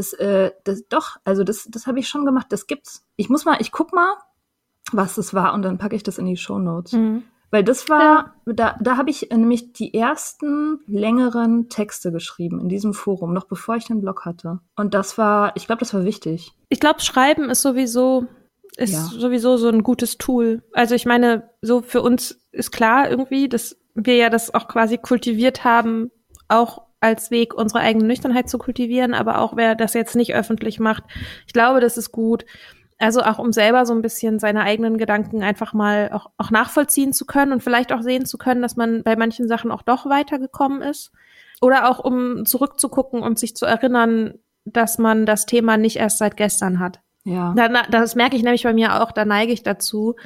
Das, 0.00 0.14
äh, 0.14 0.52
das 0.64 0.88
doch, 0.88 1.18
also 1.24 1.44
das, 1.44 1.68
das 1.70 1.86
habe 1.86 1.98
ich 1.98 2.08
schon 2.08 2.24
gemacht. 2.24 2.46
Das 2.48 2.66
gibt's. 2.66 3.04
Ich 3.16 3.28
muss 3.28 3.44
mal, 3.44 3.58
ich 3.60 3.70
guck 3.70 3.92
mal, 3.92 4.14
was 4.92 5.16
das 5.16 5.34
war 5.34 5.52
und 5.52 5.60
dann 5.60 5.76
packe 5.76 5.94
ich 5.94 6.02
das 6.02 6.16
in 6.16 6.24
die 6.24 6.38
Show 6.38 6.58
Notes. 6.58 6.92
Mhm. 6.92 7.24
Weil 7.50 7.62
das 7.62 7.90
war, 7.90 8.32
ja. 8.46 8.54
da, 8.54 8.78
da 8.80 8.96
habe 8.96 9.10
ich 9.10 9.28
nämlich 9.30 9.74
die 9.74 9.92
ersten 9.92 10.78
längeren 10.86 11.68
Texte 11.68 12.12
geschrieben 12.12 12.60
in 12.60 12.70
diesem 12.70 12.94
Forum, 12.94 13.34
noch 13.34 13.44
bevor 13.44 13.76
ich 13.76 13.84
den 13.84 14.00
Blog 14.00 14.24
hatte. 14.24 14.60
Und 14.74 14.94
das 14.94 15.18
war, 15.18 15.54
ich 15.54 15.66
glaube, 15.66 15.80
das 15.80 15.92
war 15.92 16.04
wichtig. 16.04 16.54
Ich 16.70 16.80
glaube, 16.80 17.00
Schreiben 17.00 17.50
ist 17.50 17.60
sowieso, 17.60 18.24
ist 18.78 18.94
ja. 18.94 19.02
sowieso 19.02 19.58
so 19.58 19.68
ein 19.68 19.82
gutes 19.82 20.16
Tool. 20.16 20.62
Also 20.72 20.94
ich 20.94 21.04
meine, 21.04 21.50
so 21.60 21.82
für 21.82 22.00
uns 22.00 22.40
ist 22.52 22.70
klar 22.70 23.10
irgendwie, 23.10 23.50
dass 23.50 23.76
wir 23.94 24.16
ja 24.16 24.30
das 24.30 24.54
auch 24.54 24.66
quasi 24.66 24.96
kultiviert 24.96 25.62
haben, 25.62 26.10
auch 26.48 26.86
als 27.00 27.30
Weg, 27.30 27.54
unsere 27.54 27.80
eigene 27.80 28.04
Nüchternheit 28.04 28.48
zu 28.48 28.58
kultivieren, 28.58 29.14
aber 29.14 29.38
auch 29.38 29.56
wer 29.56 29.74
das 29.74 29.94
jetzt 29.94 30.16
nicht 30.16 30.34
öffentlich 30.34 30.78
macht, 30.80 31.04
ich 31.46 31.52
glaube, 31.52 31.80
das 31.80 31.96
ist 31.96 32.12
gut. 32.12 32.44
Also 32.98 33.22
auch 33.22 33.38
um 33.38 33.52
selber 33.52 33.86
so 33.86 33.94
ein 33.94 34.02
bisschen 34.02 34.38
seine 34.38 34.60
eigenen 34.60 34.98
Gedanken 34.98 35.42
einfach 35.42 35.72
mal 35.72 36.10
auch, 36.12 36.30
auch 36.36 36.50
nachvollziehen 36.50 37.14
zu 37.14 37.24
können 37.24 37.52
und 37.52 37.62
vielleicht 37.62 37.92
auch 37.92 38.02
sehen 38.02 38.26
zu 38.26 38.36
können, 38.36 38.60
dass 38.60 38.76
man 38.76 39.02
bei 39.02 39.16
manchen 39.16 39.48
Sachen 39.48 39.70
auch 39.70 39.80
doch 39.80 40.04
weitergekommen 40.04 40.82
ist. 40.82 41.10
Oder 41.62 41.88
auch 41.88 41.98
um 41.98 42.44
zurückzugucken 42.44 43.22
und 43.22 43.38
sich 43.38 43.56
zu 43.56 43.64
erinnern, 43.64 44.34
dass 44.66 44.98
man 44.98 45.24
das 45.24 45.46
Thema 45.46 45.78
nicht 45.78 45.96
erst 45.96 46.18
seit 46.18 46.36
gestern 46.36 46.78
hat. 46.78 47.00
Ja. 47.24 47.54
Da, 47.56 47.68
das 47.90 48.14
merke 48.14 48.36
ich 48.36 48.42
nämlich 48.42 48.64
bei 48.64 48.74
mir 48.74 49.02
auch, 49.02 49.12
da 49.12 49.24
neige 49.24 49.52
ich 49.52 49.62
dazu, 49.62 50.16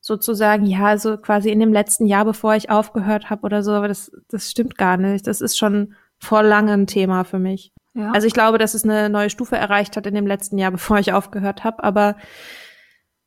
sozusagen, 0.00 0.66
ja, 0.66 0.86
also 0.86 1.16
quasi 1.16 1.50
in 1.50 1.60
dem 1.60 1.72
letzten 1.72 2.06
Jahr, 2.06 2.24
bevor 2.24 2.54
ich 2.56 2.70
aufgehört 2.70 3.30
habe 3.30 3.42
oder 3.42 3.62
so, 3.62 3.72
aber 3.72 3.88
das, 3.88 4.10
das 4.28 4.50
stimmt 4.50 4.76
gar 4.76 4.96
nicht. 4.96 5.26
Das 5.26 5.40
ist 5.40 5.56
schon 5.56 5.94
vor 6.22 6.44
langem 6.44 6.86
Thema 6.86 7.24
für 7.24 7.40
mich. 7.40 7.72
Ja. 7.94 8.12
Also 8.12 8.28
ich 8.28 8.32
glaube, 8.32 8.56
dass 8.56 8.74
es 8.74 8.84
eine 8.84 9.10
neue 9.10 9.28
Stufe 9.28 9.56
erreicht 9.56 9.96
hat 9.96 10.06
in 10.06 10.14
dem 10.14 10.26
letzten 10.26 10.56
Jahr, 10.56 10.70
bevor 10.70 10.98
ich 10.98 11.12
aufgehört 11.12 11.64
habe, 11.64 11.82
aber 11.82 12.16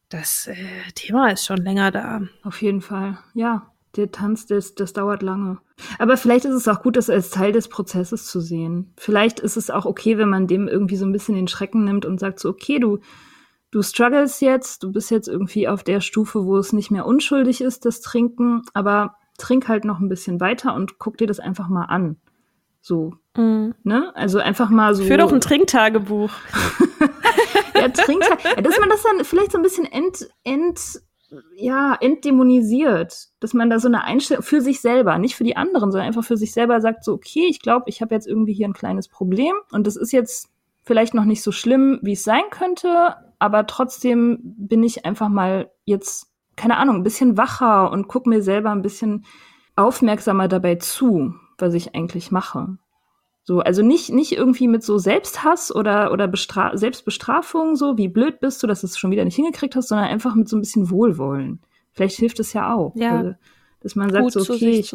das 0.09 0.47
äh, 0.47 0.55
Thema 0.95 1.29
ist 1.29 1.45
schon 1.45 1.57
länger 1.57 1.91
da. 1.91 2.21
Auf 2.43 2.61
jeden 2.61 2.81
Fall, 2.81 3.19
ja. 3.33 3.71
Der 3.97 4.11
Tanz, 4.11 4.45
das, 4.45 4.75
das 4.75 4.91
dauert 4.91 5.21
lange. 5.21 5.59
Aber 5.99 6.17
vielleicht 6.17 6.43
ist 6.43 6.53
es 6.53 6.67
auch 6.67 6.81
gut, 6.81 6.97
das 6.97 7.09
als 7.09 7.29
Teil 7.29 7.53
des 7.53 7.69
Prozesses 7.69 8.25
zu 8.25 8.41
sehen. 8.41 8.93
Vielleicht 8.97 9.39
ist 9.39 9.55
es 9.55 9.69
auch 9.69 9.85
okay, 9.85 10.17
wenn 10.17 10.27
man 10.27 10.47
dem 10.47 10.67
irgendwie 10.67 10.97
so 10.97 11.05
ein 11.05 11.13
bisschen 11.13 11.35
den 11.35 11.47
Schrecken 11.47 11.85
nimmt 11.85 12.05
und 12.05 12.19
sagt 12.19 12.39
so, 12.39 12.49
okay, 12.49 12.77
du, 12.77 12.99
du 13.71 13.81
struggles 13.81 14.41
jetzt, 14.41 14.83
du 14.83 14.91
bist 14.91 15.11
jetzt 15.11 15.29
irgendwie 15.29 15.69
auf 15.69 15.81
der 15.83 16.01
Stufe, 16.01 16.45
wo 16.45 16.57
es 16.57 16.73
nicht 16.73 16.91
mehr 16.91 17.05
unschuldig 17.05 17.61
ist, 17.61 17.85
das 17.85 18.01
Trinken, 18.01 18.63
aber 18.73 19.15
trink 19.37 19.69
halt 19.69 19.85
noch 19.85 19.99
ein 19.99 20.09
bisschen 20.09 20.41
weiter 20.41 20.75
und 20.75 20.99
guck 20.99 21.17
dir 21.17 21.27
das 21.27 21.39
einfach 21.39 21.69
mal 21.69 21.85
an. 21.85 22.17
So. 22.85 23.13
Mhm. 23.35 23.73
Ne? 23.83 24.15
Also 24.15 24.37
einfach 24.37 24.69
mal 24.69 24.93
so. 24.93 25.05
Für 25.05 25.17
doch 25.17 25.33
ein 25.33 25.41
Trinktagebuch. 25.41 26.29
ja, 27.73 27.89
Trinktag. 27.89 28.63
dass 28.63 28.79
man 28.79 28.89
das 28.89 29.01
dann 29.01 29.25
vielleicht 29.25 29.53
so 29.53 29.57
ein 29.57 29.63
bisschen 29.63 29.85
ent, 29.85 30.29
ent, 30.43 31.01
ja, 31.55 31.97
entdämonisiert. 31.99 33.29
Dass 33.39 33.55
man 33.55 33.71
da 33.71 33.79
so 33.79 33.87
eine 33.87 34.03
Einstellung 34.03 34.43
für 34.43 34.61
sich 34.61 34.81
selber, 34.81 35.17
nicht 35.17 35.35
für 35.35 35.43
die 35.43 35.57
anderen, 35.57 35.91
sondern 35.91 36.05
einfach 36.05 36.23
für 36.23 36.37
sich 36.37 36.53
selber 36.53 36.79
sagt, 36.79 37.03
so, 37.03 37.13
okay, 37.13 37.47
ich 37.49 37.59
glaube, 37.59 37.85
ich 37.87 38.03
habe 38.03 38.13
jetzt 38.13 38.27
irgendwie 38.27 38.53
hier 38.53 38.67
ein 38.67 38.73
kleines 38.73 39.07
Problem 39.07 39.55
und 39.71 39.87
das 39.87 39.95
ist 39.95 40.11
jetzt 40.11 40.49
vielleicht 40.83 41.15
noch 41.15 41.25
nicht 41.25 41.41
so 41.41 41.51
schlimm, 41.51 41.97
wie 42.03 42.13
es 42.13 42.23
sein 42.23 42.43
könnte, 42.51 43.15
aber 43.39 43.65
trotzdem 43.65 44.37
bin 44.43 44.83
ich 44.83 45.05
einfach 45.05 45.29
mal 45.29 45.71
jetzt, 45.85 46.27
keine 46.55 46.77
Ahnung, 46.77 46.97
ein 46.97 47.03
bisschen 47.03 47.35
wacher 47.35 47.91
und 47.91 48.07
guck 48.07 48.27
mir 48.27 48.43
selber 48.43 48.69
ein 48.69 48.83
bisschen 48.83 49.25
aufmerksamer 49.75 50.47
dabei 50.47 50.75
zu 50.75 51.33
was 51.57 51.73
ich 51.73 51.95
eigentlich 51.95 52.31
mache. 52.31 52.77
So, 53.43 53.59
also 53.59 53.83
nicht, 53.83 54.09
nicht 54.09 54.31
irgendwie 54.31 54.67
mit 54.67 54.83
so 54.83 54.97
Selbsthass 54.97 55.73
oder, 55.73 56.11
oder 56.11 56.27
Bestra 56.27 56.75
Selbstbestrafung, 56.75 57.75
so 57.75 57.95
wie 57.95 58.07
blöd 58.07 58.39
bist 58.39 58.63
du, 58.63 58.67
dass 58.67 58.81
du 58.81 58.87
es 58.87 58.97
schon 58.97 59.11
wieder 59.11 59.23
nicht 59.23 59.35
hingekriegt 59.35 59.75
hast, 59.75 59.89
sondern 59.89 60.07
einfach 60.07 60.33
mit 60.33 60.49
so 60.49 60.57
ein 60.57 60.61
bisschen 60.61 60.89
Wohlwollen. 60.89 61.59
Vielleicht 61.91 62.17
hilft 62.17 62.39
es 62.39 62.53
ja 62.53 62.73
auch. 62.73 62.95
Ja. 62.95 63.17
Also, 63.17 63.33
dass 63.81 63.95
man 63.95 64.09
sagt, 64.09 64.31
so, 64.31 64.41
okay, 64.41 64.79
ich, 64.79 64.91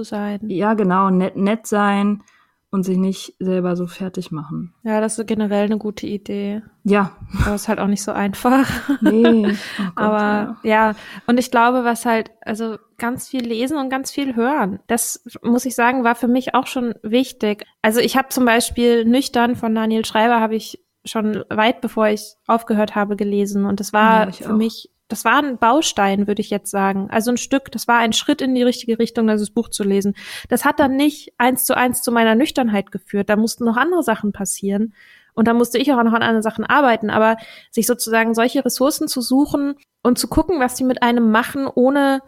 ja, 0.48 0.74
genau, 0.74 1.10
nett, 1.10 1.36
nett 1.36 1.68
sein, 1.68 2.24
und 2.70 2.84
sich 2.84 2.96
nicht 2.96 3.34
selber 3.40 3.74
so 3.74 3.86
fertig 3.86 4.30
machen. 4.30 4.74
Ja, 4.84 5.00
das 5.00 5.18
ist 5.18 5.26
generell 5.26 5.64
eine 5.64 5.78
gute 5.78 6.06
Idee. 6.06 6.62
Ja. 6.84 7.16
Aber 7.44 7.56
ist 7.56 7.68
halt 7.68 7.80
auch 7.80 7.88
nicht 7.88 8.02
so 8.02 8.12
einfach. 8.12 8.70
Nee. 9.00 9.46
Oh 9.46 9.82
Gott, 9.82 9.92
Aber 9.96 10.56
ja. 10.62 10.90
ja, 10.90 10.94
und 11.26 11.38
ich 11.38 11.50
glaube, 11.50 11.84
was 11.84 12.06
halt, 12.06 12.30
also 12.42 12.76
ganz 12.98 13.28
viel 13.28 13.44
lesen 13.44 13.76
und 13.76 13.88
ganz 13.88 14.10
viel 14.10 14.36
hören. 14.36 14.78
Das 14.86 15.24
muss 15.42 15.64
ich 15.64 15.74
sagen, 15.74 16.04
war 16.04 16.14
für 16.14 16.28
mich 16.28 16.54
auch 16.54 16.66
schon 16.66 16.94
wichtig. 17.02 17.64
Also 17.82 18.00
ich 18.00 18.16
habe 18.16 18.28
zum 18.28 18.44
Beispiel 18.44 19.04
nüchtern 19.04 19.56
von 19.56 19.74
Daniel 19.74 20.04
Schreiber 20.04 20.40
habe 20.40 20.54
ich 20.54 20.84
schon 21.04 21.44
weit 21.48 21.80
bevor 21.80 22.08
ich 22.08 22.34
aufgehört 22.46 22.94
habe 22.94 23.16
gelesen 23.16 23.64
und 23.64 23.80
das 23.80 23.92
war 23.92 24.26
ja, 24.26 24.32
für 24.32 24.52
auch. 24.52 24.56
mich 24.56 24.90
das 25.10 25.24
war 25.24 25.42
ein 25.42 25.58
Baustein, 25.58 26.26
würde 26.26 26.40
ich 26.40 26.50
jetzt 26.50 26.70
sagen. 26.70 27.08
Also 27.10 27.30
ein 27.30 27.36
Stück, 27.36 27.70
das 27.72 27.88
war 27.88 27.98
ein 27.98 28.12
Schritt 28.12 28.40
in 28.40 28.54
die 28.54 28.62
richtige 28.62 28.98
Richtung, 28.98 29.26
das 29.26 29.50
Buch 29.50 29.68
zu 29.68 29.84
lesen. 29.84 30.14
Das 30.48 30.64
hat 30.64 30.80
dann 30.80 30.96
nicht 30.96 31.34
eins 31.38 31.64
zu 31.64 31.76
eins 31.76 32.02
zu 32.02 32.12
meiner 32.12 32.34
Nüchternheit 32.34 32.92
geführt. 32.92 33.28
Da 33.28 33.36
mussten 33.36 33.64
noch 33.64 33.76
andere 33.76 34.02
Sachen 34.02 34.32
passieren. 34.32 34.94
Und 35.34 35.48
da 35.48 35.54
musste 35.54 35.78
ich 35.78 35.92
auch 35.92 36.02
noch 36.02 36.12
an 36.12 36.22
anderen 36.22 36.42
Sachen 36.42 36.64
arbeiten. 36.64 37.10
Aber 37.10 37.36
sich 37.70 37.86
sozusagen 37.86 38.34
solche 38.34 38.64
Ressourcen 38.64 39.08
zu 39.08 39.20
suchen 39.20 39.74
und 40.02 40.18
zu 40.18 40.28
gucken, 40.28 40.60
was 40.60 40.74
die 40.74 40.84
mit 40.84 41.02
einem 41.02 41.30
machen, 41.30 41.66
ohne 41.66 42.20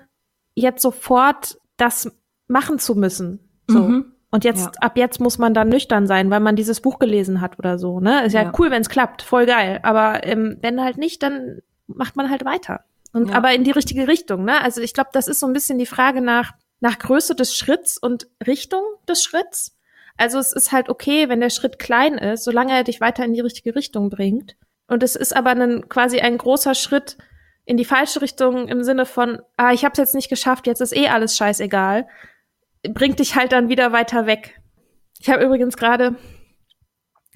jetzt 0.55 0.83
sofort 0.83 1.59
das 1.77 2.11
machen 2.49 2.79
zu 2.79 2.95
müssen. 2.95 3.41
So. 3.69 3.81
Mhm. 3.81 4.13
Und 4.31 4.45
jetzt, 4.45 4.65
ja. 4.65 4.81
ab 4.81 4.97
jetzt 4.97 5.21
muss 5.21 5.37
man 5.37 5.53
dann 5.53 5.69
nüchtern 5.69 6.07
sein, 6.07 6.31
weil 6.31 6.41
man 6.41 6.57
dieses 6.57 6.81
Buch 6.81 6.99
gelesen 6.99 7.43
hat 7.43 7.59
oder 7.59 7.79
so, 7.79 8.01
ne? 8.01 8.25
Ist 8.25 8.33
ja, 8.33 8.45
ja. 8.45 8.53
cool, 8.59 8.71
wenn 8.71 8.81
es 8.81 8.89
klappt, 8.89 9.21
voll 9.21 9.45
geil. 9.45 9.79
Aber 9.83 10.27
ähm, 10.27 10.57
wenn 10.63 10.83
halt 10.83 10.97
nicht, 10.97 11.23
dann 11.23 11.61
macht 11.97 12.17
man 12.17 12.31
halt 12.31 12.45
weiter. 12.45 12.85
Und 13.13 13.31
ja. 13.31 13.37
aber 13.37 13.53
in 13.53 13.65
die 13.65 13.71
richtige 13.71 14.09
Richtung, 14.09 14.45
ne? 14.45 14.61
Also 14.63 14.81
ich 14.81 14.95
glaube, 14.95 15.11
das 15.13 15.29
ist 15.29 15.41
so 15.41 15.47
ein 15.47 15.53
bisschen 15.53 15.79
die 15.79 15.87
Frage 15.87 16.21
nach, 16.21 16.53
nach 16.81 16.99
Größe 16.99 17.35
des 17.35 17.55
Schritts 17.57 17.99
und 17.99 18.27
Richtung 18.47 18.83
des 19.09 19.23
Schritts. 19.23 19.77
Also 20.17 20.39
es 20.39 20.53
ist 20.53 20.73
halt 20.73 20.89
okay, 20.89 21.29
wenn 21.29 21.41
der 21.41 21.51
Schritt 21.51 21.79
klein 21.79 22.19
ist, 22.19 22.45
solange 22.45 22.73
er 22.73 22.85
dich 22.85 23.01
weiter 23.01 23.25
in 23.25 23.35
die 23.35 23.41
richtige 23.41 23.75
Richtung 23.75 24.11
bringt. 24.11 24.57
Und 24.87 25.03
es 25.03 25.17
ist 25.17 25.35
aber 25.35 25.51
ein, 25.51 25.89
quasi 25.89 26.21
ein 26.21 26.39
großer 26.39 26.75
Schritt 26.75 27.17
in 27.65 27.77
die 27.77 27.85
falsche 27.85 28.21
Richtung 28.21 28.69
im 28.69 28.83
Sinne 28.83 29.07
von, 29.07 29.41
ah, 29.57 29.73
ich 29.73 29.85
habe 29.85 29.93
es 29.93 29.99
jetzt 29.99 30.15
nicht 30.15 30.29
geschafft, 30.29 30.67
jetzt 30.67 30.81
ist 30.81 30.95
eh 30.95 31.09
alles 31.09 31.37
scheißegal, 31.37 32.09
bringt 32.83 33.21
dich 33.21 33.37
halt 33.37 33.53
dann 33.53 33.69
wieder 33.69 33.93
weiter 33.93 34.27
weg. 34.27 34.61
Ich 35.19 35.31
habe 35.31 35.45
übrigens 35.45 35.77
gerade, 35.77 36.17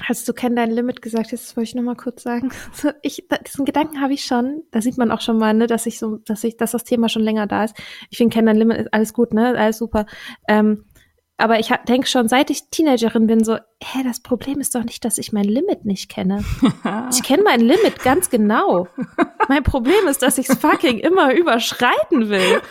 als 0.07 0.24
du 0.24 0.32
kenn 0.32 0.57
dein 0.57 0.70
Limit 0.70 1.01
gesagt 1.01 1.32
hast, 1.32 1.42
das 1.42 1.57
wollte 1.57 1.68
ich 1.68 1.74
noch 1.74 1.82
mal 1.82 1.97
kurz 1.97 2.22
sagen. 2.22 2.51
Ich, 3.03 3.26
diesen 3.47 3.64
Gedanken 3.64 4.01
habe 4.01 4.12
ich 4.12 4.24
schon. 4.24 4.62
Da 4.70 4.80
sieht 4.80 4.99
man 4.99 5.11
auch 5.11 5.20
schon 5.20 5.38
mal, 5.38 5.55
ne, 5.55 5.66
dass 5.66 5.86
ich 5.86 5.99
so, 5.99 6.18
dass 6.18 6.44
ich, 6.44 6.57
dass 6.57 6.72
das 6.72 6.84
Thema 6.84 7.09
schon 7.09 7.22
länger 7.22 7.47
da 7.47 7.64
ist. 7.64 7.76
Ich 8.11 8.18
finde, 8.18 8.34
kenn 8.34 8.47
dein 8.47 8.57
Limit 8.57 8.78
ist 8.78 8.92
alles 8.92 9.12
gut, 9.12 9.32
ne, 9.32 9.57
alles 9.57 9.78
super. 9.78 10.07
Ähm, 10.49 10.84
aber 11.39 11.59
ich 11.59 11.68
denke 11.87 12.07
schon, 12.07 12.28
seit 12.28 12.49
ich 12.49 12.70
Teenagerin 12.70 13.26
bin, 13.26 13.45
so, 13.45 13.57
hä, 13.82 14.03
das 14.05 14.20
Problem 14.20 14.59
ist 14.59 14.74
doch 14.74 14.84
nicht, 14.84 15.05
dass 15.05 15.18
ich 15.18 15.32
mein 15.32 15.45
Limit 15.45 15.84
nicht 15.84 16.11
kenne. 16.11 16.43
ich 17.11 17.22
kenne 17.22 17.43
mein 17.43 17.61
Limit 17.61 18.03
ganz 18.03 18.30
genau. 18.30 18.89
Mein 19.49 19.62
Problem 19.62 20.07
ist, 20.09 20.22
dass 20.22 20.39
ich 20.39 20.49
es 20.49 20.59
fucking 20.59 20.99
immer 20.99 21.34
überschreiten 21.34 22.30
will. 22.30 22.62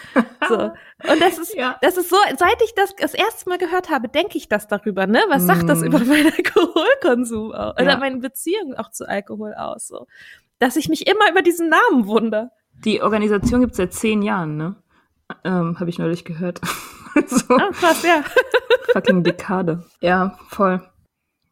So. 0.49 0.55
Und 0.55 1.21
das 1.21 1.37
ist, 1.37 1.53
ja. 1.53 1.77
das 1.81 1.97
ist 1.97 2.09
so, 2.09 2.17
seit 2.37 2.59
ich 2.63 2.73
das 2.73 2.95
das 2.95 3.13
erste 3.13 3.47
Mal 3.49 3.59
gehört 3.59 3.91
habe, 3.91 4.09
denke 4.09 4.37
ich 4.37 4.49
das 4.49 4.67
darüber, 4.67 5.05
ne? 5.05 5.21
Was 5.29 5.43
sagt 5.43 5.63
mm. 5.63 5.67
das 5.67 5.83
über 5.83 5.99
meinen 5.99 6.33
Alkoholkonsum 6.33 7.51
aus, 7.51 7.75
oder 7.75 7.91
ja. 7.91 7.97
meine 7.97 8.17
Beziehung 8.17 8.73
auch 8.73 8.89
zu 8.89 9.07
Alkohol 9.07 9.53
aus, 9.53 9.87
so. 9.87 10.07
Dass 10.57 10.75
ich 10.75 10.89
mich 10.89 11.05
immer 11.07 11.29
über 11.29 11.43
diesen 11.43 11.69
Namen 11.69 12.07
wundere. 12.07 12.49
Die 12.83 13.01
Organisation 13.01 13.61
gibt's 13.61 13.77
seit 13.77 13.93
zehn 13.93 14.23
Jahren, 14.23 14.57
ne? 14.57 14.75
Ähm, 15.43 15.79
Habe 15.79 15.89
ich 15.89 15.99
neulich 15.99 16.25
gehört. 16.25 16.61
so. 17.27 17.55
Ah, 17.55 17.69
krass, 17.71 18.03
ja. 18.03 18.23
Fucking 18.93 19.23
Dekade. 19.23 19.85
Ja, 20.01 20.37
voll. 20.49 20.81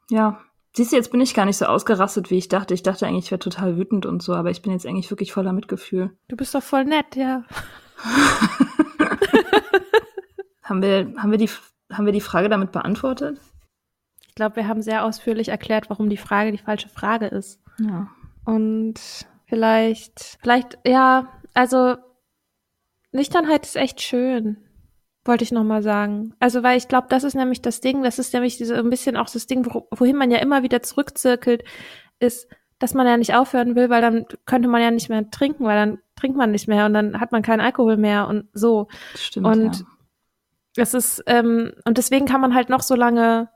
Ja. 0.10 0.42
Siehst 0.76 0.92
du, 0.92 0.96
jetzt 0.96 1.12
bin 1.12 1.22
ich 1.22 1.36
gar 1.36 1.46
nicht 1.46 1.58
so 1.58 1.66
ausgerastet, 1.66 2.32
wie 2.32 2.38
ich 2.38 2.50
dachte. 2.50 2.74
Ich 2.74 2.84
dachte 2.84 3.06
eigentlich, 3.06 3.26
ich 3.26 3.32
wäre 3.32 3.40
total 3.40 3.78
wütend 3.78 4.06
und 4.06 4.24
so, 4.24 4.34
aber 4.34 4.50
ich 4.50 4.62
bin 4.62 4.72
jetzt 4.72 4.86
eigentlich 4.86 5.12
wirklich 5.12 5.32
voller 5.32 5.54
Mitgefühl. 5.54 6.12
Du 6.28 6.36
bist 6.36 6.56
doch 6.56 6.64
voll 6.64 6.86
nett, 6.86 7.16
ja. 7.16 7.44
haben, 10.64 10.82
wir, 10.82 11.14
haben, 11.18 11.32
wir 11.32 11.38
die, 11.38 11.50
haben 11.92 12.06
wir 12.06 12.14
die 12.14 12.22
Frage 12.22 12.50
damit 12.50 12.72
beantwortet? 12.72 13.40
Ich 14.28 14.36
glaube, 14.36 14.56
wir 14.56 14.68
haben 14.68 14.82
sehr 14.82 15.06
ausführlich 15.06 15.50
erklärt, 15.50 15.92
warum 15.92 16.10
die 16.10 16.18
Frage 16.18 16.52
die 16.52 16.58
falsche 16.58 16.90
Frage 16.90 17.28
ist. 17.28 17.62
Ja. 17.80 18.08
Und 18.46 18.96
vielleicht, 19.46 20.40
vielleicht, 20.42 20.80
ja, 20.88 21.28
also 21.54 21.98
Nüchternheit 23.12 23.64
ist 23.68 23.76
echt 23.76 24.02
schön 24.02 24.58
wollte 25.26 25.44
ich 25.44 25.52
noch 25.52 25.64
mal 25.64 25.82
sagen. 25.82 26.34
Also, 26.40 26.64
weil 26.64 26.78
ich 26.78 26.88
glaube, 26.88 27.08
das 27.10 27.24
ist 27.24 27.36
nämlich 27.36 27.62
das 27.62 27.80
Ding, 27.80 28.04
das 28.04 28.20
ist 28.20 28.34
nämlich 28.34 28.58
diese, 28.58 28.78
ein 28.78 28.90
bisschen 28.90 29.18
auch 29.18 29.30
das 29.30 29.48
Ding, 29.48 29.66
wohin 29.92 30.18
man 30.18 30.32
ja 30.32 30.40
immer 30.40 30.64
wieder 30.64 30.82
zurückzirkelt, 30.82 31.64
ist, 32.20 32.48
dass 32.80 32.94
man 32.94 33.08
ja 33.08 33.16
nicht 33.18 33.34
aufhören 33.34 33.76
will, 33.76 33.90
weil 33.90 34.02
dann 34.02 34.26
könnte 34.46 34.68
man 34.68 34.82
ja 34.82 34.92
nicht 34.92 35.10
mehr 35.10 35.30
trinken, 35.30 35.64
weil 35.64 35.78
dann 35.78 36.00
trinkt 36.16 36.38
man 36.38 36.52
nicht 36.52 36.68
mehr 36.68 36.86
und 36.86 36.94
dann 36.94 37.20
hat 37.20 37.32
man 37.32 37.42
keinen 37.42 37.62
Alkohol 37.62 37.98
mehr 37.98 38.28
und 38.28 38.48
so. 38.54 38.88
Stimmt, 39.16 39.48
und 39.48 39.80
ja. 40.76 40.84
es 40.84 40.94
ist, 40.94 41.24
ähm, 41.28 41.74
und 41.86 41.98
deswegen 41.98 42.26
kann 42.26 42.42
man 42.42 42.54
halt 42.54 42.70
noch 42.70 42.82
so 42.82 42.96
lange 42.96 43.50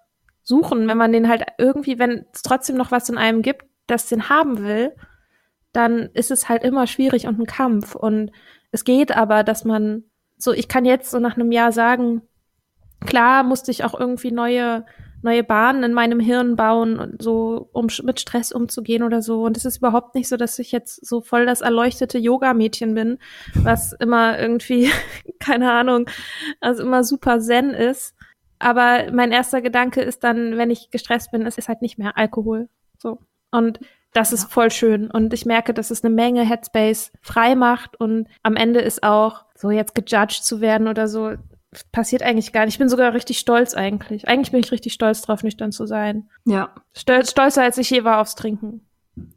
suchen, 0.44 0.88
wenn 0.88 0.98
man 0.98 1.12
den 1.12 1.28
halt 1.28 1.44
irgendwie, 1.58 2.00
wenn 2.00 2.26
es 2.32 2.42
trotzdem 2.42 2.78
noch 2.78 2.92
was 2.92 3.10
in 3.10 3.18
einem 3.18 3.42
gibt, 3.42 3.66
das 3.88 4.08
den 4.08 4.30
haben 4.30 4.60
will, 4.60 4.94
dann 5.74 6.10
ist 6.14 6.32
es 6.32 6.48
halt 6.48 6.64
immer 6.64 6.88
schwierig 6.88 7.28
und 7.28 7.40
ein 7.40 7.46
Kampf. 7.46 7.96
Und 7.96 8.32
es 8.72 8.86
geht 8.86 9.16
aber, 9.16 9.44
dass 9.44 9.66
man 9.66 10.06
so, 10.38 10.52
ich 10.54 10.68
kann 10.68 10.86
jetzt 10.86 11.12
so 11.12 11.20
nach 11.20 11.36
einem 11.36 11.52
Jahr 11.52 11.72
sagen, 11.72 12.22
klar 13.06 13.44
musste 13.44 13.72
ich 13.72 13.84
auch 13.84 14.00
irgendwie 14.00 14.32
neue 14.32 14.86
neue 15.22 15.44
Bahnen 15.44 15.84
in 15.84 15.94
meinem 15.94 16.20
Hirn 16.20 16.56
bauen 16.56 17.00
und 17.00 17.22
so, 17.22 17.70
um 17.74 17.88
mit 18.04 18.20
Stress 18.20 18.52
umzugehen 18.52 19.04
oder 19.04 19.22
so. 19.22 19.44
Und 19.44 19.58
es 19.58 19.66
ist 19.66 19.78
überhaupt 19.78 20.16
nicht 20.16 20.28
so, 20.28 20.38
dass 20.38 20.60
ich 20.60 20.72
jetzt 20.72 21.06
so 21.06 21.22
voll 21.22 21.46
das 21.46 21.62
erleuchtete 21.62 22.18
Yoga-Mädchen 22.18 22.94
bin, 22.94 23.18
was 23.56 23.94
immer 23.94 24.40
irgendwie, 24.40 24.92
keine 25.40 25.72
Ahnung, 25.72 26.10
also 26.62 26.84
immer 26.84 27.04
super 27.04 27.40
zen 27.40 27.72
ist. 27.72 28.16
Aber 28.60 29.12
mein 29.12 29.32
erster 29.32 29.62
Gedanke 29.62 30.02
ist 30.02 30.24
dann, 30.24 30.58
wenn 30.58 30.72
ich 30.72 30.90
gestresst 30.92 31.32
bin, 31.32 31.46
ist 31.46 31.58
es 31.58 31.68
halt 31.68 31.82
nicht 31.82 31.98
mehr 31.98 32.18
Alkohol. 32.18 32.70
So. 32.98 33.20
Und 33.52 33.80
das 34.14 34.34
ist 34.34 34.52
voll 34.52 34.72
schön. 34.72 35.12
Und 35.12 35.34
ich 35.34 35.46
merke, 35.46 35.74
dass 35.74 35.92
es 35.92 36.04
eine 36.04 36.14
Menge 36.14 36.44
Headspace 36.44 37.12
frei 37.22 37.56
macht. 37.56 38.00
Und 38.00 38.28
am 38.44 38.56
Ende 38.56 38.80
ist 38.80 39.04
auch 39.04 39.46
so 39.58 39.72
jetzt 39.72 39.96
gejudged 39.96 40.44
zu 40.44 40.62
werden 40.62 40.88
oder 40.88 41.08
so, 41.08 41.34
passiert 41.92 42.24
eigentlich 42.24 42.54
gar 42.54 42.66
nicht. 42.66 42.76
Ich 42.76 42.80
bin 42.80 42.90
sogar 42.90 43.14
richtig 43.14 43.40
stolz 43.40 43.74
eigentlich. 43.74 44.28
Eigentlich 44.28 44.52
bin 44.52 44.62
ich 44.62 44.72
richtig 44.72 44.94
stolz 44.94 45.22
drauf, 45.22 45.44
nüchtern 45.44 45.72
zu 45.72 45.86
sein. 45.86 46.30
Ja. 46.46 46.70
Stolz, 46.94 47.32
stolzer, 47.32 47.64
als 47.64 47.78
ich 47.78 47.90
je 47.90 48.04
war 48.04 48.22
aufs 48.22 48.36
Trinken. 48.36 48.86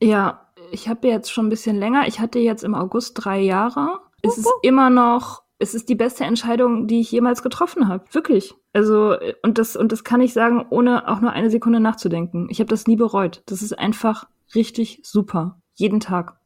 Ja, 0.01 0.47
ich 0.71 0.89
habe 0.89 1.09
jetzt 1.09 1.33
schon 1.33 1.47
ein 1.47 1.51
bisschen 1.51 1.77
länger. 1.77 2.07
Ich 2.07 2.21
hatte 2.21 2.39
jetzt 2.39 2.65
im 2.65 2.75
August 2.75 3.15
drei 3.15 3.41
Jahre. 3.41 3.99
Es 4.23 4.37
ist 4.39 4.51
immer 4.63 4.91
noch, 4.91 5.43
es 5.59 5.75
ist 5.75 5.89
die 5.89 5.95
beste 5.95 6.25
Entscheidung, 6.25 6.87
die 6.87 7.01
ich 7.01 7.11
jemals 7.11 7.43
getroffen 7.43 7.89
habe. 7.89 8.05
Wirklich. 8.13 8.55
Also, 8.73 9.17
und 9.43 9.59
das, 9.59 9.77
und 9.77 9.91
das 9.91 10.05
kann 10.05 10.21
ich 10.21 10.33
sagen, 10.33 10.67
ohne 10.71 11.09
auch 11.09 11.21
nur 11.21 11.33
eine 11.33 11.51
Sekunde 11.51 11.81
nachzudenken. 11.81 12.49
Ich 12.51 12.61
habe 12.61 12.69
das 12.69 12.87
nie 12.87 12.97
bereut. 12.97 13.43
Das 13.47 13.63
ist 13.63 13.79
einfach 13.79 14.29
richtig 14.55 15.01
super. 15.03 15.61
Jeden 15.75 16.01
Tag. 16.01 16.40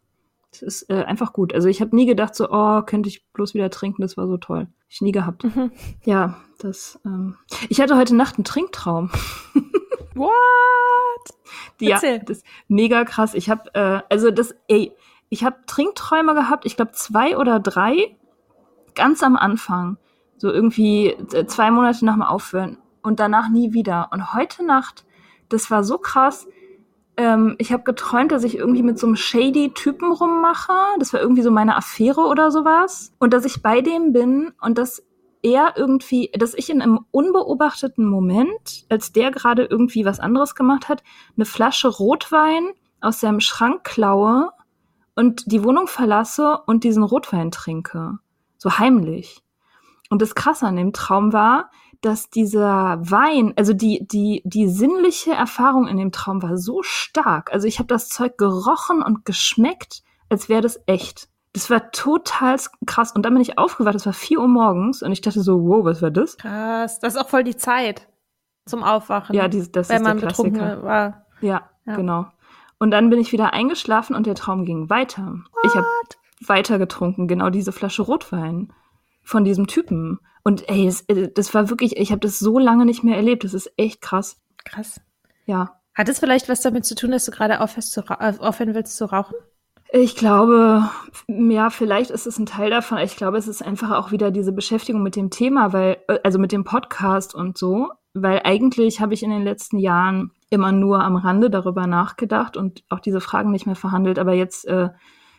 Ist 0.63 0.91
äh, 0.91 1.05
einfach 1.05 1.33
gut. 1.33 1.55
Also 1.55 1.69
ich 1.69 1.81
habe 1.81 1.95
nie 1.95 2.07
gedacht, 2.07 2.35
so, 2.35 2.51
oh, 2.51 2.83
könnte 2.83 3.09
ich 3.09 3.25
bloß 3.33 3.55
wieder 3.55 3.71
trinken, 3.71 4.03
das 4.03 4.17
war 4.17 4.27
so 4.27 4.37
toll. 4.37 4.69
Ich 4.89 5.01
nie 5.01 5.13
gehabt. 5.13 5.45
Mhm. 5.45 5.73
Ja, 6.05 6.37
das. 6.59 7.01
Ähm 7.05 7.37
ich 7.69 7.81
hatte 7.81 7.97
heute 7.97 8.15
Nacht 8.15 8.37
einen 8.37 8.45
Trinktraum. 8.45 9.11
What? 10.15 10.31
ja, 11.81 11.97
das 11.97 12.39
ist 12.39 12.47
mega 12.69 13.05
krass. 13.05 13.35
Ich 13.35 13.51
habe, 13.51 13.75
äh, 13.75 14.01
also 14.09 14.31
das, 14.31 14.55
ey, 14.69 14.93
ich 15.29 15.45
habe 15.45 15.57
Trinkträume 15.67 16.35
gehabt, 16.35 16.67
ich 16.67 16.77
glaube 16.77 16.93
zwei 16.93 17.37
oder 17.37 17.59
drei, 17.59 18.17
ganz 18.95 19.23
am 19.23 19.37
Anfang. 19.37 19.97
So 20.37 20.51
irgendwie 20.51 21.09
äh, 21.09 21.47
zwei 21.47 21.71
Monate 21.71 22.05
nach 22.05 22.15
dem 22.15 22.23
Aufhören 22.23 22.79
und 23.03 23.21
danach 23.21 23.49
nie 23.49 23.73
wieder. 23.73 24.09
Und 24.13 24.35
heute 24.35 24.65
Nacht, 24.65 25.05
das 25.49 25.71
war 25.71 25.85
so 25.85 25.99
krass 25.99 26.47
ähm, 27.17 27.55
ich 27.59 27.73
habe 27.73 27.85
geträumt, 27.85 28.33
dass 28.33 28.45
ich 28.45 28.57
irgendwie 28.57 28.83
mit 28.83 28.99
so 28.99 29.07
einem 29.07 29.17
shady 29.17 29.73
Typen 29.75 30.13
rummache. 30.13 30.73
Das 30.99 31.13
war 31.13 31.21
irgendwie 31.21 31.43
so 31.43 31.51
meine 31.51 31.77
Affäre 31.77 32.23
oder 32.23 32.51
sowas. 32.51 33.13
Und 33.19 33.33
dass 33.33 33.45
ich 33.45 33.63
bei 33.63 33.81
dem 33.81 34.13
bin 34.13 34.53
und 34.61 34.79
dass 34.79 35.03
er 35.43 35.75
irgendwie, 35.77 36.31
dass 36.37 36.55
ich 36.55 36.71
in 36.71 36.81
einem 36.81 37.01
unbeobachteten 37.11 38.07
Moment, 38.07 38.87
als 38.89 39.13
der 39.13 39.31
gerade 39.31 39.65
irgendwie 39.65 40.05
was 40.05 40.19
anderes 40.19 40.55
gemacht 40.55 40.89
hat, 40.89 41.03
eine 41.37 41.45
Flasche 41.45 41.89
Rotwein 41.89 42.71
aus 43.01 43.21
seinem 43.21 43.41
Schrank 43.41 43.85
klaue 43.85 44.51
und 45.15 45.53
die 45.53 45.63
Wohnung 45.63 45.87
verlasse 45.87 46.61
und 46.67 46.83
diesen 46.83 47.03
Rotwein 47.03 47.51
trinke. 47.51 48.19
So 48.57 48.79
heimlich. 48.79 49.43
Und 50.09 50.23
das 50.23 50.35
Krasse 50.35 50.67
an 50.67 50.77
dem 50.77 50.93
Traum 50.93 51.33
war, 51.33 51.71
dass 52.05 52.29
dieser 52.29 52.99
Wein, 53.01 53.55
also 53.57 53.73
die, 53.73 54.07
die, 54.07 54.43
die 54.45 54.69
sinnliche 54.69 55.33
Erfahrung 55.33 55.87
in 55.87 55.97
dem 55.97 56.13
Traum 56.13 56.43
war 56.43 56.59
so 56.59 56.83
stark. 56.83 57.53
Also 57.53 57.67
ich 57.67 57.79
habe 57.79 57.87
das 57.87 58.09
Zeug 58.09 58.37
gerochen 58.37 59.03
und 59.03 59.25
geschmeckt, 59.25 60.03
als 60.29 60.49
wäre 60.49 60.61
das 60.61 60.81
echt. 60.87 61.29
Das 61.55 61.71
war 61.71 61.91
total 61.93 62.57
krass. 62.85 63.13
Und 63.13 63.23
dann 63.23 63.33
bin 63.33 63.41
ich 63.41 63.59
aufgewacht, 63.59 63.95
es 63.95 64.07
war 64.07 64.13
vier 64.13 64.41
Uhr 64.41 64.49
morgens 64.49 65.03
und 65.03 65.13
ich 65.13 65.21
dachte 65.21 65.41
so, 65.41 65.63
wow, 65.65 65.85
was 65.85 66.03
war 66.03 66.11
das? 66.11 66.37
Krass, 66.37 66.99
das 66.99 67.15
ist 67.15 67.21
auch 67.21 67.29
voll 67.29 67.45
die 67.45 67.57
Zeit 67.57 68.07
zum 68.67 68.83
Aufwachen. 68.83 69.35
Ja, 69.35 69.49
die, 69.49 69.71
das 69.71 69.89
wenn 69.89 69.99
ist 69.99 70.03
man 70.03 70.19
der 70.19 70.29
Klassiker. 70.29 70.83
war. 70.83 71.27
Ja, 71.41 71.71
ja, 71.87 71.97
genau. 71.97 72.27
Und 72.79 72.91
dann 72.91 73.09
bin 73.09 73.21
ich 73.21 73.33
wieder 73.33 73.53
eingeschlafen 73.55 74.15
und 74.17 74.27
der 74.27 74.35
Traum 74.35 74.65
ging 74.65 74.91
weiter. 74.91 75.23
What? 75.53 75.65
Ich 75.65 75.75
habe 75.75 75.87
weiter 76.47 76.79
getrunken, 76.79 77.29
genau 77.29 77.51
diese 77.51 77.73
Flasche 77.73 78.03
Rotwein 78.03 78.73
von 79.23 79.45
diesem 79.45 79.67
Typen. 79.67 80.19
Und 80.45 80.69
ey, 80.69 80.87
das, 80.87 81.01
äh, 81.09 81.31
das 81.35 81.53
war 81.55 81.71
wirklich, 81.71 81.97
ich 81.97 82.13
habe 82.13 82.21
das 82.21 82.39
so 82.39 82.59
lange 82.59 82.85
nicht 82.85 83.03
mehr 83.03 83.17
erlebt. 83.17 83.45
Das 83.45 83.55
ist 83.55 83.73
echt 83.77 84.01
krass. 84.01 84.41
Krass. 84.65 85.01
Ja. 85.47 85.81
Hat 85.95 86.09
es 86.09 86.19
vielleicht 86.19 86.49
was 86.49 86.61
damit 86.61 86.85
zu 86.85 86.95
tun, 86.95 87.11
dass 87.11 87.25
du 87.25 87.31
gerade 87.31 87.61
aufhörst 87.61 87.93
zu 87.93 88.03
aufhören 88.09 88.75
willst 88.75 88.97
zu 88.97 89.07
rauchen? 89.07 89.35
Ich 89.93 90.17
glaube, 90.17 90.89
ja, 91.29 91.71
vielleicht 91.71 92.11
ist 92.11 92.27
es 92.27 92.39
ein 92.39 92.47
Teil 92.47 92.69
davon. 92.71 92.99
Ich 92.99 93.17
glaube, 93.17 93.39
es 93.39 93.47
ist 93.47 93.63
einfach 93.63 93.93
auch 93.93 94.11
wieder 94.11 94.33
diese 94.33 94.53
Beschäftigung 94.53 95.03
mit 95.03 95.15
dem 95.15 95.31
Thema, 95.31 95.73
weil, 95.73 95.99
äh, 96.09 96.19
also 96.25 96.39
mit 96.39 96.53
dem 96.53 96.65
Podcast 96.65 97.35
und 97.35 97.57
so, 97.57 97.91
weil 98.13 98.41
eigentlich 98.45 99.01
habe 99.01 99.15
ich 99.15 99.23
in 99.23 99.31
den 99.31 99.45
letzten 99.45 99.79
Jahren 99.79 100.33
immer 100.51 100.73
nur 100.73 101.03
am 101.03 101.17
Rande 101.17 101.49
darüber 101.49 101.87
nachgedacht 101.87 102.57
und 102.57 102.83
auch 102.89 103.01
diese 103.01 103.21
Fragen 103.21 103.51
nicht 103.53 103.67
mehr 103.67 103.77
verhandelt. 103.77 104.19
Aber 104.19 104.33
jetzt, 104.33 104.67
äh, 104.67 104.89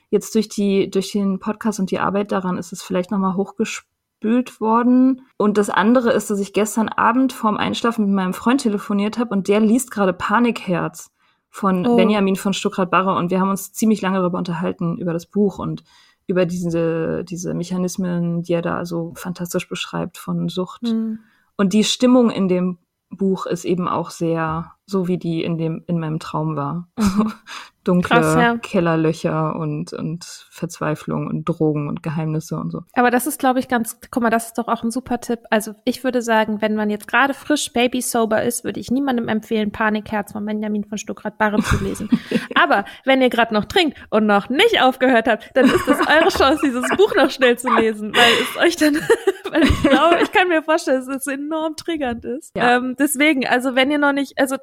jetzt 0.10 0.34
durch 0.36 0.48
die, 0.48 0.90
durch 0.90 1.12
den 1.12 1.40
Podcast 1.40 1.80
und 1.80 1.92
die 1.92 2.00
Arbeit 2.00 2.32
daran 2.32 2.58
ist 2.58 2.72
es 2.72 2.82
vielleicht 2.82 3.12
nochmal 3.12 3.36
hochgespielt 3.36 3.95
weggespült 4.26 4.60
worden. 4.60 5.22
Und 5.38 5.58
das 5.58 5.70
andere 5.70 6.12
ist, 6.12 6.30
dass 6.30 6.40
ich 6.40 6.54
gestern 6.54 6.90
Abend 6.90 7.34
vorm 7.34 7.58
Einschlafen 7.58 8.06
mit 8.06 8.14
meinem 8.14 8.34
Freund 8.34 8.62
telefoniert 8.62 9.18
habe 9.18 9.34
und 9.34 9.48
der 9.48 9.60
liest 9.60 9.92
gerade 9.92 10.14
Panikherz 10.14 11.12
von 11.50 11.86
oh. 11.86 11.96
Benjamin 11.96 12.36
von 12.36 12.54
Stuckrad-Barre 12.54 13.16
und 13.16 13.32
wir 13.32 13.40
haben 13.40 13.50
uns 13.50 13.72
ziemlich 13.72 14.02
lange 14.02 14.20
darüber 14.20 14.38
unterhalten, 14.38 14.98
über 14.98 15.14
das 15.14 15.26
Buch 15.26 15.60
und 15.60 15.84
über 16.28 16.46
diese, 16.46 17.24
diese 17.24 17.54
Mechanismen, 17.54 18.42
die 18.42 18.54
er 18.54 18.62
da 18.62 18.86
so 18.86 19.14
fantastisch 19.16 19.70
beschreibt 19.70 20.18
von 20.18 20.50
Sucht. 20.50 20.84
Mhm. 20.84 21.20
Und 21.56 21.74
die 21.74 21.84
Stimmung 21.84 22.30
in 22.30 22.48
dem 22.48 22.80
Buch 23.10 23.46
ist 23.46 23.64
eben 23.64 23.88
auch 23.88 24.10
sehr 24.10 24.72
so, 24.86 25.08
wie 25.08 25.18
die 25.18 25.44
in 25.44 25.58
dem 25.58 25.84
in 25.88 26.00
meinem 26.00 26.20
Traum 26.20 26.56
war. 26.56 26.88
Mhm. 26.98 27.34
dunkle 27.86 28.20
Krass, 28.20 28.36
ja. 28.36 28.58
Kellerlöcher 28.58 29.56
und, 29.56 29.94
und 29.94 30.26
Verzweiflung 30.50 31.28
und 31.28 31.46
Drogen 31.46 31.88
und 31.88 32.04
Geheimnisse 32.04 32.58
und 32.58 32.72
so. 32.72 32.82
Aber 32.94 33.12
das 33.12 33.28
ist, 33.28 33.40
glaube 33.40 33.60
ich, 33.60 33.68
ganz, 33.68 34.00
guck 34.12 34.24
mal, 34.24 34.30
das 34.30 34.48
ist 34.48 34.58
doch 34.58 34.68
auch 34.68 34.84
ein 34.84 34.92
super 34.92 35.22
Tipp. 35.22 35.40
Also 35.50 35.74
ich 35.86 36.04
würde 36.04 36.22
sagen, 36.22 36.62
wenn 36.62 36.76
man 36.76 36.90
jetzt 36.90 37.08
gerade 37.08 37.34
frisch 37.34 37.72
Baby 37.72 38.02
sober 38.02 38.44
ist, 38.44 38.64
würde 38.64 38.80
ich 38.80 38.92
niemandem 38.92 39.28
empfehlen, 39.28 39.72
Panikherz 39.72 40.34
von 40.34 40.46
Benjamin 40.46 40.84
von 40.84 40.98
Stuckrad-Barre 40.98 41.62
zu 41.62 41.84
lesen. 41.84 42.10
Aber 42.56 42.86
wenn 43.06 43.22
ihr 43.22 43.30
gerade 43.30 43.54
noch 43.54 43.66
trinkt 43.66 43.98
und 44.10 44.26
noch 44.26 44.50
nicht 44.50 44.82
aufgehört 44.82 45.28
habt, 45.28 45.52
dann 45.54 45.66
ist 45.66 45.88
das 45.88 46.00
eure 46.00 46.30
Chance, 46.30 46.62
dieses 46.66 46.90
Buch 46.98 47.14
noch 47.16 47.30
schnell 47.30 47.58
zu 47.58 47.74
lesen, 47.76 48.14
weil 48.14 48.32
es 48.42 48.66
euch 48.66 48.76
dann, 48.76 48.96
weil 49.52 49.64
ich 49.64 49.82
glaube, 49.84 50.18
ich 50.24 50.32
kann 50.32 50.48
mir 50.48 50.64
vorstellen, 50.64 51.06
dass 51.06 51.16
es 51.16 51.28
enorm 51.28 51.76
triggernd 51.76 52.26
ist. 52.26 52.52
Ja. 52.58 52.78
Ähm, 52.78 52.96
deswegen, 52.98 53.46
also 53.48 53.76
wenn 53.76 53.92
ihr 53.92 54.00
noch 54.00 54.14
nicht, 54.14 54.40
also 54.40 54.56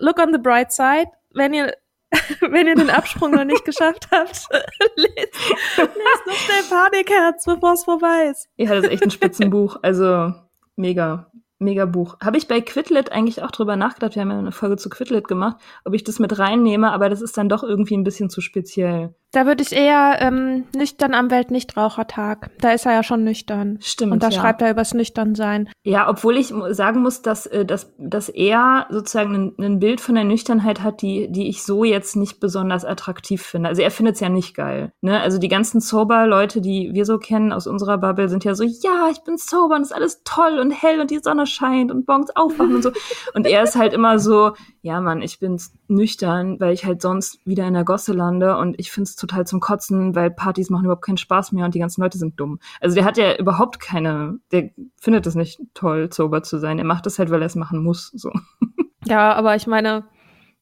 look 0.00 0.18
on 0.18 0.32
the 0.32 0.38
bright 0.38 0.72
side, 0.72 1.08
wenn 1.34 1.54
ihr 1.54 1.74
wenn 2.40 2.66
ihr 2.66 2.74
den 2.74 2.90
Absprung 2.90 3.30
noch 3.30 3.44
nicht 3.44 3.64
geschafft 3.64 4.08
habt, 4.10 4.48
lest, 4.96 5.34
lest 5.76 6.26
noch 6.26 6.34
schnell 6.34 6.62
Panikherz, 6.68 7.44
bevor 7.44 7.74
es 7.74 7.84
vorbei 7.84 8.30
ist. 8.32 8.48
Ja, 8.56 8.74
das 8.74 8.84
ist 8.84 8.90
echt 8.90 9.02
ein 9.04 9.12
Spitzenbuch. 9.12 9.76
Also 9.82 10.32
mega 10.74 11.30
mega 11.60 11.84
Buch. 11.84 12.16
Habe 12.20 12.38
ich 12.38 12.48
bei 12.48 12.60
Quidlet 12.60 13.12
eigentlich 13.12 13.42
auch 13.42 13.50
drüber 13.50 13.76
nachgedacht, 13.76 14.16
wir 14.16 14.22
haben 14.22 14.30
ja 14.30 14.38
eine 14.38 14.52
Folge 14.52 14.76
zu 14.76 14.88
Quidlet 14.88 15.28
gemacht, 15.28 15.58
ob 15.84 15.94
ich 15.94 16.02
das 16.02 16.18
mit 16.18 16.38
reinnehme, 16.38 16.90
aber 16.90 17.08
das 17.08 17.22
ist 17.22 17.36
dann 17.36 17.48
doch 17.48 17.62
irgendwie 17.62 17.96
ein 17.96 18.04
bisschen 18.04 18.30
zu 18.30 18.40
speziell. 18.40 19.14
Da 19.32 19.46
würde 19.46 19.62
ich 19.62 19.70
eher 19.70 20.16
ähm, 20.20 20.64
nüchtern 20.74 21.14
am 21.14 21.30
Weltnichtrauchertag. 21.30 22.50
Da 22.58 22.72
ist 22.72 22.84
er 22.84 22.94
ja 22.94 23.02
schon 23.04 23.22
nüchtern. 23.22 23.78
Stimmt. 23.80 24.12
Und 24.12 24.22
da 24.24 24.28
ja. 24.28 24.40
schreibt 24.40 24.60
er 24.60 24.72
übers 24.72 24.92
Nüchternsein. 24.92 25.68
Ja, 25.84 26.08
obwohl 26.08 26.36
ich 26.36 26.52
sagen 26.70 27.02
muss, 27.02 27.22
dass, 27.22 27.46
äh, 27.46 27.64
dass, 27.64 27.92
dass 27.96 28.28
er 28.28 28.86
sozusagen 28.90 29.54
ein, 29.58 29.64
ein 29.64 29.78
Bild 29.78 30.00
von 30.00 30.16
der 30.16 30.24
Nüchternheit 30.24 30.82
hat, 30.82 31.00
die, 31.02 31.30
die 31.30 31.48
ich 31.48 31.62
so 31.62 31.84
jetzt 31.84 32.16
nicht 32.16 32.40
besonders 32.40 32.84
attraktiv 32.84 33.42
finde. 33.42 33.68
Also 33.68 33.82
er 33.82 33.92
findet 33.92 34.16
es 34.16 34.20
ja 34.20 34.28
nicht 34.28 34.56
geil. 34.56 34.92
Ne? 35.00 35.20
Also 35.20 35.38
die 35.38 35.48
ganzen 35.48 35.80
Sober-Leute, 35.80 36.60
die 36.60 36.90
wir 36.92 37.04
so 37.04 37.18
kennen 37.18 37.52
aus 37.52 37.68
unserer 37.68 37.98
Bubble, 37.98 38.28
sind 38.28 38.42
ja 38.42 38.56
so, 38.56 38.64
ja, 38.64 39.10
ich 39.12 39.22
bin 39.22 39.36
sober 39.36 39.76
und 39.76 39.82
ist 39.82 39.94
alles 39.94 40.22
toll 40.24 40.58
und 40.58 40.72
hell 40.72 41.00
und 41.00 41.12
die 41.12 41.20
Sonne 41.22 41.46
scheint 41.46 41.92
und 41.92 42.08
morgens 42.08 42.34
aufwachen 42.34 42.74
und 42.74 42.82
so. 42.82 42.90
Und 43.34 43.46
er 43.46 43.62
ist 43.62 43.76
halt 43.76 43.92
immer 43.92 44.18
so, 44.18 44.52
ja 44.82 45.00
Mann, 45.00 45.22
ich 45.22 45.38
bin 45.38 45.60
nüchtern, 45.88 46.58
weil 46.58 46.72
ich 46.72 46.84
halt 46.84 47.02
sonst 47.02 47.38
wieder 47.44 47.66
in 47.66 47.74
der 47.74 47.84
Gosse 47.84 48.12
lande 48.12 48.56
und 48.56 48.78
ich 48.78 48.90
find's 48.90 49.16
total 49.20 49.46
zum 49.46 49.60
Kotzen, 49.60 50.14
weil 50.14 50.30
Partys 50.30 50.70
machen 50.70 50.84
überhaupt 50.84 51.04
keinen 51.04 51.16
Spaß 51.16 51.52
mehr 51.52 51.64
und 51.64 51.74
die 51.74 51.78
ganzen 51.78 52.02
Leute 52.02 52.18
sind 52.18 52.38
dumm. 52.40 52.58
Also 52.80 52.94
der 52.94 53.04
hat 53.04 53.16
ja 53.16 53.36
überhaupt 53.36 53.80
keine, 53.80 54.38
der 54.52 54.70
findet 55.00 55.26
es 55.26 55.34
nicht 55.34 55.60
toll, 55.74 56.12
sober 56.12 56.42
zu 56.42 56.58
sein. 56.58 56.78
Er 56.78 56.84
macht 56.84 57.06
es 57.06 57.18
halt, 57.18 57.30
weil 57.30 57.42
er 57.42 57.46
es 57.46 57.56
machen 57.56 57.82
muss. 57.82 58.10
So. 58.14 58.32
Ja, 59.06 59.32
aber 59.32 59.56
ich 59.56 59.66
meine, 59.66 60.04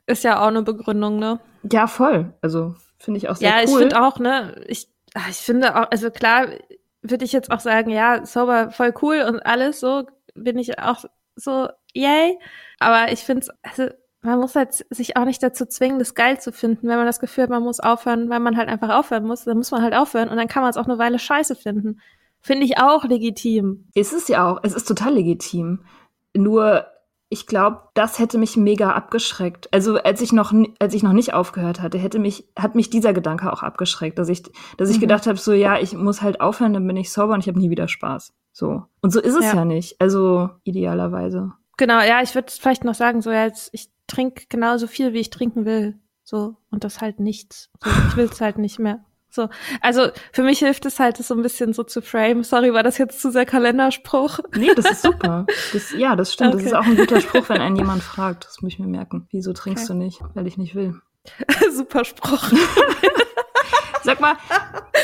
ist 0.07 0.23
ja 0.23 0.41
auch 0.41 0.47
eine 0.47 0.63
Begründung, 0.63 1.19
ne? 1.19 1.41
Ja, 1.71 1.89
voll. 1.89 2.33
Also 2.41 2.77
finde 2.97 3.19
ich 3.19 3.29
auch 3.29 3.37
sehr 3.37 3.49
ja, 3.49 3.55
cool. 3.57 3.61
Ja, 3.61 3.65
ich 3.65 3.77
finde 3.77 4.03
auch, 4.03 4.19
ne? 4.21 4.65
Ich, 4.69 4.89
ah, 5.15 5.29
ich 5.29 5.39
finde 5.39 5.77
auch, 5.77 5.91
also 5.91 6.11
klar 6.11 6.47
würde 7.03 7.25
ich 7.25 7.33
jetzt 7.33 7.51
auch 7.51 7.61
sagen, 7.61 7.91
ja, 7.91 8.25
sober 8.25 8.71
voll 8.71 8.95
cool 9.03 9.25
und 9.29 9.41
alles 9.41 9.81
so, 9.81 10.07
bin 10.35 10.59
ich 10.59 10.79
auch 10.79 11.05
so, 11.37 11.69
yay. 11.93 12.39
Aber 12.79 13.13
ich 13.13 13.21
finde 13.21 13.43
es, 13.43 13.51
also 13.63 13.93
man 14.29 14.39
muss 14.41 14.55
halt 14.55 14.85
sich 14.91 15.17
auch 15.17 15.25
nicht 15.25 15.43
dazu 15.43 15.67
zwingen, 15.67 15.99
das 15.99 16.15
geil 16.15 16.39
zu 16.41 16.53
finden. 16.53 16.89
Wenn 16.89 16.97
man 16.97 17.07
das 17.07 17.21
Gefühl 17.21 17.45
hat, 17.45 17.51
man 17.51 17.63
muss 17.63 17.81
aufhören, 17.81 18.29
weil 18.29 18.41
man 18.41 18.57
halt 18.57 18.69
einfach 18.69 18.91
aufhören 18.91 19.25
muss, 19.25 19.45
dann 19.45 19.57
muss 19.57 19.71
man 19.71 19.83
halt 19.83 19.95
aufhören 19.95 20.29
und 20.29 20.37
dann 20.37 20.49
kann 20.49 20.63
man 20.63 20.71
es 20.71 20.77
auch 20.77 20.87
eine 20.87 20.99
Weile 20.99 21.19
scheiße 21.19 21.57
finden. 21.57 22.01
Finde 22.41 22.65
ich 22.65 22.79
auch 22.79 23.05
legitim. 23.05 23.89
Es 23.95 24.13
ist 24.13 24.29
ja 24.29 24.49
auch, 24.49 24.61
es 24.63 24.75
ist 24.75 24.87
total 24.87 25.15
legitim. 25.15 25.81
Nur, 26.35 26.87
ich 27.31 27.47
glaube, 27.47 27.81
das 27.95 28.19
hätte 28.19 28.39
mich 28.39 28.57
mega 28.57 28.93
abgeschreckt. 28.93 29.73
Also, 29.73 29.97
als 29.97 30.21
ich 30.21 30.33
noch, 30.33 30.53
als 30.79 30.95
ich 30.95 31.03
noch 31.03 31.13
nicht 31.13 31.35
aufgehört 31.35 31.81
hatte, 31.81 31.99
hätte 31.99 32.19
mich, 32.19 32.49
hat 32.57 32.75
mich 32.75 32.91
dieser 32.91 33.13
Gedanke 33.13 33.53
auch 33.53 33.63
abgeschreckt, 33.63 34.19
dass 34.19 34.29
ich, 34.29 34.45
dass 34.77 34.91
ich 34.91 34.97
mhm. 34.97 35.03
gedacht 35.03 35.27
habe, 35.27 35.39
so, 35.39 35.53
ja, 35.53 35.79
ich 35.79 35.95
muss 35.95 36.23
halt 36.23 36.41
aufhören, 36.41 36.75
dann 36.75 36.87
bin 36.87 36.97
ich 36.97 37.11
sauber 37.11 37.35
und 37.35 37.41
ich 37.41 37.49
habe 37.49 37.59
nie 37.59 37.71
wieder 37.71 37.89
Spaß. 37.89 38.33
So. 38.53 38.85
Und 39.01 39.13
so 39.13 39.21
ist 39.21 39.35
es 39.35 39.47
ja, 39.47 39.57
ja 39.57 39.65
nicht. 39.65 40.01
Also, 40.01 40.51
idealerweise. 40.65 41.53
Genau, 41.77 42.01
ja, 42.01 42.23
ich 42.23 42.35
würde 42.35 42.53
vielleicht 42.53 42.85
noch 42.85 42.95
sagen, 42.95 43.23
so, 43.23 43.31
ja, 43.31 43.45
jetzt, 43.45 43.71
ich 43.73 43.89
trinke 44.09 44.47
genauso 44.49 44.89
viel, 44.89 45.13
wie 45.13 45.21
ich 45.21 45.31
trinken 45.31 45.65
will. 45.65 45.99
So, 46.25 46.57
und 46.71 46.85
das 46.85 47.01
halt 47.01 47.21
nichts. 47.21 47.71
So, 47.83 47.91
ich 48.09 48.17
will 48.17 48.29
es 48.31 48.41
halt 48.41 48.59
nicht 48.59 48.79
mehr. 48.79 49.05
So, 49.31 49.49
also 49.83 50.09
für 50.33 50.43
mich 50.43 50.59
hilft 50.59 50.87
es 50.87 50.99
halt, 50.99 51.19
das 51.19 51.29
so 51.29 51.35
ein 51.35 51.43
bisschen 51.43 51.73
so 51.73 51.85
zu 51.85 52.01
frame. 52.03 52.43
Sorry, 52.45 52.73
war 52.73 52.83
das 52.83 52.99
jetzt 52.99 53.21
zu 53.21 53.31
sehr 53.31 53.47
Kalenderspruch? 53.47 54.41
Nee, 54.57 54.71
das 54.75 54.91
ist 54.91 55.03
super. 55.03 55.47
Das, 55.73 55.93
ja, 55.93 56.17
das 56.17 56.33
stimmt. 56.33 56.55
Okay. 56.55 56.65
Das 56.65 56.73
ist 56.73 56.79
auch 56.79 56.87
ein 56.87 56.97
guter 56.97 57.21
Spruch, 57.21 57.49
wenn 57.49 57.61
einen 57.61 57.77
jemand 57.77 58.03
fragt. 58.03 58.47
Das 58.47 58.63
muss 58.63 58.73
ich 58.73 58.79
mir 58.79 58.87
merken. 58.87 59.29
Wieso 59.31 59.53
trinkst 59.53 59.91
okay. 59.91 59.99
du 59.99 60.05
nicht? 60.05 60.21
Weil 60.35 60.47
ich 60.47 60.57
nicht 60.57 60.75
will. 60.75 61.01
super 61.73 62.05
Spruch. 62.05 62.51
Sag 64.03 64.21
mal, 64.21 64.37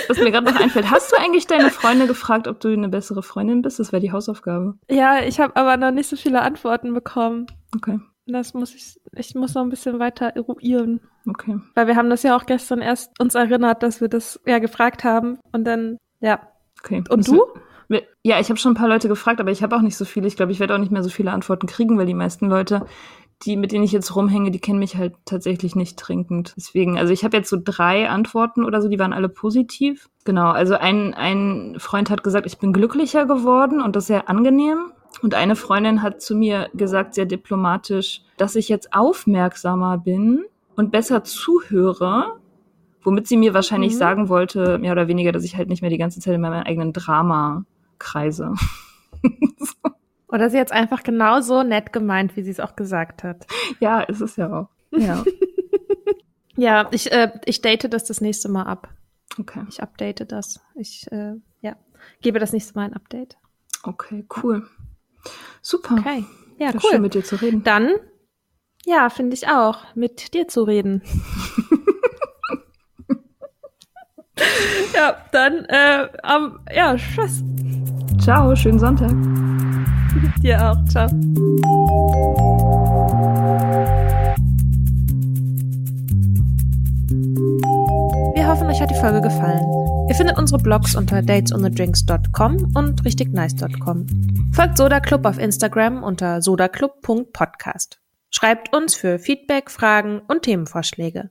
was 0.08 0.18
mir 0.18 0.30
gerade 0.30 0.50
noch 0.50 0.58
einfällt, 0.58 0.90
hast 0.90 1.12
du 1.12 1.16
eigentlich 1.16 1.46
deine 1.46 1.70
Freunde 1.70 2.06
gefragt, 2.06 2.48
ob 2.48 2.60
du 2.60 2.68
eine 2.68 2.88
bessere 2.88 3.22
Freundin 3.22 3.60
bist? 3.60 3.78
Das 3.78 3.92
wäre 3.92 4.00
die 4.00 4.12
Hausaufgabe. 4.12 4.78
Ja, 4.88 5.22
ich 5.22 5.40
habe 5.40 5.56
aber 5.56 5.76
noch 5.76 5.90
nicht 5.90 6.08
so 6.08 6.16
viele 6.16 6.40
Antworten 6.40 6.94
bekommen. 6.94 7.46
Okay. 7.74 7.98
Das 8.26 8.54
muss 8.54 8.74
ich, 8.74 9.00
ich 9.16 9.34
muss 9.34 9.54
noch 9.54 9.62
ein 9.62 9.70
bisschen 9.70 9.98
weiter 9.98 10.28
eruieren. 10.28 11.00
Okay. 11.28 11.58
Weil 11.74 11.86
wir 11.86 11.96
haben 11.96 12.10
das 12.10 12.22
ja 12.22 12.36
auch 12.36 12.46
gestern 12.46 12.80
erst 12.80 13.18
uns 13.20 13.34
erinnert, 13.34 13.82
dass 13.82 14.00
wir 14.00 14.08
das 14.08 14.40
ja 14.46 14.58
gefragt 14.58 15.04
haben 15.04 15.38
und 15.52 15.64
dann, 15.64 15.98
ja. 16.20 16.40
Okay. 16.82 17.04
Und 17.08 17.28
du? 17.28 17.44
Wir, 17.88 18.02
ja, 18.22 18.40
ich 18.40 18.48
habe 18.48 18.58
schon 18.58 18.72
ein 18.72 18.76
paar 18.76 18.88
Leute 18.88 19.08
gefragt, 19.08 19.40
aber 19.40 19.50
ich 19.50 19.62
habe 19.62 19.76
auch 19.76 19.82
nicht 19.82 19.96
so 19.96 20.06
viele. 20.06 20.26
Ich 20.26 20.36
glaube, 20.36 20.52
ich 20.52 20.60
werde 20.60 20.74
auch 20.74 20.78
nicht 20.78 20.92
mehr 20.92 21.02
so 21.02 21.10
viele 21.10 21.32
Antworten 21.32 21.66
kriegen, 21.66 21.98
weil 21.98 22.06
die 22.06 22.14
meisten 22.14 22.48
Leute, 22.48 22.86
die 23.42 23.56
mit 23.56 23.72
denen 23.72 23.84
ich 23.84 23.92
jetzt 23.92 24.14
rumhänge, 24.16 24.50
die 24.50 24.58
kennen 24.58 24.78
mich 24.78 24.96
halt 24.96 25.14
tatsächlich 25.26 25.76
nicht 25.76 25.98
trinkend. 25.98 26.54
Deswegen, 26.56 26.98
also 26.98 27.12
ich 27.12 27.24
habe 27.24 27.36
jetzt 27.36 27.50
so 27.50 27.58
drei 27.62 28.08
Antworten 28.08 28.64
oder 28.64 28.80
so, 28.80 28.88
die 28.88 28.98
waren 28.98 29.12
alle 29.12 29.28
positiv. 29.28 30.08
Genau, 30.24 30.50
also 30.50 30.74
ein, 30.74 31.12
ein 31.12 31.76
Freund 31.78 32.08
hat 32.08 32.24
gesagt, 32.24 32.46
ich 32.46 32.58
bin 32.58 32.72
glücklicher 32.72 33.26
geworden 33.26 33.82
und 33.82 33.96
das 33.96 34.04
ist 34.04 34.08
sehr 34.08 34.30
angenehm. 34.30 34.92
Und 35.22 35.34
eine 35.34 35.56
Freundin 35.56 36.02
hat 36.02 36.20
zu 36.20 36.34
mir 36.34 36.68
gesagt, 36.74 37.14
sehr 37.14 37.26
diplomatisch, 37.26 38.22
dass 38.36 38.56
ich 38.56 38.68
jetzt 38.68 38.92
aufmerksamer 38.92 39.98
bin 39.98 40.44
und 40.76 40.90
besser 40.90 41.24
zuhöre, 41.24 42.38
womit 43.02 43.28
sie 43.28 43.36
mir 43.36 43.54
wahrscheinlich 43.54 43.94
mhm. 43.94 43.98
sagen 43.98 44.28
wollte, 44.28 44.78
mehr 44.78 44.92
oder 44.92 45.08
weniger, 45.08 45.32
dass 45.32 45.44
ich 45.44 45.56
halt 45.56 45.68
nicht 45.68 45.82
mehr 45.82 45.90
die 45.90 45.98
ganze 45.98 46.20
Zeit 46.20 46.34
in 46.34 46.40
meinem 46.40 46.64
eigenen 46.64 46.92
Drama 46.92 47.64
kreise. 47.98 48.52
so. 49.58 49.90
Oder 50.28 50.50
sie 50.50 50.56
jetzt 50.56 50.72
einfach 50.72 51.04
genauso 51.04 51.62
nett 51.62 51.92
gemeint, 51.92 52.34
wie 52.34 52.42
sie 52.42 52.50
es 52.50 52.58
auch 52.58 52.74
gesagt 52.74 53.22
hat. 53.22 53.46
Ja, 53.78 54.00
ist 54.00 54.20
es 54.20 54.34
ja 54.34 54.52
auch. 54.52 54.68
Ja, 54.90 55.22
ja 56.56 56.88
ich, 56.90 57.12
äh, 57.12 57.30
ich 57.44 57.62
date 57.62 57.92
das 57.92 58.02
das 58.02 58.20
nächste 58.20 58.48
Mal 58.48 58.64
ab. 58.64 58.88
Okay. 59.38 59.64
Ich 59.68 59.80
update 59.80 60.32
das. 60.32 60.60
Ich, 60.74 61.06
äh, 61.12 61.34
ja, 61.60 61.76
gebe 62.20 62.40
das 62.40 62.52
nächste 62.52 62.74
Mal 62.74 62.86
ein 62.86 62.94
Update. 62.94 63.36
Okay, 63.84 64.24
cool. 64.42 64.66
Super. 65.62 65.96
Okay. 65.98 66.24
Ja, 66.58 66.72
das 66.72 66.84
cool. 66.84 66.90
Schön 66.92 67.02
mit 67.02 67.14
dir 67.14 67.24
zu 67.24 67.40
reden. 67.40 67.64
Dann, 67.64 67.90
ja, 68.84 69.08
finde 69.10 69.34
ich 69.34 69.48
auch, 69.48 69.78
mit 69.94 70.34
dir 70.34 70.48
zu 70.48 70.64
reden. 70.64 71.02
ja, 74.94 75.16
dann, 75.32 75.64
äh, 75.66 76.08
um, 76.36 76.58
ja, 76.74 76.96
tschüss. 76.96 77.42
Ciao, 78.20 78.54
schönen 78.54 78.78
Sonntag. 78.78 79.10
dir 80.42 80.62
auch. 80.62 80.76
Ciao. 80.88 81.08
Wir 88.34 88.48
hoffen, 88.48 88.66
euch 88.66 88.80
hat 88.80 88.90
die 88.90 88.96
Folge 88.96 89.20
gefallen. 89.20 89.64
Ihr 90.08 90.14
findet 90.16 90.36
unsere 90.36 90.60
Blogs 90.60 90.96
unter 90.96 91.22
datesonthedrinks.com 91.22 92.72
und 92.74 93.04
richtignice.com. 93.04 94.50
Folgt 94.52 94.76
Soda 94.76 94.98
Club 94.98 95.24
auf 95.24 95.38
Instagram 95.38 96.02
unter 96.02 96.42
sodaclub.podcast. 96.42 98.00
Schreibt 98.30 98.74
uns 98.74 98.96
für 98.96 99.20
Feedback, 99.20 99.70
Fragen 99.70 100.20
und 100.26 100.42
Themenvorschläge. 100.42 101.30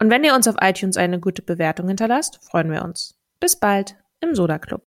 Und 0.00 0.10
wenn 0.10 0.24
ihr 0.24 0.34
uns 0.34 0.48
auf 0.48 0.56
iTunes 0.60 0.96
eine 0.96 1.20
gute 1.20 1.42
Bewertung 1.42 1.86
hinterlasst, 1.86 2.40
freuen 2.42 2.72
wir 2.72 2.82
uns. 2.82 3.14
Bis 3.38 3.54
bald 3.54 3.94
im 4.20 4.34
Soda 4.34 4.58
Club. 4.58 4.82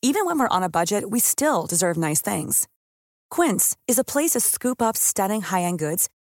Even 0.00 0.22
when 0.26 0.38
we're 0.38 0.56
on 0.56 0.62
a 0.62 0.68
budget, 0.68 1.10
we 1.10 1.18
still 1.18 1.66
deserve 1.68 1.98
nice 1.98 2.22
things. 2.22 2.68
Quince 3.30 3.76
is 3.88 3.98
a 3.98 4.04
place 4.04 4.34
to 4.34 4.40
scoop 4.40 4.80
up 4.80 4.96
stunning 4.96 5.42
high-end 5.42 5.80
goods 5.80 6.08